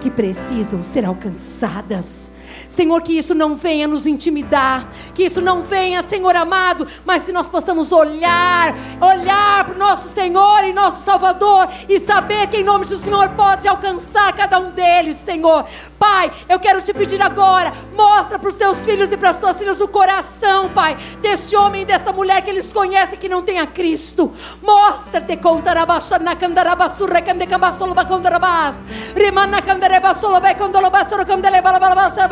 que 0.03 0.11
precisam 0.11 0.83
ser 0.83 1.07
alcançadas 1.07 2.31
Senhor, 2.69 3.03
que 3.03 3.13
isso 3.13 3.35
não 3.35 3.57
venha 3.57 3.87
nos 3.87 4.07
intimidar, 4.07 4.87
que 5.15 5.25
isso 5.25 5.41
não 5.41 5.63
venha, 5.63 6.03
Senhor 6.03 6.35
amado, 6.37 6.87
mas 7.05 7.25
que 7.25 7.33
nós 7.33 7.49
possamos 7.49 7.93
olhar, 7.93 8.75
olhar 9.01 9.65
para 9.65 9.75
o 9.75 9.79
nosso 9.79 10.09
Senhor 10.09 10.65
e 10.65 10.73
nosso 10.73 11.03
Salvador 11.05 11.69
e 11.89 11.99
saber 11.99 12.49
que 12.49 12.59
em 12.59 12.65
nome 12.65 12.85
do 12.85 12.97
Senhor 12.97 13.29
pode 13.31 13.69
alcançar 13.69 14.33
cada 14.33 14.59
um 14.59 14.71
deles, 14.71 15.17
Senhor. 15.17 15.65
Pai, 15.99 16.31
eu 16.49 16.59
quero 16.59 16.83
te 16.83 16.93
pedir 16.93 17.21
agora, 17.23 17.73
mostra 17.95 18.39
para 18.39 18.49
os 18.49 18.57
teus 18.57 18.85
filhos 18.85 19.11
e 19.13 19.17
para 19.17 19.31
as 19.31 19.39
tuas 19.39 19.59
filhas 19.59 19.81
o 19.81 19.89
coração, 19.89 20.69
Pai, 20.71 20.97
deste 21.21 21.57
homem 21.57 21.83
e 21.83 21.85
dessa 21.85 22.13
mulher 22.13 22.43
que 22.43 22.51
eles 22.51 22.73
conhecem 22.73 23.19
que 23.19 23.29
não 23.29 23.43
tem 23.43 23.59
a 23.59 23.67
Cristo. 23.67 24.33
Mostra-te 24.63 25.37
contarabasha 25.37 26.19
na 26.19 26.37
candarabasurra 26.37 27.23
candecabasolo 27.23 27.95
bacondarabas. 27.95 28.77
Rimana 29.17 29.63
candarebasolo 29.63 30.41
becondolobasoro 30.41 31.25
candelebalabalabasa 31.27 32.29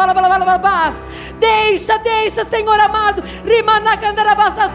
Deixa, 1.38 1.98
deixa, 1.98 2.44
Senhor 2.44 2.78
amado. 2.78 3.22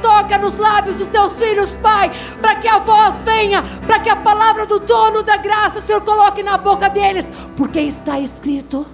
Toca 0.01 0.37
nos 0.37 0.57
lábios 0.57 0.97
dos 0.97 1.07
teus 1.07 1.37
filhos, 1.37 1.75
Pai, 1.77 2.11
para 2.41 2.55
que 2.55 2.67
a 2.67 2.79
voz 2.79 3.23
venha, 3.23 3.63
para 3.85 3.99
que 3.99 4.09
a 4.09 4.15
palavra 4.15 4.65
do 4.65 4.79
dono 4.79 5.23
da 5.23 5.37
graça, 5.37 5.81
Senhor, 5.81 6.01
coloque 6.01 6.43
na 6.43 6.57
boca 6.57 6.89
deles, 6.89 7.27
porque 7.55 7.79
está 7.79 8.19
escrito. 8.19 8.85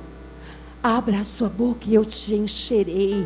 Abra 0.83 1.19
a 1.19 1.23
sua 1.23 1.47
boca 1.47 1.85
e 1.85 1.95
eu 1.95 2.03
te 2.03 2.35
encherei. 2.35 3.25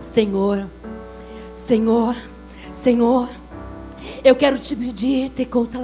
Senhor, 0.00 0.68
Senhor, 1.54 2.16
Senhor, 2.72 3.28
Eu 4.22 4.34
quero 4.34 4.58
te 4.58 4.74
pedir, 4.74 5.28
te 5.30 5.44
conta 5.44 5.78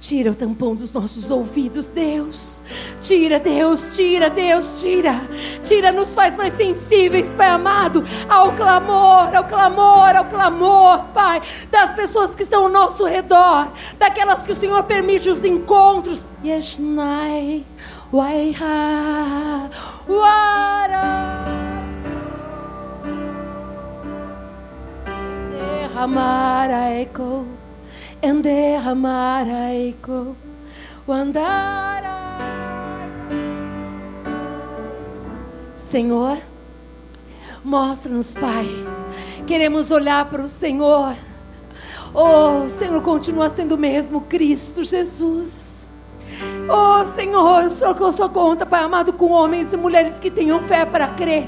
Tira 0.00 0.30
o 0.30 0.34
tampão 0.34 0.74
dos 0.74 0.92
nossos 0.92 1.30
ouvidos, 1.30 1.88
Deus. 1.88 2.62
Tira, 3.00 3.38
Deus, 3.38 3.94
tira, 3.94 4.28
Deus, 4.30 4.80
tira. 4.80 5.20
Tira, 5.62 5.92
nos 5.92 6.14
faz 6.14 6.36
mais 6.36 6.54
sensíveis, 6.54 7.34
Pai 7.34 7.48
amado, 7.48 8.02
ao 8.28 8.52
clamor, 8.52 9.34
ao 9.34 9.44
clamor, 9.44 10.16
ao 10.16 10.24
clamor, 10.24 11.04
Pai, 11.14 11.40
das 11.70 11.92
pessoas 11.92 12.34
que 12.34 12.42
estão 12.42 12.64
ao 12.64 12.70
nosso 12.70 13.04
redor, 13.04 13.68
daquelas 13.98 14.42
que 14.42 14.52
o 14.52 14.56
Senhor 14.56 14.82
permite 14.84 15.28
os 15.28 15.44
encontros. 15.44 16.30
Yeshnai, 16.42 17.64
Waiha, 18.12 19.70
Wara. 20.08 21.83
Derramar 25.94 26.70
a 26.72 26.90
eco, 26.90 27.44
en 28.20 28.42
derramar 28.42 29.48
a 29.48 29.72
eco, 29.72 30.34
o 31.06 31.12
andar. 31.12 32.02
Senhor, 35.76 36.38
mostra-nos, 37.62 38.34
Pai. 38.34 38.66
Queremos 39.46 39.92
olhar 39.92 40.28
para 40.28 40.42
o 40.42 40.48
Senhor. 40.48 41.14
Oh, 42.12 42.64
o 42.64 42.68
Senhor 42.68 43.00
continua 43.00 43.48
sendo 43.48 43.76
o 43.76 43.78
mesmo 43.78 44.22
Cristo 44.22 44.82
Jesus. 44.82 45.73
Senhor, 47.04 47.70
só 47.70 48.28
conta, 48.28 48.66
Pai 48.66 48.82
amado, 48.82 49.12
com 49.12 49.30
homens 49.30 49.72
e 49.72 49.76
mulheres 49.76 50.18
que 50.18 50.30
tenham 50.30 50.60
fé 50.60 50.84
para 50.84 51.08
crer, 51.08 51.46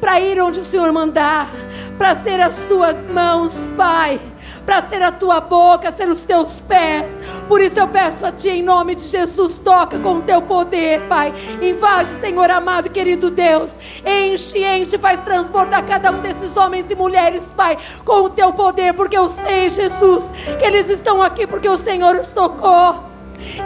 para 0.00 0.20
ir 0.20 0.40
onde 0.40 0.60
o 0.60 0.64
Senhor 0.64 0.92
mandar, 0.92 1.48
para 1.96 2.14
ser 2.14 2.40
as 2.40 2.58
tuas 2.60 3.06
mãos, 3.08 3.70
Pai, 3.76 4.20
para 4.64 4.82
ser 4.82 5.02
a 5.02 5.10
tua 5.10 5.40
boca, 5.40 5.90
ser 5.90 6.08
os 6.08 6.22
teus 6.22 6.60
pés. 6.60 7.14
Por 7.48 7.60
isso 7.60 7.78
eu 7.78 7.88
peço 7.88 8.24
a 8.24 8.32
Ti, 8.32 8.50
em 8.50 8.62
nome 8.62 8.94
de 8.94 9.06
Jesus, 9.06 9.58
toca 9.58 9.98
com 9.98 10.16
o 10.16 10.22
teu 10.22 10.40
poder, 10.42 11.00
Pai. 11.08 11.34
Invade, 11.60 12.10
Senhor 12.20 12.50
amado 12.50 12.86
e 12.86 12.90
querido 12.90 13.30
Deus. 13.30 13.78
Enche, 14.06 14.64
enche, 14.64 14.98
faz 14.98 15.20
transbordar 15.20 15.84
cada 15.84 16.12
um 16.12 16.20
desses 16.20 16.56
homens 16.56 16.90
e 16.90 16.94
mulheres, 16.94 17.52
Pai, 17.56 17.76
com 18.04 18.22
o 18.22 18.30
teu 18.30 18.52
poder, 18.52 18.94
porque 18.94 19.18
eu 19.18 19.28
sei, 19.28 19.68
Jesus, 19.70 20.30
que 20.58 20.64
eles 20.64 20.88
estão 20.88 21.22
aqui 21.22 21.46
porque 21.46 21.68
o 21.68 21.76
Senhor 21.76 22.14
os 22.16 22.28
tocou. 22.28 23.09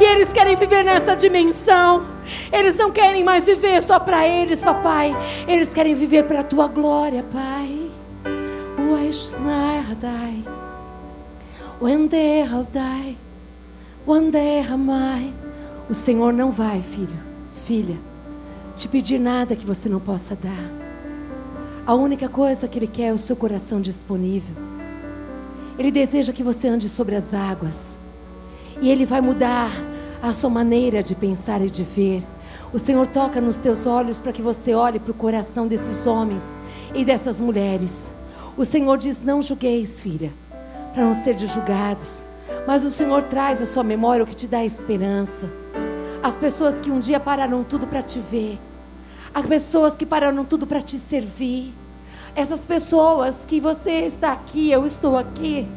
E 0.00 0.04
eles 0.04 0.32
querem 0.32 0.56
viver 0.56 0.84
nessa 0.84 1.14
dimensão. 1.14 2.04
Eles 2.52 2.76
não 2.76 2.90
querem 2.90 3.24
mais 3.24 3.46
viver 3.46 3.82
só 3.82 3.98
para 3.98 4.26
eles, 4.26 4.62
papai. 4.62 5.14
Eles 5.46 5.72
querem 5.72 5.94
viver 5.94 6.24
para 6.24 6.40
a 6.40 6.44
tua 6.44 6.68
glória, 6.68 7.24
pai. 7.32 7.90
O 15.88 15.94
Senhor 15.94 16.32
não 16.32 16.50
vai, 16.50 16.80
filho, 16.80 17.18
filha, 17.64 17.96
te 18.76 18.88
pedir 18.88 19.18
nada 19.18 19.56
que 19.56 19.66
você 19.66 19.88
não 19.88 20.00
possa 20.00 20.36
dar. 20.36 20.70
A 21.86 21.94
única 21.94 22.28
coisa 22.28 22.66
que 22.66 22.78
Ele 22.78 22.86
quer 22.86 23.08
é 23.08 23.12
o 23.12 23.18
seu 23.18 23.36
coração 23.36 23.80
disponível. 23.80 24.56
Ele 25.78 25.90
deseja 25.90 26.32
que 26.32 26.42
você 26.42 26.68
ande 26.68 26.88
sobre 26.88 27.14
as 27.14 27.34
águas. 27.34 27.98
E 28.80 28.90
Ele 28.90 29.04
vai 29.04 29.20
mudar 29.20 29.70
a 30.22 30.32
sua 30.32 30.50
maneira 30.50 31.02
de 31.02 31.14
pensar 31.14 31.60
e 31.60 31.70
de 31.70 31.82
ver. 31.82 32.22
O 32.72 32.78
Senhor 32.78 33.06
toca 33.06 33.40
nos 33.40 33.58
teus 33.58 33.86
olhos 33.86 34.20
para 34.20 34.32
que 34.32 34.42
você 34.42 34.74
olhe 34.74 34.98
para 34.98 35.12
o 35.12 35.14
coração 35.14 35.68
desses 35.68 36.06
homens 36.06 36.56
e 36.94 37.04
dessas 37.04 37.38
mulheres. 37.38 38.10
O 38.56 38.64
Senhor 38.64 38.98
diz: 38.98 39.22
Não 39.22 39.40
julgueis, 39.42 40.00
filha, 40.00 40.32
para 40.92 41.04
não 41.04 41.14
ser 41.14 41.38
julgados. 41.38 42.22
Mas 42.66 42.84
o 42.84 42.90
Senhor 42.90 43.22
traz 43.24 43.60
à 43.60 43.66
sua 43.66 43.84
memória 43.84 44.24
o 44.24 44.26
que 44.26 44.34
te 44.34 44.46
dá 44.46 44.64
esperança. 44.64 45.48
As 46.22 46.38
pessoas 46.38 46.80
que 46.80 46.90
um 46.90 46.98
dia 46.98 47.20
pararam 47.20 47.62
tudo 47.62 47.86
para 47.86 48.02
te 48.02 48.18
ver. 48.18 48.58
As 49.34 49.44
pessoas 49.44 49.96
que 49.96 50.06
pararam 50.06 50.44
tudo 50.44 50.66
para 50.66 50.80
te 50.80 50.98
servir. 50.98 51.72
Essas 52.34 52.64
pessoas 52.64 53.44
que 53.44 53.60
você 53.60 54.06
está 54.06 54.32
aqui, 54.32 54.70
eu 54.70 54.86
estou 54.86 55.16
aqui, 55.16 55.68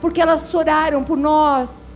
porque 0.00 0.20
elas 0.20 0.50
choraram 0.50 1.04
por 1.04 1.16
nós, 1.16 1.89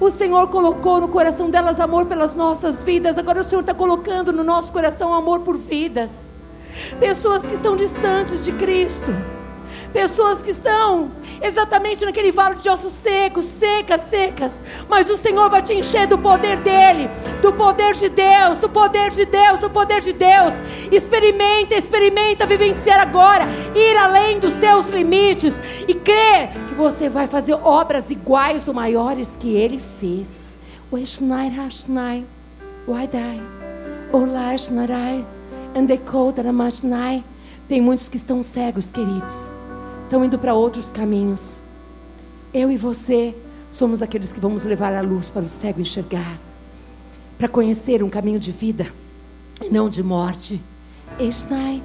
o 0.00 0.10
Senhor 0.10 0.48
colocou 0.48 1.00
no 1.00 1.08
coração 1.08 1.50
delas 1.50 1.80
amor 1.80 2.06
pelas 2.06 2.34
nossas 2.34 2.82
vidas. 2.82 3.18
Agora 3.18 3.40
o 3.40 3.44
Senhor 3.44 3.60
está 3.60 3.74
colocando 3.74 4.32
no 4.32 4.44
nosso 4.44 4.72
coração 4.72 5.14
amor 5.14 5.40
por 5.40 5.56
vidas. 5.56 6.34
Pessoas 7.00 7.46
que 7.46 7.54
estão 7.54 7.76
distantes 7.76 8.44
de 8.44 8.52
Cristo. 8.52 9.12
Pessoas 9.96 10.42
que 10.42 10.50
estão 10.50 11.10
exatamente 11.40 12.04
naquele 12.04 12.30
vale 12.30 12.56
de 12.56 12.68
ossos 12.68 12.92
secos, 12.92 13.46
secas, 13.46 14.02
secas. 14.02 14.62
Mas 14.90 15.08
o 15.08 15.16
Senhor 15.16 15.48
vai 15.48 15.62
te 15.62 15.72
encher 15.72 16.06
do 16.06 16.18
poder 16.18 16.60
dEle, 16.60 17.08
do 17.40 17.50
poder 17.50 17.94
de 17.94 18.10
Deus, 18.10 18.58
do 18.58 18.68
poder 18.68 19.10
de 19.10 19.24
Deus, 19.24 19.58
do 19.58 19.70
poder 19.70 20.02
de 20.02 20.12
Deus. 20.12 20.52
Experimenta, 20.92 21.74
experimenta 21.74 22.44
vivenciar 22.44 23.00
agora, 23.00 23.46
ir 23.74 23.96
além 23.96 24.38
dos 24.38 24.52
seus 24.52 24.84
limites 24.84 25.58
e 25.88 25.94
crer 25.94 26.50
que 26.68 26.74
você 26.74 27.08
vai 27.08 27.26
fazer 27.26 27.54
obras 27.54 28.10
iguais 28.10 28.68
ou 28.68 28.74
maiores 28.74 29.34
que 29.34 29.56
Ele 29.56 29.78
fez. 29.98 30.58
O 30.90 30.98
Eshnai 30.98 31.48
Hashnai, 31.48 32.22
Waidai, 32.86 33.40
Olá 34.12 34.54
Shnarai, 34.58 35.24
Andekodaramashnarai. 35.74 37.24
Tem 37.66 37.80
muitos 37.80 38.10
que 38.10 38.18
estão 38.18 38.42
cegos, 38.42 38.92
queridos 38.92 39.55
estão 40.06 40.24
indo 40.24 40.38
para 40.38 40.54
outros 40.54 40.90
caminhos. 40.90 41.60
Eu 42.54 42.70
e 42.70 42.76
você 42.76 43.34
somos 43.72 44.00
aqueles 44.00 44.32
que 44.32 44.40
vamos 44.40 44.62
levar 44.62 44.94
a 44.94 45.00
luz 45.00 45.30
para 45.30 45.42
o 45.42 45.48
cego 45.48 45.80
enxergar, 45.80 46.38
para 47.36 47.48
conhecer 47.48 48.02
um 48.02 48.08
caminho 48.08 48.38
de 48.38 48.52
vida 48.52 48.86
e 49.60 49.68
não 49.68 49.88
de 49.88 50.02
morte. 50.02 50.62
Estai, 51.18 51.82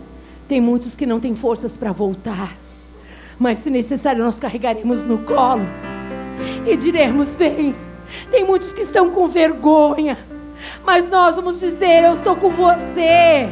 tem 0.47 0.61
muitos 0.61 0.95
que 0.95 1.05
não 1.05 1.19
têm 1.19 1.35
forças 1.35 1.75
para 1.75 1.91
voltar, 1.91 2.55
mas 3.39 3.59
se 3.59 3.71
necessário 3.71 4.23
nós 4.23 4.39
carregaremos 4.39 5.03
no 5.03 5.17
colo 5.19 5.63
e 6.65 6.77
diremos: 6.77 7.35
Vem. 7.35 7.75
Tem 8.29 8.45
muitos 8.45 8.73
que 8.73 8.81
estão 8.81 9.09
com 9.09 9.27
vergonha, 9.27 10.17
mas 10.83 11.07
nós 11.07 11.37
vamos 11.37 11.59
dizer: 11.59 12.03
Eu 12.03 12.13
estou 12.13 12.35
com 12.35 12.51
você. 12.51 13.49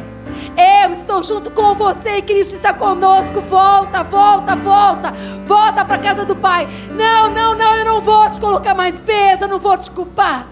Eu 0.56 0.92
estou 0.92 1.22
junto 1.22 1.50
com 1.50 1.74
você 1.74 2.16
e 2.16 2.22
Cristo 2.22 2.54
está 2.54 2.74
conosco. 2.74 3.40
Volta, 3.40 4.02
volta, 4.02 4.56
volta. 4.56 5.12
Volta 5.44 5.84
para 5.84 5.94
a 5.94 5.98
casa 5.98 6.24
do 6.24 6.36
Pai. 6.36 6.68
Não, 6.90 7.30
não, 7.30 7.54
não, 7.54 7.74
eu 7.76 7.84
não 7.84 8.00
vou 8.00 8.28
te 8.30 8.40
colocar 8.40 8.74
mais 8.74 9.00
peso, 9.00 9.44
eu 9.44 9.48
não 9.48 9.58
vou 9.58 9.76
te 9.76 9.90
culpar. 9.90 10.46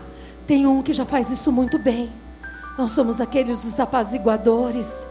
Tem 0.46 0.66
um 0.66 0.82
que 0.82 0.92
já 0.92 1.04
faz 1.04 1.30
isso 1.30 1.52
muito 1.52 1.78
bem. 1.78 2.10
Nós 2.78 2.92
somos 2.92 3.20
aqueles 3.20 3.62
dos 3.62 3.78
apaziguadores 3.80 5.06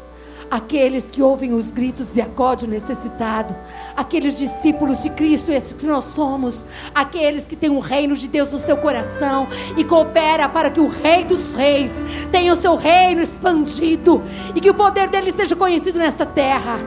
aqueles 0.50 1.12
que 1.12 1.22
ouvem 1.22 1.54
os 1.54 1.72
gritos 1.72 2.16
e 2.16 2.22
acode 2.22 2.66
o 2.66 2.68
necessitado, 2.68 3.56
aqueles 3.96 4.38
discípulos 4.38 5.04
de 5.04 5.10
Cristo, 5.10 5.52
esses 5.52 5.74
que 5.74 5.86
nós 5.86 6.06
somos, 6.06 6.66
aqueles 6.94 7.46
que 7.46 7.56
têm 7.56 7.70
o 7.70 7.80
reino 7.80 8.16
de 8.16 8.28
Deus 8.28 8.52
no 8.52 8.60
seu 8.60 8.78
coração 8.78 9.48
e 9.76 9.84
coopera 9.84 10.48
para 10.48 10.70
que 10.70 10.80
o 10.80 10.88
Rei 10.88 11.24
dos 11.24 11.54
Reis 11.54 12.04
tenha 12.32 12.54
o 12.54 12.56
seu 12.56 12.76
reino 12.76 13.22
expandido 13.22 14.24
e 14.56 14.62
que 14.62 14.70
o 14.70 14.74
poder 14.74 15.10
dele 15.10 15.32
seja 15.32 15.56
conhecido 15.56 16.00
nesta 16.00 16.26
terra. 16.26 16.80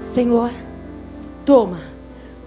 Senhor, 0.00 0.50
toma, 1.44 1.80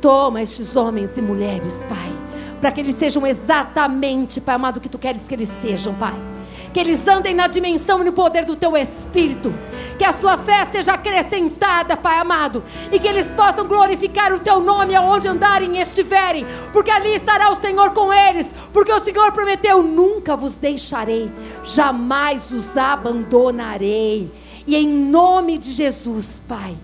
toma 0.01 0.41
estes 0.41 0.75
homens 0.75 1.17
e 1.17 1.21
mulheres, 1.21 1.85
Pai, 1.87 2.11
para 2.59 2.71
que 2.71 2.81
eles 2.81 2.95
sejam 2.95 3.25
exatamente, 3.25 4.41
Pai 4.41 4.55
amado, 4.55 4.77
o 4.77 4.81
que 4.81 4.89
tu 4.89 4.97
queres 4.97 5.27
que 5.27 5.35
eles 5.35 5.49
sejam, 5.49 5.93
Pai 5.93 6.32
que 6.73 6.79
eles 6.79 7.07
andem 7.07 7.35
na 7.35 7.45
dimensão 7.45 8.01
e 8.01 8.03
no 8.03 8.11
poder 8.11 8.43
do 8.45 8.55
teu 8.55 8.75
Espírito, 8.75 9.53
que 9.97 10.03
a 10.03 10.11
sua 10.11 10.37
fé 10.37 10.65
seja 10.65 10.93
acrescentada, 10.93 11.95
Pai 11.95 12.17
amado, 12.17 12.63
e 12.91 12.97
que 12.97 13.07
eles 13.07 13.31
possam 13.31 13.67
glorificar 13.67 14.33
o 14.33 14.39
teu 14.39 14.59
nome 14.59 14.95
aonde 14.95 15.27
andarem 15.27 15.77
e 15.77 15.81
estiverem, 15.81 16.45
porque 16.73 16.89
ali 16.89 17.13
estará 17.13 17.51
o 17.51 17.55
Senhor 17.55 17.91
com 17.91 18.11
eles, 18.11 18.49
porque 18.73 18.91
o 18.91 18.99
Senhor 18.99 19.31
prometeu: 19.31 19.83
nunca 19.83 20.35
vos 20.35 20.57
deixarei, 20.57 21.31
jamais 21.63 22.49
os 22.51 22.75
abandonarei. 22.75 24.31
E 24.65 24.75
em 24.75 24.87
nome 24.87 25.57
de 25.57 25.71
Jesus, 25.73 26.41
Pai, 26.47 26.75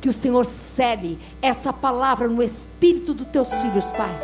que 0.00 0.08
o 0.08 0.12
Senhor 0.12 0.46
cele 0.46 1.18
essa 1.42 1.72
palavra 1.72 2.28
no 2.28 2.42
espírito 2.42 3.12
dos 3.12 3.26
teus 3.26 3.52
filhos, 3.54 3.90
Pai, 3.92 4.16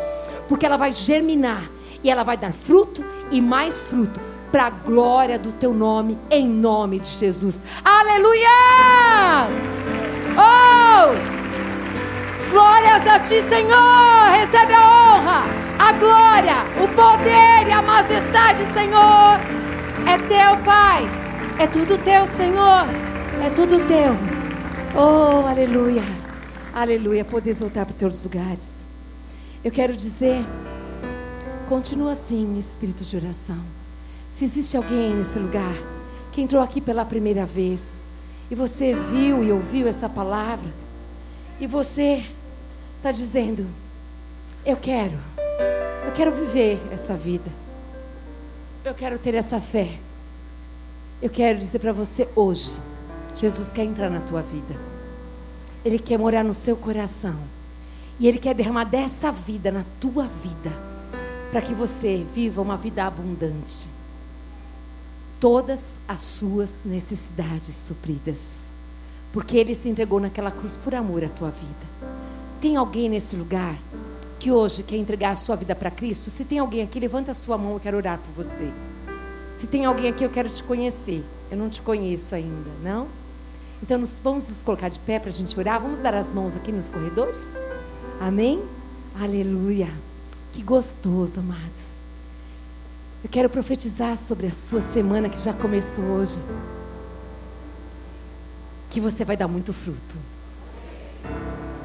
porque 0.47 0.65
ela 0.65 0.77
vai 0.77 0.91
germinar 0.91 1.69
e 2.03 2.09
ela 2.09 2.23
vai 2.23 2.37
dar 2.37 2.53
fruto 2.53 3.05
e 3.29 3.39
mais 3.39 3.89
fruto 3.89 4.30
para 4.51 4.65
a 4.65 4.69
glória 4.69 5.39
do 5.39 5.53
teu 5.53 5.73
nome, 5.73 6.17
em 6.29 6.47
nome 6.47 6.99
de 6.99 7.07
Jesus. 7.07 7.63
Aleluia! 7.83 9.47
Oh! 10.37 11.31
Glórias 12.51 13.07
a 13.07 13.19
ti, 13.19 13.41
Senhor! 13.43 14.29
Recebe 14.31 14.73
a 14.73 14.83
honra, 14.83 15.43
a 15.79 15.93
glória, 15.93 16.65
o 16.83 16.87
poder 16.89 17.67
e 17.67 17.71
a 17.71 17.81
majestade, 17.81 18.65
Senhor. 18.73 19.39
É 20.05 20.17
teu, 20.27 20.57
Pai. 20.65 21.09
É 21.57 21.65
tudo 21.65 21.97
teu, 21.97 22.27
Senhor. 22.27 22.85
É 23.45 23.49
tudo 23.51 23.87
teu. 23.87 24.15
Oh, 24.93 25.47
aleluia. 25.47 26.03
Aleluia, 26.73 27.23
poder 27.23 27.53
voltar 27.53 27.85
para 27.85 27.93
os 27.93 27.99
teus 27.99 28.23
lugares. 28.23 28.81
Eu 29.63 29.71
quero 29.71 29.95
dizer, 29.95 30.45
continua 31.69 32.11
assim, 32.11 32.57
espírito 32.59 33.03
de 33.03 33.15
oração. 33.15 33.80
Se 34.31 34.45
existe 34.45 34.75
alguém 34.75 35.13
nesse 35.13 35.37
lugar 35.37 35.75
que 36.31 36.41
entrou 36.41 36.63
aqui 36.63 36.81
pela 36.81 37.05
primeira 37.05 37.45
vez 37.45 38.01
e 38.49 38.55
você 38.55 38.95
viu 38.95 39.43
e 39.43 39.51
ouviu 39.51 39.87
essa 39.87 40.09
palavra 40.09 40.71
e 41.59 41.67
você 41.67 42.25
está 42.97 43.11
dizendo, 43.11 43.67
eu 44.65 44.77
quero, 44.77 45.19
eu 46.05 46.11
quero 46.13 46.31
viver 46.31 46.81
essa 46.91 47.13
vida, 47.15 47.51
eu 48.83 48.95
quero 48.95 49.19
ter 49.19 49.35
essa 49.35 49.61
fé. 49.61 49.99
Eu 51.21 51.29
quero 51.29 51.59
dizer 51.59 51.77
para 51.77 51.93
você 51.93 52.27
hoje, 52.35 52.79
Jesus 53.35 53.71
quer 53.71 53.83
entrar 53.83 54.09
na 54.09 54.21
tua 54.21 54.41
vida. 54.41 54.75
Ele 55.85 55.99
quer 55.99 56.17
morar 56.17 56.43
no 56.43 56.53
seu 56.53 56.75
coração. 56.75 57.35
E 58.19 58.27
Ele 58.27 58.39
quer 58.39 58.55
derramar 58.55 58.85
dessa 58.85 59.31
vida 59.31 59.71
na 59.71 59.85
tua 59.99 60.23
vida. 60.23 60.71
Para 61.51 61.61
que 61.61 61.75
você 61.75 62.25
viva 62.33 62.59
uma 62.59 62.75
vida 62.75 63.05
abundante. 63.05 63.87
Todas 65.41 65.99
as 66.07 66.21
suas 66.21 66.81
necessidades 66.85 67.75
supridas. 67.75 68.69
Porque 69.33 69.57
Ele 69.57 69.73
se 69.73 69.89
entregou 69.89 70.19
naquela 70.19 70.51
cruz 70.51 70.77
por 70.77 70.95
amor 70.95 71.23
à 71.23 71.29
tua 71.29 71.49
vida. 71.49 72.11
Tem 72.61 72.77
alguém 72.77 73.09
nesse 73.09 73.35
lugar 73.35 73.75
que 74.39 74.51
hoje 74.51 74.83
quer 74.83 74.97
entregar 74.97 75.31
a 75.31 75.35
sua 75.35 75.55
vida 75.55 75.75
para 75.75 75.89
Cristo? 75.89 76.29
Se 76.29 76.45
tem 76.45 76.59
alguém 76.59 76.83
aqui, 76.83 76.99
levanta 76.99 77.31
a 77.31 77.33
sua 77.33 77.57
mão, 77.57 77.73
eu 77.73 77.79
quero 77.79 77.97
orar 77.97 78.19
por 78.19 78.43
você. 78.43 78.71
Se 79.57 79.65
tem 79.65 79.83
alguém 79.83 80.11
aqui, 80.11 80.23
eu 80.23 80.29
quero 80.29 80.47
te 80.47 80.63
conhecer. 80.63 81.23
Eu 81.49 81.57
não 81.57 81.69
te 81.69 81.81
conheço 81.81 82.35
ainda, 82.35 82.69
não? 82.83 83.07
Então, 83.81 83.97
nós 83.97 84.21
vamos 84.23 84.47
nos 84.47 84.61
colocar 84.61 84.89
de 84.89 84.99
pé 84.99 85.17
para 85.17 85.29
a 85.29 85.33
gente 85.33 85.59
orar. 85.59 85.81
Vamos 85.81 85.97
dar 85.97 86.13
as 86.13 86.31
mãos 86.31 86.55
aqui 86.55 86.71
nos 86.71 86.87
corredores? 86.87 87.47
Amém? 88.19 88.63
Aleluia. 89.19 89.89
Que 90.51 90.61
gostoso, 90.61 91.39
amados. 91.39 92.00
Eu 93.23 93.29
quero 93.29 93.49
profetizar 93.49 94.17
sobre 94.17 94.47
a 94.47 94.51
sua 94.51 94.81
semana 94.81 95.29
que 95.29 95.39
já 95.39 95.53
começou 95.53 96.03
hoje. 96.03 96.39
Que 98.89 98.99
você 98.99 99.23
vai 99.23 99.37
dar 99.37 99.47
muito 99.47 99.71
fruto. 99.71 100.17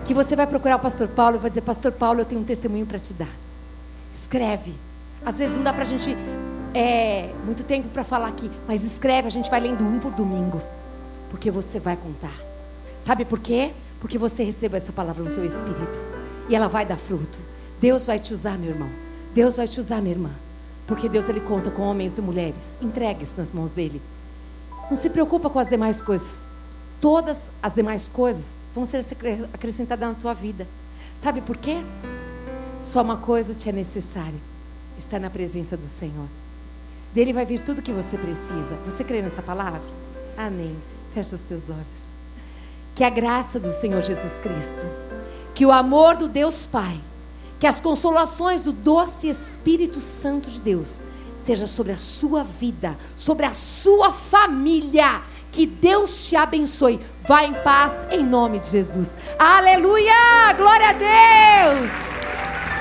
Que 0.06 0.14
você 0.14 0.34
vai 0.34 0.46
procurar 0.46 0.76
o 0.76 0.78
pastor 0.80 1.08
Paulo 1.08 1.36
e 1.36 1.38
vai 1.38 1.50
dizer: 1.50 1.60
Pastor 1.60 1.92
Paulo, 1.92 2.20
eu 2.20 2.24
tenho 2.24 2.40
um 2.40 2.44
testemunho 2.44 2.86
para 2.86 2.98
te 2.98 3.12
dar. 3.12 3.28
Escreve. 4.14 4.74
Às 5.24 5.36
vezes 5.36 5.54
não 5.54 5.62
dá 5.62 5.74
para 5.74 5.82
a 5.82 5.86
gente 5.86 6.16
é, 6.72 7.32
muito 7.44 7.64
tempo 7.64 7.88
para 7.88 8.04
falar 8.04 8.28
aqui, 8.28 8.50
mas 8.66 8.82
escreve, 8.82 9.28
a 9.28 9.30
gente 9.30 9.50
vai 9.50 9.60
lendo 9.60 9.84
um 9.84 9.98
por 9.98 10.12
domingo. 10.12 10.60
Porque 11.30 11.50
você 11.50 11.78
vai 11.78 11.96
contar. 11.96 12.34
Sabe 13.04 13.26
por 13.26 13.38
quê? 13.38 13.72
Porque 14.00 14.16
você 14.16 14.42
recebeu 14.42 14.78
essa 14.78 14.92
palavra 14.92 15.22
no 15.22 15.28
seu 15.28 15.44
espírito. 15.44 15.98
E 16.48 16.56
ela 16.56 16.66
vai 16.66 16.86
dar 16.86 16.96
fruto. 16.96 17.38
Deus 17.78 18.06
vai 18.06 18.18
te 18.18 18.32
usar, 18.32 18.56
meu 18.56 18.70
irmão. 18.70 18.88
Deus 19.34 19.56
vai 19.56 19.68
te 19.68 19.78
usar, 19.78 20.00
minha 20.00 20.14
irmã. 20.14 20.30
Porque 20.86 21.08
Deus 21.08 21.28
ele 21.28 21.40
conta 21.40 21.70
com 21.70 21.82
homens 21.82 22.16
e 22.16 22.22
mulheres. 22.22 22.78
Entregue-se 22.80 23.38
nas 23.38 23.52
mãos 23.52 23.72
dele. 23.72 24.00
Não 24.88 24.96
se 24.96 25.10
preocupa 25.10 25.50
com 25.50 25.58
as 25.58 25.68
demais 25.68 26.00
coisas. 26.00 26.46
Todas 27.00 27.50
as 27.62 27.74
demais 27.74 28.08
coisas 28.08 28.54
vão 28.74 28.86
ser 28.86 29.04
acrescentadas 29.52 30.08
na 30.08 30.14
tua 30.14 30.32
vida. 30.32 30.66
Sabe 31.18 31.40
por 31.40 31.56
quê? 31.56 31.82
Só 32.82 33.02
uma 33.02 33.16
coisa 33.16 33.52
te 33.54 33.68
é 33.68 33.72
necessária: 33.72 34.38
estar 34.98 35.18
na 35.18 35.28
presença 35.28 35.76
do 35.76 35.88
Senhor. 35.88 36.26
Dele 37.12 37.32
vai 37.32 37.44
vir 37.44 37.60
tudo 37.60 37.82
que 37.82 37.92
você 37.92 38.16
precisa. 38.16 38.76
Você 38.84 39.02
crê 39.02 39.22
nessa 39.22 39.42
palavra? 39.42 39.80
Amém. 40.36 40.76
Fecha 41.12 41.34
os 41.34 41.42
teus 41.42 41.68
olhos. 41.68 42.06
Que 42.94 43.02
a 43.02 43.10
graça 43.10 43.58
do 43.58 43.72
Senhor 43.72 44.00
Jesus 44.02 44.38
Cristo, 44.38 44.86
que 45.54 45.66
o 45.66 45.72
amor 45.72 46.16
do 46.16 46.28
Deus 46.28 46.66
Pai, 46.66 47.00
que 47.58 47.66
as 47.66 47.80
consolações 47.80 48.64
do 48.64 48.72
doce 48.72 49.28
Espírito 49.28 50.00
Santo 50.00 50.50
de 50.50 50.60
Deus 50.60 51.04
seja 51.38 51.66
sobre 51.66 51.92
a 51.92 51.96
sua 51.96 52.42
vida, 52.42 52.96
sobre 53.16 53.46
a 53.46 53.52
sua 53.52 54.12
família. 54.12 55.22
Que 55.52 55.64
Deus 55.64 56.28
te 56.28 56.36
abençoe. 56.36 57.00
Vá 57.26 57.44
em 57.44 57.54
paz 57.54 58.06
em 58.10 58.22
nome 58.22 58.58
de 58.58 58.68
Jesus. 58.68 59.16
Aleluia! 59.38 60.52
Glória 60.56 60.90
a 60.90 60.92
Deus! 60.92 61.90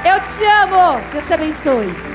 Eu 0.04 0.20
te 0.22 0.44
amo. 0.64 1.02
Deus 1.12 1.26
te 1.26 1.34
abençoe. 1.34 2.15